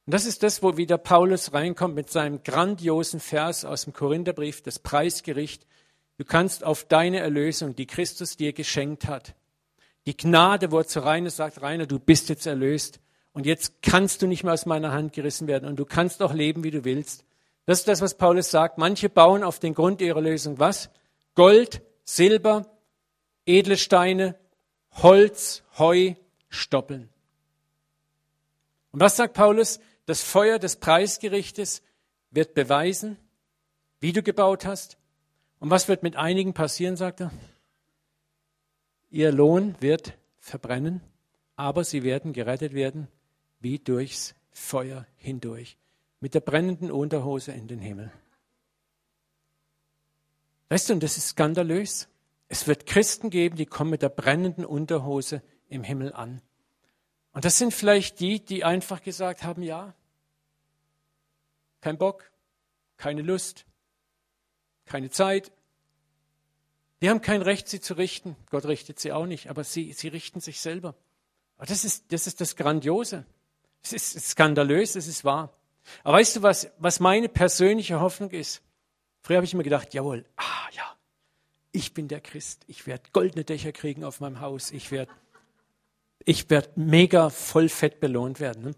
Und 0.07 0.15
das 0.15 0.27
ist 0.27 0.43
das, 0.43 0.63
wo 0.63 0.77
wieder 0.77 0.99
Paulus 0.99 1.53
reinkommt 1.53 1.95
mit 1.95 2.11
seinem 2.11 2.43
grandiosen 2.43 3.21
Vers 3.21 3.65
aus 3.65 3.85
dem 3.85 3.93
Korintherbrief, 3.93 4.63
das 4.63 4.79
Preisgericht. 4.81 5.67
Du 6.19 6.25
kannst 6.25 6.65
auf 6.65 6.85
deine 6.85 7.21
Erlösung, 7.21 7.77
die 7.77 7.87
Christus 7.87 8.37
dir 8.37 8.53
geschenkt 8.53 9.07
hat, 9.07 9.35
die 10.07 10.17
Gnade, 10.17 10.73
wo 10.73 10.79
er 10.79 10.87
zu 10.87 11.01
Rainer 11.01 11.31
sagt, 11.31 11.63
Rainer, 11.63 11.87
du 11.87 12.01
bist 12.01 12.29
jetzt 12.29 12.47
erlöst 12.47 13.01
und 13.33 13.47
jetzt 13.47 13.83
kannst 13.83 14.23
du 14.23 14.27
nicht 14.27 14.43
mehr 14.43 14.53
aus 14.53 14.67
meiner 14.67 14.93
Hand 14.93 15.13
gerissen 15.13 15.47
werden 15.47 15.69
und 15.69 15.77
du 15.77 15.85
kannst 15.85 16.21
auch 16.23 16.35
leben, 16.35 16.65
wie 16.65 16.73
du 16.73 16.85
willst. 16.85 17.25
Das 17.67 17.79
ist 17.79 17.89
das, 17.89 18.01
was 18.01 18.17
Paulus 18.17 18.51
sagt. 18.51 18.79
Manche 18.79 19.09
bauen 19.09 19.45
auf 19.45 19.61
den 19.61 19.75
Grund 19.75 20.01
ihrer 20.01 20.21
Lösung 20.21 20.59
was? 20.59 20.91
Gold, 21.37 21.81
Silber, 22.05 22.67
edle 23.47 23.77
Steine, 23.77 24.35
Holz, 24.91 25.63
Heu, 25.79 26.15
Stoppeln. 26.49 27.12
Und 28.93 29.01
was 29.01 29.17
sagt 29.17 29.35
Paulus? 29.35 29.81
Das 30.07 30.23
Feuer 30.23 30.59
des 30.59 30.77
Preisgerichtes 30.77 31.83
wird 32.31 32.55
beweisen, 32.55 33.17
wie 34.01 34.13
du 34.13 34.23
gebaut 34.23 34.65
hast. 34.65 34.99
Und 35.59 35.71
was 35.71 35.89
wird 35.89 36.03
mit 36.03 36.17
einigen 36.17 36.55
passieren, 36.55 36.97
sagt 36.97 37.21
er? 37.21 37.31
Ihr 39.11 39.31
Lohn 39.31 39.77
wird 39.81 40.19
verbrennen, 40.39 41.01
aber 41.57 41.85
sie 41.85 42.03
werden 42.03 42.33
gerettet 42.33 42.75
werden 42.75 43.09
wie 43.61 43.79
durchs 43.79 44.35
Feuer 44.51 45.07
hindurch, 45.17 45.77
mit 46.21 46.35
der 46.35 46.41
brennenden 46.41 46.91
Unterhose 46.91 47.53
in 47.53 47.69
den 47.69 47.79
Himmel. 47.79 48.11
Weißt 50.69 50.89
du, 50.89 50.95
und 50.95 51.03
das 51.03 51.17
ist 51.17 51.29
skandalös. 51.29 52.09
Es 52.49 52.67
wird 52.67 52.87
Christen 52.87 53.31
geben, 53.31 53.57
die 53.57 53.67
kommen 53.67 53.91
mit 53.91 54.03
der 54.03 54.09
brennenden 54.09 54.65
Unterhose 54.65 55.43
im 55.69 55.85
Himmel 55.85 56.13
an. 56.13 56.43
Und 57.33 57.45
das 57.45 57.59
sind 57.59 57.73
vielleicht 57.73 58.21
die, 58.21 58.45
die 58.45 58.65
einfach 58.65 59.03
gesagt 59.03 59.43
haben, 59.43 59.63
ja, 59.63 59.95
kein 61.81 61.99
Bock, 61.99 62.31
keine 62.97 63.23
Lust, 63.23 63.65
keine 64.85 65.11
Zeit. 65.11 65.51
Die 67.01 67.11
haben 67.11 67.21
kein 67.21 67.43
Recht, 67.43 67.69
sie 67.69 67.81
zu 67.81 67.95
richten. 67.95 68.37
Gott 68.51 68.67
richtet 68.67 69.01
sie 69.01 69.13
auch 69.13 69.27
nicht, 69.27 69.49
aber 69.49 69.65
sie, 69.65 69.93
sie 69.93 70.09
richten 70.09 70.41
sich 70.41 70.61
selber. 70.61 70.95
Aber 71.57 71.67
das 71.67 71.85
ist, 71.85 72.13
das 72.13 72.27
ist 72.27 72.41
das 72.41 72.55
Grandiose. 72.55 73.25
Es 73.83 73.93
ist 73.93 74.31
skandalös, 74.31 74.95
es 74.95 75.09
ist 75.09 75.25
wahr. 75.25 75.53
Aber 76.05 76.19
weißt 76.19 76.37
du, 76.37 76.43
was, 76.43 76.71
was 76.79 77.01
meine 77.01 77.29
persönliche 77.29 78.01
Hoffnung 78.01 78.31
ist? 78.31 78.63
Früher 79.23 79.39
habe 79.39 79.45
ich 79.45 79.55
immer 79.55 79.65
gedacht, 79.65 79.95
jawohl, 79.95 80.25
ah 80.37 80.69
ja, 80.73 80.97
ich 81.73 81.95
bin 81.95 82.07
der 82.07 82.21
Christ. 82.21 82.65
Ich 82.69 82.87
werde 82.87 83.11
goldene 83.13 83.45
Dächer 83.45 83.73
kriegen 83.73 84.05
auf 84.05 84.21
meinem 84.21 84.41
Haus. 84.41 84.71
Ich 84.71 84.91
werde 84.91 85.11
ich 86.25 86.51
werd 86.51 86.77
mega 86.77 87.31
voll 87.31 87.69
fett 87.69 88.01
belohnt 88.01 88.41
werden. 88.41 88.65
Ne? 88.65 88.75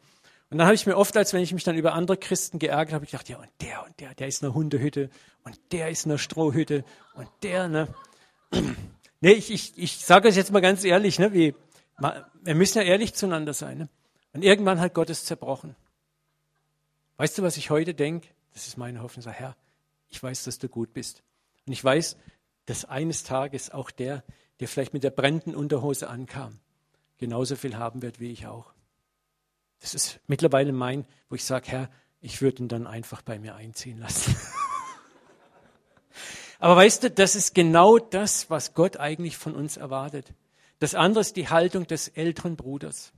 Und 0.51 0.59
dann 0.59 0.66
habe 0.66 0.74
ich 0.74 0.86
mir 0.86 0.97
oft, 0.97 1.16
als 1.16 1.32
wenn 1.32 1.42
ich 1.42 1.53
mich 1.53 1.64
dann 1.64 1.76
über 1.76 1.95
andere 1.95 2.16
Christen 2.16 2.59
geärgert 2.59 2.95
habe, 2.95 3.07
gedacht, 3.07 3.28
ja, 3.28 3.38
und 3.38 3.49
der 3.61 3.84
und 3.84 3.99
der, 3.99 4.14
der 4.14 4.28
ist 4.28 4.42
eine 4.42 4.55
Hundehütte 4.55 5.11
und 5.42 5.59
der 5.72 5.90
ist 5.90 6.05
eine 6.07 6.18
Strohhütte 6.18 6.84
und 7.14 7.28
der, 7.42 7.68
ne? 7.68 7.88
nee, 9.20 9.32
ich, 9.32 9.51
ich, 9.51 9.72
ich 9.76 9.99
sage 10.05 10.28
euch 10.28 10.36
jetzt 10.36 10.53
mal 10.53 10.61
ganz 10.61 10.84
ehrlich, 10.84 11.18
ne, 11.18 11.32
wie, 11.32 11.55
wir 11.99 12.55
müssen 12.55 12.78
ja 12.78 12.84
ehrlich 12.84 13.14
zueinander 13.14 13.53
sein. 13.53 13.78
Ne? 13.78 13.88
Und 14.32 14.42
irgendwann 14.42 14.80
hat 14.80 14.95
Gott 14.95 15.11
es 15.11 15.24
zerbrochen. 15.24 15.74
Weißt 17.16 17.38
du, 17.38 17.42
was 17.42 17.57
ich 17.57 17.70
heute 17.70 17.95
denke? 17.95 18.28
Das 18.53 18.66
ist 18.66 18.76
meine 18.76 19.03
Hoffnung. 19.03 19.22
Sag, 19.22 19.34
Herr, 19.34 19.57
ich 20.09 20.22
weiß, 20.22 20.45
dass 20.45 20.59
du 20.59 20.68
gut 20.68 20.92
bist. 20.92 21.22
Und 21.66 21.72
ich 21.72 21.82
weiß, 21.82 22.16
dass 22.66 22.84
eines 22.84 23.22
Tages 23.24 23.70
auch 23.70 23.90
der, 23.90 24.24
der 24.61 24.68
vielleicht 24.68 24.95
mit 24.95 25.05
der 25.05 25.11
brennenden 25.11 25.55
Unterhose 25.55 26.09
ankam, 26.09 26.59
genauso 27.18 27.56
viel 27.56 27.76
haben 27.76 28.02
wird 28.02 28.20
wie 28.20 28.30
ich 28.30 28.46
auch. 28.46 28.72
Das 29.80 29.94
ist 29.94 30.20
mittlerweile 30.26 30.72
mein, 30.72 31.06
wo 31.28 31.34
ich 31.34 31.44
sage, 31.44 31.68
Herr, 31.68 31.90
ich 32.20 32.40
würde 32.40 32.62
ihn 32.62 32.68
dann 32.68 32.86
einfach 32.86 33.22
bei 33.22 33.38
mir 33.38 33.54
einziehen 33.54 33.98
lassen. 33.98 34.34
Aber 36.58 36.76
weißt 36.76 37.02
du, 37.02 37.10
das 37.10 37.36
ist 37.36 37.54
genau 37.54 37.98
das, 37.98 38.48
was 38.48 38.72
Gott 38.72 38.96
eigentlich 38.96 39.36
von 39.36 39.54
uns 39.54 39.76
erwartet. 39.76 40.32
Das 40.78 40.94
andere 40.94 41.20
ist 41.20 41.36
die 41.36 41.48
Haltung 41.48 41.86
des 41.86 42.08
älteren 42.08 42.56
Bruders. 42.56 43.12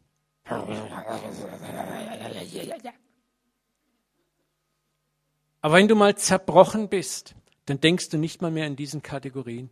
Aber 5.61 5.74
wenn 5.74 5.88
du 5.88 5.94
mal 5.94 6.16
zerbrochen 6.16 6.88
bist, 6.88 7.34
dann 7.66 7.80
denkst 7.80 8.09
du 8.09 8.18
nicht 8.18 8.42
mal 8.42 8.51
mehr 8.51 8.66
in 8.66 8.76
diesen 8.76 9.03
Kategorien. 9.03 9.70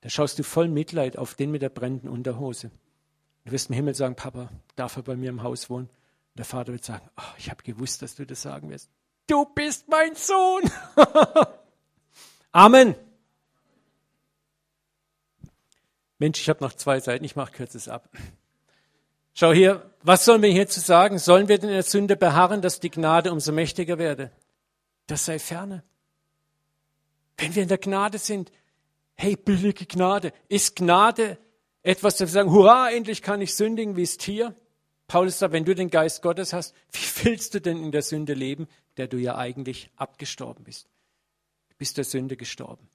Da 0.00 0.08
schaust 0.08 0.38
du 0.38 0.44
voll 0.44 0.68
Mitleid 0.68 1.16
auf 1.16 1.34
den 1.34 1.50
mit 1.50 1.62
der 1.62 1.68
brennenden 1.68 2.10
Unterhose. 2.10 2.70
Du 3.48 3.52
wirst 3.52 3.70
im 3.70 3.76
Himmel 3.76 3.94
sagen, 3.94 4.14
Papa, 4.14 4.50
darf 4.76 4.96
er 4.96 5.04
bei 5.04 5.16
mir 5.16 5.30
im 5.30 5.42
Haus 5.42 5.70
wohnen? 5.70 5.88
der 6.36 6.44
Vater 6.44 6.70
wird 6.70 6.84
sagen, 6.84 7.08
oh, 7.16 7.34
ich 7.38 7.48
habe 7.48 7.62
gewusst, 7.62 8.02
dass 8.02 8.14
du 8.14 8.26
das 8.26 8.42
sagen 8.42 8.68
wirst. 8.68 8.90
Du 9.26 9.46
bist 9.46 9.88
mein 9.88 10.14
Sohn. 10.14 10.70
Amen. 12.52 12.94
Mensch, 16.18 16.42
ich 16.42 16.50
habe 16.50 16.62
noch 16.62 16.74
zwei 16.74 17.00
Seiten, 17.00 17.24
ich 17.24 17.36
mache 17.36 17.52
kürzes 17.52 17.88
ab. 17.88 18.10
Schau 19.32 19.52
hier, 19.54 19.90
was 20.02 20.26
sollen 20.26 20.42
wir 20.42 20.50
hierzu 20.50 20.80
sagen? 20.80 21.18
Sollen 21.18 21.48
wir 21.48 21.58
denn 21.58 21.70
in 21.70 21.74
der 21.74 21.82
Sünde 21.84 22.16
beharren, 22.16 22.60
dass 22.60 22.80
die 22.80 22.90
Gnade 22.90 23.32
umso 23.32 23.50
mächtiger 23.52 23.96
werde? 23.96 24.30
Das 25.06 25.24
sei 25.24 25.38
ferne. 25.38 25.82
Wenn 27.38 27.54
wir 27.54 27.62
in 27.62 27.68
der 27.70 27.78
Gnade 27.78 28.18
sind, 28.18 28.52
hey, 29.14 29.36
billige 29.36 29.86
Gnade, 29.86 30.34
ist 30.48 30.76
Gnade 30.76 31.38
etwas, 31.88 32.20
wir 32.20 32.26
sagen, 32.26 32.50
hurra, 32.50 32.90
endlich 32.90 33.22
kann 33.22 33.40
ich 33.40 33.54
sündigen 33.54 33.96
wie 33.96 34.02
das 34.02 34.18
Tier? 34.18 34.54
Paulus 35.06 35.38
sagt, 35.38 35.54
wenn 35.54 35.64
du 35.64 35.74
den 35.74 35.88
Geist 35.88 36.20
Gottes 36.20 36.52
hast, 36.52 36.74
wie 36.92 37.24
willst 37.24 37.54
du 37.54 37.62
denn 37.62 37.82
in 37.82 37.92
der 37.92 38.02
Sünde 38.02 38.34
leben, 38.34 38.68
der 38.98 39.08
du 39.08 39.16
ja 39.16 39.36
eigentlich 39.38 39.90
abgestorben 39.96 40.64
bist? 40.64 40.86
Du 41.70 41.76
bist 41.78 41.96
der 41.96 42.04
Sünde 42.04 42.36
gestorben. 42.36 42.90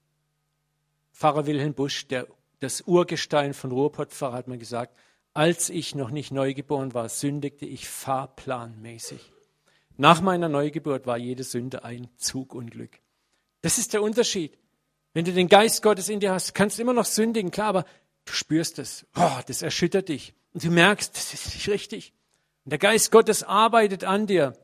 Pfarrer 1.12 1.46
Wilhelm 1.46 1.74
Busch, 1.74 2.06
der, 2.06 2.28
das 2.60 2.82
Urgestein 2.82 3.52
von 3.52 3.72
Ruhrpottpfarrer, 3.72 4.36
hat 4.36 4.46
mir 4.46 4.58
gesagt, 4.58 4.96
als 5.32 5.70
ich 5.70 5.96
noch 5.96 6.12
nicht 6.12 6.30
neugeboren 6.30 6.94
war, 6.94 7.08
sündigte 7.08 7.66
ich 7.66 7.88
fahrplanmäßig. 7.88 9.32
Nach 9.96 10.20
meiner 10.20 10.48
Neugeburt 10.48 11.04
war 11.04 11.18
jede 11.18 11.42
Sünde 11.42 11.82
ein 11.82 12.06
Zugunglück. 12.16 13.00
Das 13.60 13.78
ist 13.78 13.92
der 13.92 14.02
Unterschied. 14.02 14.56
Wenn 15.14 15.24
du 15.24 15.32
den 15.32 15.48
Geist 15.48 15.82
Gottes 15.82 16.08
in 16.08 16.20
dir 16.20 16.32
hast, 16.32 16.54
kannst 16.54 16.78
du 16.78 16.82
immer 16.82 16.92
noch 16.92 17.04
sündigen, 17.04 17.50
klar, 17.50 17.68
aber 17.68 17.84
du 18.24 18.32
spürst 18.32 18.78
es. 18.78 19.06
Oh, 19.16 19.40
das 19.46 19.62
erschüttert 19.62 20.08
dich. 20.08 20.34
Und 20.52 20.64
du 20.64 20.70
merkst, 20.70 21.16
das 21.16 21.34
ist 21.34 21.54
nicht 21.54 21.68
richtig. 21.68 22.12
Und 22.64 22.70
der 22.70 22.78
Geist 22.78 23.10
Gottes 23.10 23.42
arbeitet 23.42 24.04
an 24.04 24.26
dir 24.26 24.56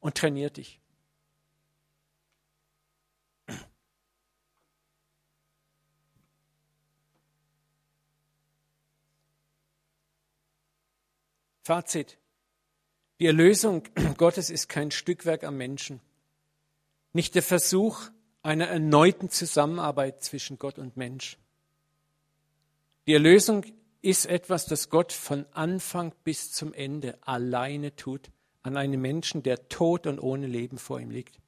und 0.00 0.16
trainiert 0.16 0.56
dich. 0.56 0.80
Fazit. 11.64 12.18
Die 13.20 13.26
Erlösung 13.26 13.84
Gottes 14.18 14.50
ist 14.50 14.68
kein 14.68 14.90
Stückwerk 14.90 15.44
am 15.44 15.56
Menschen. 15.56 16.00
Nicht 17.14 17.34
der 17.34 17.42
Versuch 17.42 18.10
einer 18.42 18.66
erneuten 18.66 19.30
Zusammenarbeit 19.30 20.22
zwischen 20.22 20.58
Gott 20.58 20.78
und 20.78 20.98
Mensch. 20.98 21.38
Die 23.06 23.12
Erlösung 23.12 23.64
ist 24.00 24.26
etwas, 24.26 24.64
das 24.66 24.88
Gott 24.88 25.12
von 25.12 25.44
Anfang 25.52 26.14
bis 26.24 26.52
zum 26.52 26.72
Ende 26.72 27.18
alleine 27.22 27.94
tut 27.96 28.30
an 28.62 28.78
einem 28.78 29.00
Menschen, 29.00 29.42
der 29.42 29.68
tot 29.68 30.06
und 30.06 30.18
ohne 30.18 30.46
Leben 30.46 30.78
vor 30.78 30.98
ihm 31.00 31.10
liegt. 31.10 31.38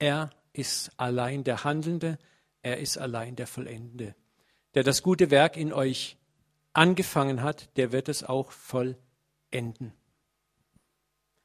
Er 0.00 0.30
ist 0.52 0.90
allein 0.96 1.44
der 1.44 1.62
Handelnde, 1.62 2.18
er 2.62 2.78
ist 2.78 2.98
allein 2.98 3.36
der 3.36 3.46
Vollendende. 3.46 4.16
Der 4.74 4.82
das 4.82 5.02
gute 5.02 5.30
Werk 5.30 5.56
in 5.56 5.72
euch 5.72 6.16
angefangen 6.72 7.42
hat, 7.42 7.76
der 7.76 7.92
wird 7.92 8.08
es 8.08 8.24
auch 8.24 8.50
vollenden. 8.50 9.92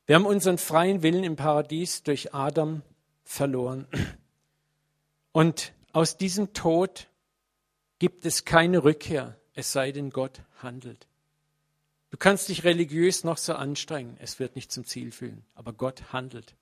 Wir 0.06 0.16
haben 0.16 0.26
unseren 0.26 0.58
freien 0.58 1.04
Willen 1.04 1.24
im 1.24 1.36
Paradies 1.36 2.02
durch 2.04 2.34
Adam 2.34 2.82
verloren. 3.24 3.88
Und 5.32 5.74
aus 5.94 6.18
diesem 6.18 6.54
Tod 6.54 7.08
gibt 8.00 8.26
es 8.26 8.46
keine 8.46 8.84
Rückkehr, 8.84 9.40
es 9.54 9.72
sei 9.72 9.92
denn 9.92 10.10
Gott 10.10 10.42
handelt. 10.62 11.08
Du 12.10 12.18
kannst 12.18 12.50
dich 12.50 12.64
religiös 12.64 13.24
noch 13.24 13.38
so 13.38 13.54
anstrengen, 13.54 14.18
es 14.20 14.40
wird 14.40 14.56
nicht 14.56 14.72
zum 14.72 14.86
Ziel 14.86 15.12
führen, 15.12 15.44
aber 15.56 15.74
Gott 15.74 16.14
handelt. 16.14 16.56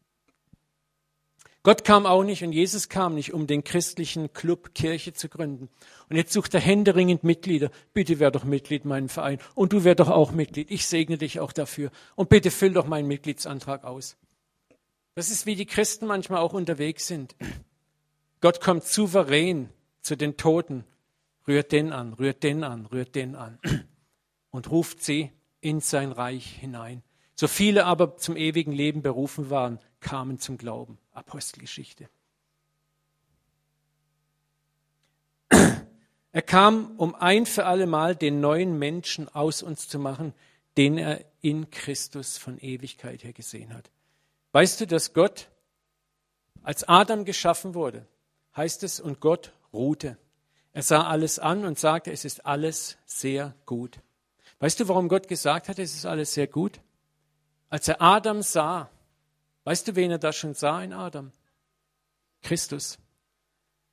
Gott 1.64 1.84
kam 1.84 2.08
auch 2.08 2.24
nicht 2.24 2.44
und 2.44 2.54
Jesus 2.54 2.90
kam 2.90 3.14
nicht, 3.14 3.34
um 3.34 3.46
den 3.46 3.64
christlichen 3.64 4.34
Club 4.34 4.74
Kirche 4.74 5.14
zu 5.14 5.30
gründen. 5.30 5.70
Und 6.10 6.16
jetzt 6.16 6.34
sucht 6.34 6.56
er 6.56 6.60
händeringend 6.60 7.24
Mitglieder. 7.24 7.70
Bitte 7.94 8.20
wär 8.20 8.32
doch 8.32 8.46
Mitglied 8.46 8.84
meinen 8.84 9.10
Verein. 9.10 9.38
Und 9.54 9.72
du 9.72 9.84
wär 9.84 9.94
doch 9.94 10.10
auch 10.10 10.32
Mitglied. 10.32 10.72
Ich 10.72 10.88
segne 10.88 11.20
dich 11.20 11.40
auch 11.40 11.52
dafür. 11.52 11.92
Und 12.16 12.30
bitte 12.30 12.50
füll 12.50 12.74
doch 12.74 12.88
meinen 12.88 13.08
Mitgliedsantrag 13.08 13.84
aus. 13.84 14.18
Das 15.14 15.30
ist 15.30 15.46
wie 15.46 15.56
die 15.56 15.68
Christen 15.68 16.08
manchmal 16.08 16.40
auch 16.40 16.54
unterwegs 16.54 17.06
sind. 17.06 17.36
Gott 18.40 18.60
kommt 18.60 18.84
souverän 18.84 19.70
zu 20.02 20.18
den 20.18 20.38
Toten, 20.38 20.84
rührt 21.48 21.72
den 21.72 21.92
an, 21.92 22.14
rührt 22.14 22.44
den 22.44 22.64
an, 22.64 22.86
rührt 22.86 23.16
den 23.16 23.36
an 23.36 23.60
und 24.52 24.70
ruft 24.72 25.04
sie 25.04 25.32
in 25.60 25.80
sein 25.80 26.12
Reich 26.12 26.58
hinein. 26.60 27.04
So 27.36 27.48
viele 27.48 27.86
aber 27.86 28.18
zum 28.18 28.38
ewigen 28.38 28.72
Leben 28.72 29.02
berufen 29.02 29.50
waren, 29.50 29.80
kamen 30.00 30.40
zum 30.40 30.58
Glauben. 30.58 30.98
Apostelgeschichte. 31.12 32.10
Er 36.34 36.42
kam, 36.42 36.96
um 36.98 37.14
ein 37.14 37.46
für 37.46 37.66
alle 37.66 37.88
Mal 37.88 38.16
den 38.16 38.40
neuen 38.40 38.80
Menschen 38.80 39.28
aus 39.28 39.62
uns 39.62 39.90
zu 39.90 40.00
machen, 40.00 40.34
den 40.78 40.98
er 40.98 41.26
in 41.42 41.70
Christus 41.70 42.38
von 42.38 42.58
Ewigkeit 42.58 43.24
her 43.26 43.34
gesehen 43.34 43.74
hat. 43.74 43.92
Weißt 44.54 44.80
du, 44.80 44.88
dass 44.88 45.14
Gott, 45.14 45.50
als 46.64 46.88
Adam 46.88 47.26
geschaffen 47.26 47.74
wurde, 47.74 48.08
heißt 48.56 48.84
es, 48.84 49.00
und 49.00 49.20
Gott 49.20 49.54
ruhte. 49.74 50.18
Er 50.74 50.84
sah 50.84 51.08
alles 51.08 51.40
an 51.40 51.66
und 51.66 51.78
sagte, 51.78 52.12
es 52.12 52.26
ist 52.26 52.46
alles 52.46 52.98
sehr 53.06 53.56
gut. 53.66 54.00
Weißt 54.60 54.80
du, 54.80 54.88
warum 54.88 55.10
Gott 55.10 55.28
gesagt 55.28 55.70
hat, 55.70 55.80
es 55.80 55.96
ist 55.96 56.06
alles 56.06 56.34
sehr 56.34 56.48
gut? 56.48 56.80
Als 57.70 57.88
er 57.88 58.02
Adam 58.02 58.42
sah, 58.42 58.90
Weißt 59.64 59.88
du, 59.88 59.96
wen 59.96 60.12
er 60.12 60.18
da 60.18 60.34
schon 60.34 60.54
sah 60.54 60.82
in 60.84 60.94
Adam? 60.94 61.32
Christus. 62.42 62.98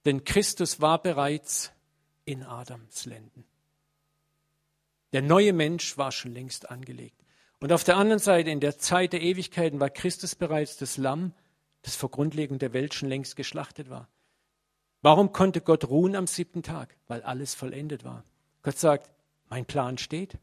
Denn 0.05 0.25
Christus 0.25 0.81
war 0.81 1.03
bereits 1.03 1.73
in 2.25 2.43
Adams 2.43 3.05
Lenden. 3.05 3.45
Der 5.13 5.23
neue 5.23 5.53
Mensch 5.53 5.99
war 5.99 6.13
schon 6.13 6.33
längst 6.33 6.71
angelegt. 6.71 7.23
Und 7.61 7.73
auf 7.73 7.85
der 7.85 7.97
anderen 7.97 8.21
Seite, 8.21 8.51
in 8.51 8.61
der 8.61 8.79
Zeit 8.79 9.13
der 9.13 9.21
Ewigkeiten, 9.21 9.81
war 9.81 9.91
Christus 9.91 10.35
bereits 10.35 10.77
das 10.77 10.97
Lamm, 10.97 11.35
das 11.83 11.97
vor 11.97 12.11
Grundlegung 12.11 12.59
der 12.59 12.73
Welt 12.73 12.95
schon 12.95 13.09
längst 13.09 13.37
geschlachtet 13.37 13.91
war. 13.91 14.09
Warum 15.09 15.33
konnte 15.33 15.63
Gott 15.63 15.89
ruhen 15.89 16.15
am 16.15 16.27
siebten 16.27 16.63
Tag? 16.63 16.95
Weil 17.07 17.23
alles 17.23 17.55
vollendet 17.55 18.05
war. 18.05 18.25
Gott 18.63 18.79
sagt, 18.79 19.09
mein 19.49 19.65
Plan 19.65 19.97
steht. 19.97 20.37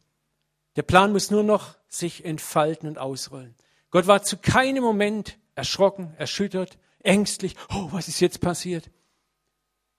Der 0.76 0.82
Plan 0.82 1.12
muss 1.12 1.30
nur 1.30 1.44
noch 1.44 1.76
sich 1.88 2.26
entfalten 2.26 2.90
und 2.90 2.98
ausrollen. 2.98 3.54
Gott 3.92 4.08
war 4.08 4.24
zu 4.24 4.38
keinem 4.38 4.84
Moment 4.84 5.38
erschrocken, 5.54 6.16
erschüttert, 6.18 6.80
ängstlich. 7.04 7.56
Oh, 7.70 7.90
was 7.92 8.08
ist 8.08 8.20
jetzt 8.22 8.42
passiert? 8.42 8.90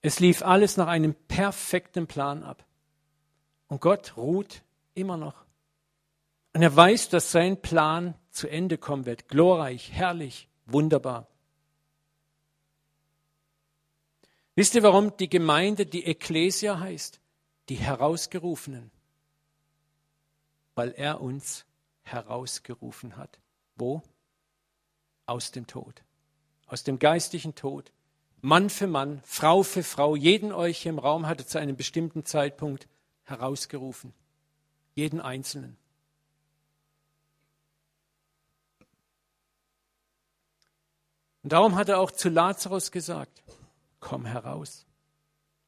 Es 0.02 0.18
lief 0.18 0.42
alles 0.42 0.76
nach 0.76 0.88
einem 0.88 1.14
perfekten 1.14 2.08
Plan 2.08 2.42
ab. 2.42 2.66
Und 3.68 3.80
Gott 3.80 4.16
ruht 4.16 4.62
immer 4.94 5.16
noch. 5.16 5.44
Und 6.54 6.62
er 6.62 6.74
weiß, 6.74 7.08
dass 7.10 7.30
sein 7.30 7.62
Plan 7.62 8.14
zu 8.32 8.48
Ende 8.48 8.78
kommen 8.78 9.06
wird. 9.06 9.28
Glorreich, 9.28 9.92
herrlich, 9.92 10.48
wunderbar. 10.64 11.28
Wisst 14.56 14.74
ihr, 14.74 14.82
warum 14.82 15.14
die 15.18 15.28
Gemeinde 15.28 15.84
die 15.84 16.06
Ekklesia 16.06 16.80
heißt? 16.80 17.20
Die 17.68 17.76
Herausgerufenen. 17.76 18.90
Weil 20.74 20.92
er 20.92 21.20
uns 21.20 21.66
herausgerufen 22.02 23.18
hat. 23.18 23.38
Wo? 23.76 24.02
Aus 25.26 25.50
dem 25.50 25.66
Tod. 25.66 26.02
Aus 26.66 26.84
dem 26.84 26.98
geistlichen 26.98 27.54
Tod. 27.54 27.92
Mann 28.40 28.70
für 28.70 28.86
Mann, 28.86 29.20
Frau 29.24 29.62
für 29.62 29.82
Frau, 29.82 30.16
jeden 30.16 30.52
euch 30.52 30.78
hier 30.78 30.90
im 30.90 30.98
Raum 30.98 31.26
hatte 31.26 31.46
zu 31.46 31.58
einem 31.58 31.76
bestimmten 31.76 32.24
Zeitpunkt 32.24 32.88
herausgerufen. 33.24 34.14
Jeden 34.94 35.20
Einzelnen. 35.20 35.76
Und 41.42 41.52
darum 41.52 41.76
hat 41.76 41.90
er 41.90 42.00
auch 42.00 42.10
zu 42.10 42.30
Lazarus 42.30 42.90
gesagt, 42.90 43.42
komm 44.00 44.24
heraus. 44.24 44.86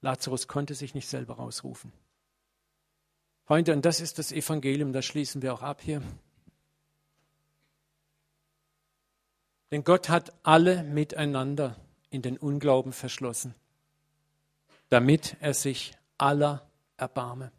Lazarus 0.00 0.48
konnte 0.48 0.74
sich 0.74 0.94
nicht 0.94 1.08
selber 1.08 1.34
rausrufen. 1.34 1.92
Freunde, 3.44 3.72
und 3.72 3.84
das 3.84 4.00
ist 4.00 4.18
das 4.18 4.30
Evangelium, 4.30 4.92
da 4.92 5.02
schließen 5.02 5.42
wir 5.42 5.54
auch 5.54 5.62
ab 5.62 5.80
hier. 5.80 6.02
Denn 9.70 9.84
Gott 9.84 10.08
hat 10.08 10.32
alle 10.42 10.82
miteinander 10.82 11.76
in 12.10 12.22
den 12.22 12.38
Unglauben 12.38 12.92
verschlossen, 12.92 13.54
damit 14.88 15.36
er 15.40 15.54
sich 15.54 15.92
aller 16.16 16.70
erbarme. 16.96 17.52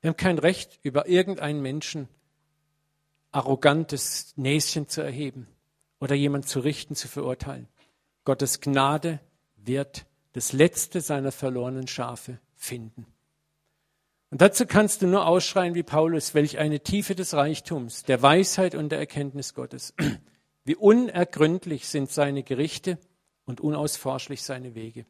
Wir 0.00 0.10
haben 0.10 0.16
kein 0.16 0.38
Recht, 0.38 0.78
über 0.82 1.08
irgendeinen 1.08 1.60
Menschen 1.60 2.08
arrogantes 3.30 4.32
Näschen 4.36 4.88
zu 4.88 5.00
erheben 5.00 5.48
oder 6.00 6.14
jemand 6.14 6.48
zu 6.48 6.60
richten, 6.60 6.94
zu 6.94 7.08
verurteilen. 7.08 7.68
Gottes 8.24 8.60
Gnade 8.60 9.20
wird 9.68 10.06
das 10.32 10.52
letzte 10.52 11.00
seiner 11.00 11.30
verlorenen 11.30 11.86
Schafe 11.86 12.40
finden. 12.56 13.06
Und 14.30 14.42
dazu 14.42 14.66
kannst 14.66 15.00
du 15.00 15.06
nur 15.06 15.26
ausschreien 15.26 15.74
wie 15.74 15.82
Paulus, 15.82 16.34
welch 16.34 16.58
eine 16.58 16.80
Tiefe 16.80 17.14
des 17.14 17.32
Reichtums, 17.34 18.02
der 18.02 18.20
Weisheit 18.20 18.74
und 18.74 18.90
der 18.90 18.98
Erkenntnis 18.98 19.54
Gottes. 19.54 19.94
Wie 20.64 20.76
unergründlich 20.76 21.88
sind 21.88 22.10
seine 22.10 22.42
Gerichte 22.42 22.98
und 23.46 23.62
unausforschlich 23.62 24.42
seine 24.42 24.74
Wege. 24.74 25.06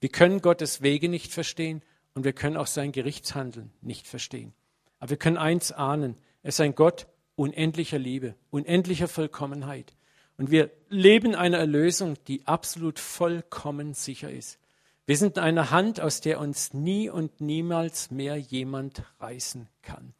Wir 0.00 0.10
können 0.10 0.42
Gottes 0.42 0.82
Wege 0.82 1.08
nicht 1.08 1.32
verstehen 1.32 1.82
und 2.12 2.24
wir 2.24 2.34
können 2.34 2.58
auch 2.58 2.66
sein 2.66 2.92
Gerichtshandeln 2.92 3.72
nicht 3.80 4.06
verstehen. 4.06 4.52
Aber 4.98 5.10
wir 5.10 5.16
können 5.16 5.38
eins 5.38 5.72
ahnen, 5.72 6.16
er 6.42 6.50
ist 6.50 6.60
ein 6.60 6.74
Gott 6.74 7.06
unendlicher 7.36 7.98
Liebe, 7.98 8.34
unendlicher 8.50 9.08
Vollkommenheit. 9.08 9.94
Und 10.38 10.52
wir 10.52 10.70
leben 10.88 11.34
eine 11.34 11.56
Erlösung, 11.56 12.14
die 12.28 12.46
absolut 12.46 13.00
vollkommen 13.00 13.92
sicher 13.92 14.30
ist. 14.30 14.58
Wir 15.04 15.16
sind 15.16 15.36
in 15.36 15.42
einer 15.42 15.70
Hand, 15.70 16.00
aus 16.00 16.20
der 16.20 16.38
uns 16.38 16.72
nie 16.72 17.10
und 17.10 17.40
niemals 17.40 18.10
mehr 18.12 18.36
jemand 18.36 19.02
reißen 19.18 19.68
kann. 19.82 20.14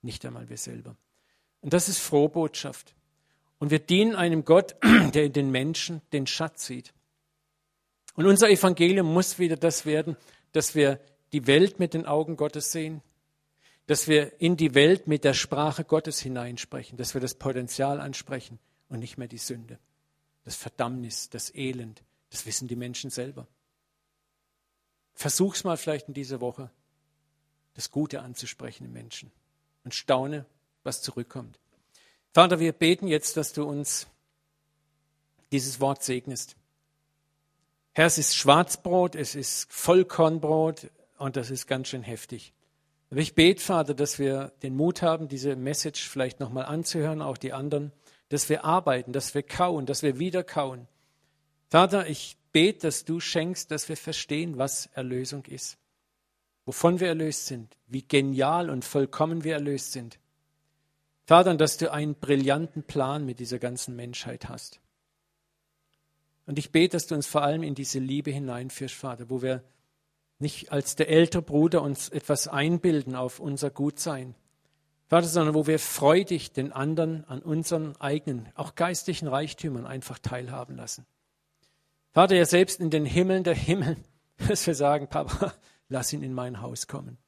Nicht 0.00 0.24
einmal 0.24 0.48
wir 0.48 0.56
selber. 0.56 0.96
Und 1.60 1.74
das 1.74 1.88
ist 1.88 1.98
frohe 1.98 2.30
Botschaft. 2.30 2.94
Und 3.58 3.70
wir 3.70 3.78
dienen 3.78 4.16
einem 4.16 4.44
Gott, 4.44 4.74
der 5.14 5.24
in 5.24 5.32
den 5.34 5.50
Menschen 5.50 6.00
den 6.12 6.26
Schatz 6.26 6.64
sieht. 6.64 6.94
Und 8.14 8.26
unser 8.26 8.48
Evangelium 8.48 9.12
muss 9.12 9.38
wieder 9.38 9.56
das 9.56 9.84
werden, 9.84 10.16
dass 10.52 10.74
wir 10.74 10.98
die 11.32 11.46
Welt 11.46 11.78
mit 11.78 11.92
den 11.92 12.06
Augen 12.06 12.36
Gottes 12.36 12.72
sehen, 12.72 13.02
dass 13.86 14.08
wir 14.08 14.40
in 14.40 14.56
die 14.56 14.74
Welt 14.74 15.08
mit 15.08 15.24
der 15.24 15.34
Sprache 15.34 15.84
Gottes 15.84 16.20
hineinsprechen, 16.20 16.96
dass 16.96 17.12
wir 17.12 17.20
das 17.20 17.34
Potenzial 17.34 18.00
ansprechen 18.00 18.58
und 18.88 19.00
nicht 19.00 19.18
mehr 19.18 19.28
die 19.28 19.38
Sünde, 19.38 19.78
das 20.44 20.56
Verdammnis, 20.56 21.30
das 21.30 21.54
Elend. 21.54 22.02
Das 22.30 22.46
wissen 22.46 22.68
die 22.68 22.76
Menschen 22.76 23.10
selber. 23.10 23.46
Versuch's 25.14 25.64
mal 25.64 25.76
vielleicht 25.76 26.08
in 26.08 26.14
dieser 26.14 26.40
Woche, 26.40 26.70
das 27.74 27.90
Gute 27.90 28.20
anzusprechen 28.20 28.84
im 28.84 28.92
Menschen 28.92 29.32
und 29.84 29.94
staune, 29.94 30.46
was 30.84 31.02
zurückkommt. 31.02 31.58
Vater, 32.32 32.60
wir 32.60 32.72
beten 32.72 33.08
jetzt, 33.08 33.36
dass 33.36 33.52
du 33.52 33.64
uns 33.64 34.06
dieses 35.50 35.80
Wort 35.80 36.02
segnest. 36.02 36.56
Herr, 37.92 38.06
es 38.06 38.18
ist 38.18 38.36
Schwarzbrot, 38.36 39.16
es 39.16 39.34
ist 39.34 39.72
Vollkornbrot 39.72 40.90
und 41.16 41.36
das 41.36 41.50
ist 41.50 41.66
ganz 41.66 41.88
schön 41.88 42.02
heftig. 42.02 42.52
Aber 43.10 43.20
ich 43.20 43.34
bete, 43.34 43.62
Vater, 43.62 43.94
dass 43.94 44.18
wir 44.18 44.52
den 44.62 44.76
Mut 44.76 45.02
haben, 45.02 45.28
diese 45.28 45.56
Message 45.56 46.08
vielleicht 46.08 46.40
nochmal 46.40 46.66
anzuhören, 46.66 47.22
auch 47.22 47.38
die 47.38 47.52
anderen, 47.52 47.90
dass 48.28 48.48
wir 48.48 48.64
arbeiten, 48.64 49.12
dass 49.12 49.34
wir 49.34 49.42
kauen, 49.42 49.86
dass 49.86 50.02
wir 50.02 50.18
wieder 50.18 50.44
kauen. 50.44 50.86
Vater, 51.68 52.06
ich 52.08 52.36
bete, 52.52 52.86
dass 52.86 53.04
du 53.04 53.20
schenkst, 53.20 53.70
dass 53.70 53.88
wir 53.88 53.96
verstehen, 53.96 54.58
was 54.58 54.86
Erlösung 54.92 55.44
ist, 55.46 55.78
wovon 56.64 57.00
wir 57.00 57.08
erlöst 57.08 57.46
sind, 57.46 57.76
wie 57.86 58.02
genial 58.02 58.70
und 58.70 58.84
vollkommen 58.84 59.44
wir 59.44 59.54
erlöst 59.54 59.92
sind. 59.92 60.18
Vater, 61.26 61.54
dass 61.54 61.76
du 61.76 61.92
einen 61.92 62.14
brillanten 62.14 62.82
Plan 62.82 63.24
mit 63.26 63.38
dieser 63.38 63.58
ganzen 63.58 63.94
Menschheit 63.96 64.48
hast. 64.48 64.80
Und 66.46 66.58
ich 66.58 66.72
bete, 66.72 66.96
dass 66.96 67.06
du 67.06 67.14
uns 67.14 67.26
vor 67.26 67.42
allem 67.42 67.62
in 67.62 67.74
diese 67.74 67.98
Liebe 67.98 68.30
hineinführst, 68.30 68.94
Vater, 68.94 69.28
wo 69.28 69.42
wir 69.42 69.62
nicht 70.38 70.72
als 70.72 70.96
der 70.96 71.10
ältere 71.10 71.42
Bruder 71.42 71.82
uns 71.82 72.08
etwas 72.08 72.48
einbilden 72.48 73.14
auf 73.14 73.40
unser 73.40 73.70
Gutsein, 73.70 74.34
Vater, 75.08 75.26
sondern 75.26 75.54
wo 75.54 75.66
wir 75.66 75.78
freudig 75.78 76.52
den 76.52 76.72
anderen 76.72 77.24
an 77.24 77.40
unseren 77.40 77.96
eigenen, 78.00 78.48
auch 78.54 78.74
geistlichen 78.74 79.28
Reichtümern 79.28 79.86
einfach 79.86 80.18
teilhaben 80.18 80.76
lassen. 80.76 81.06
Vater, 82.12 82.36
ja 82.36 82.44
selbst 82.44 82.80
in 82.80 82.90
den 82.90 83.04
Himmeln 83.04 83.44
der 83.44 83.54
Himmel 83.54 83.96
dass 84.48 84.66
wir 84.66 84.74
sagen, 84.74 85.08
Papa, 85.08 85.54
lass 85.88 86.12
ihn 86.12 86.22
in 86.22 86.32
mein 86.32 86.60
Haus 86.60 86.86
kommen. 86.86 87.18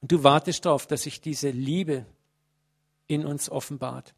Und 0.00 0.12
du 0.12 0.22
wartest 0.22 0.64
darauf, 0.64 0.86
dass 0.86 1.02
sich 1.02 1.20
diese 1.20 1.50
Liebe 1.50 2.06
in 3.06 3.26
uns 3.26 3.50
offenbart. 3.50 4.14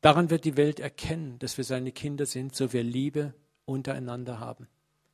Daran 0.00 0.30
wird 0.30 0.44
die 0.44 0.56
Welt 0.56 0.78
erkennen, 0.78 1.38
dass 1.40 1.56
wir 1.56 1.64
seine 1.64 1.90
Kinder 1.90 2.26
sind, 2.26 2.54
so 2.54 2.72
wir 2.72 2.84
Liebe 2.84 3.34
untereinander 3.64 4.38
haben. 4.38 4.68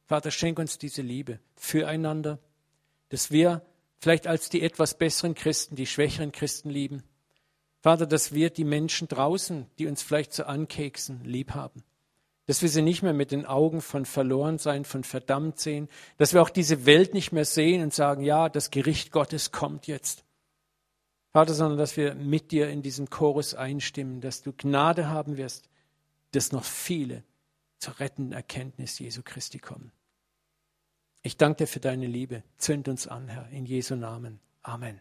Vater, 0.04 0.30
schenk 0.30 0.58
uns 0.58 0.76
diese 0.76 1.00
Liebe 1.00 1.40
füreinander, 1.54 2.38
dass 3.08 3.30
wir 3.30 3.62
vielleicht 4.04 4.26
als 4.26 4.50
die 4.50 4.60
etwas 4.60 4.98
besseren 4.98 5.34
Christen 5.34 5.76
die 5.76 5.86
schwächeren 5.86 6.30
Christen 6.30 6.68
lieben. 6.68 7.02
Vater, 7.80 8.06
dass 8.06 8.32
wir 8.34 8.50
die 8.50 8.64
Menschen 8.64 9.08
draußen, 9.08 9.66
die 9.78 9.86
uns 9.86 10.02
vielleicht 10.02 10.34
so 10.34 10.44
ankeksen, 10.44 11.24
lieb 11.24 11.52
haben. 11.52 11.82
Dass 12.46 12.60
wir 12.60 12.68
sie 12.68 12.82
nicht 12.82 13.02
mehr 13.02 13.14
mit 13.14 13.30
den 13.30 13.46
Augen 13.46 13.80
von 13.80 14.04
Verlorensein, 14.04 14.84
von 14.84 15.04
verdammt 15.04 15.58
sehen. 15.58 15.88
Dass 16.18 16.34
wir 16.34 16.42
auch 16.42 16.50
diese 16.50 16.84
Welt 16.84 17.14
nicht 17.14 17.32
mehr 17.32 17.46
sehen 17.46 17.82
und 17.82 17.94
sagen, 17.94 18.22
ja, 18.22 18.50
das 18.50 18.70
Gericht 18.70 19.10
Gottes 19.10 19.52
kommt 19.52 19.86
jetzt. 19.86 20.24
Vater, 21.32 21.54
sondern 21.54 21.78
dass 21.78 21.96
wir 21.96 22.14
mit 22.14 22.52
dir 22.52 22.68
in 22.68 22.82
diesem 22.82 23.08
Chorus 23.08 23.54
einstimmen, 23.54 24.20
dass 24.20 24.42
du 24.42 24.52
Gnade 24.52 25.08
haben 25.08 25.38
wirst, 25.38 25.70
dass 26.32 26.52
noch 26.52 26.64
viele 26.64 27.24
zur 27.78 27.98
rettenden 28.00 28.34
Erkenntnis 28.34 28.98
Jesu 28.98 29.22
Christi 29.24 29.58
kommen. 29.58 29.92
Ich 31.26 31.38
danke 31.38 31.64
dir 31.64 31.66
für 31.66 31.80
deine 31.80 32.06
Liebe. 32.06 32.42
Zünd 32.58 32.86
uns 32.86 33.08
an, 33.08 33.28
Herr, 33.28 33.48
in 33.48 33.64
Jesu 33.64 33.96
Namen. 33.96 34.40
Amen. 34.62 35.00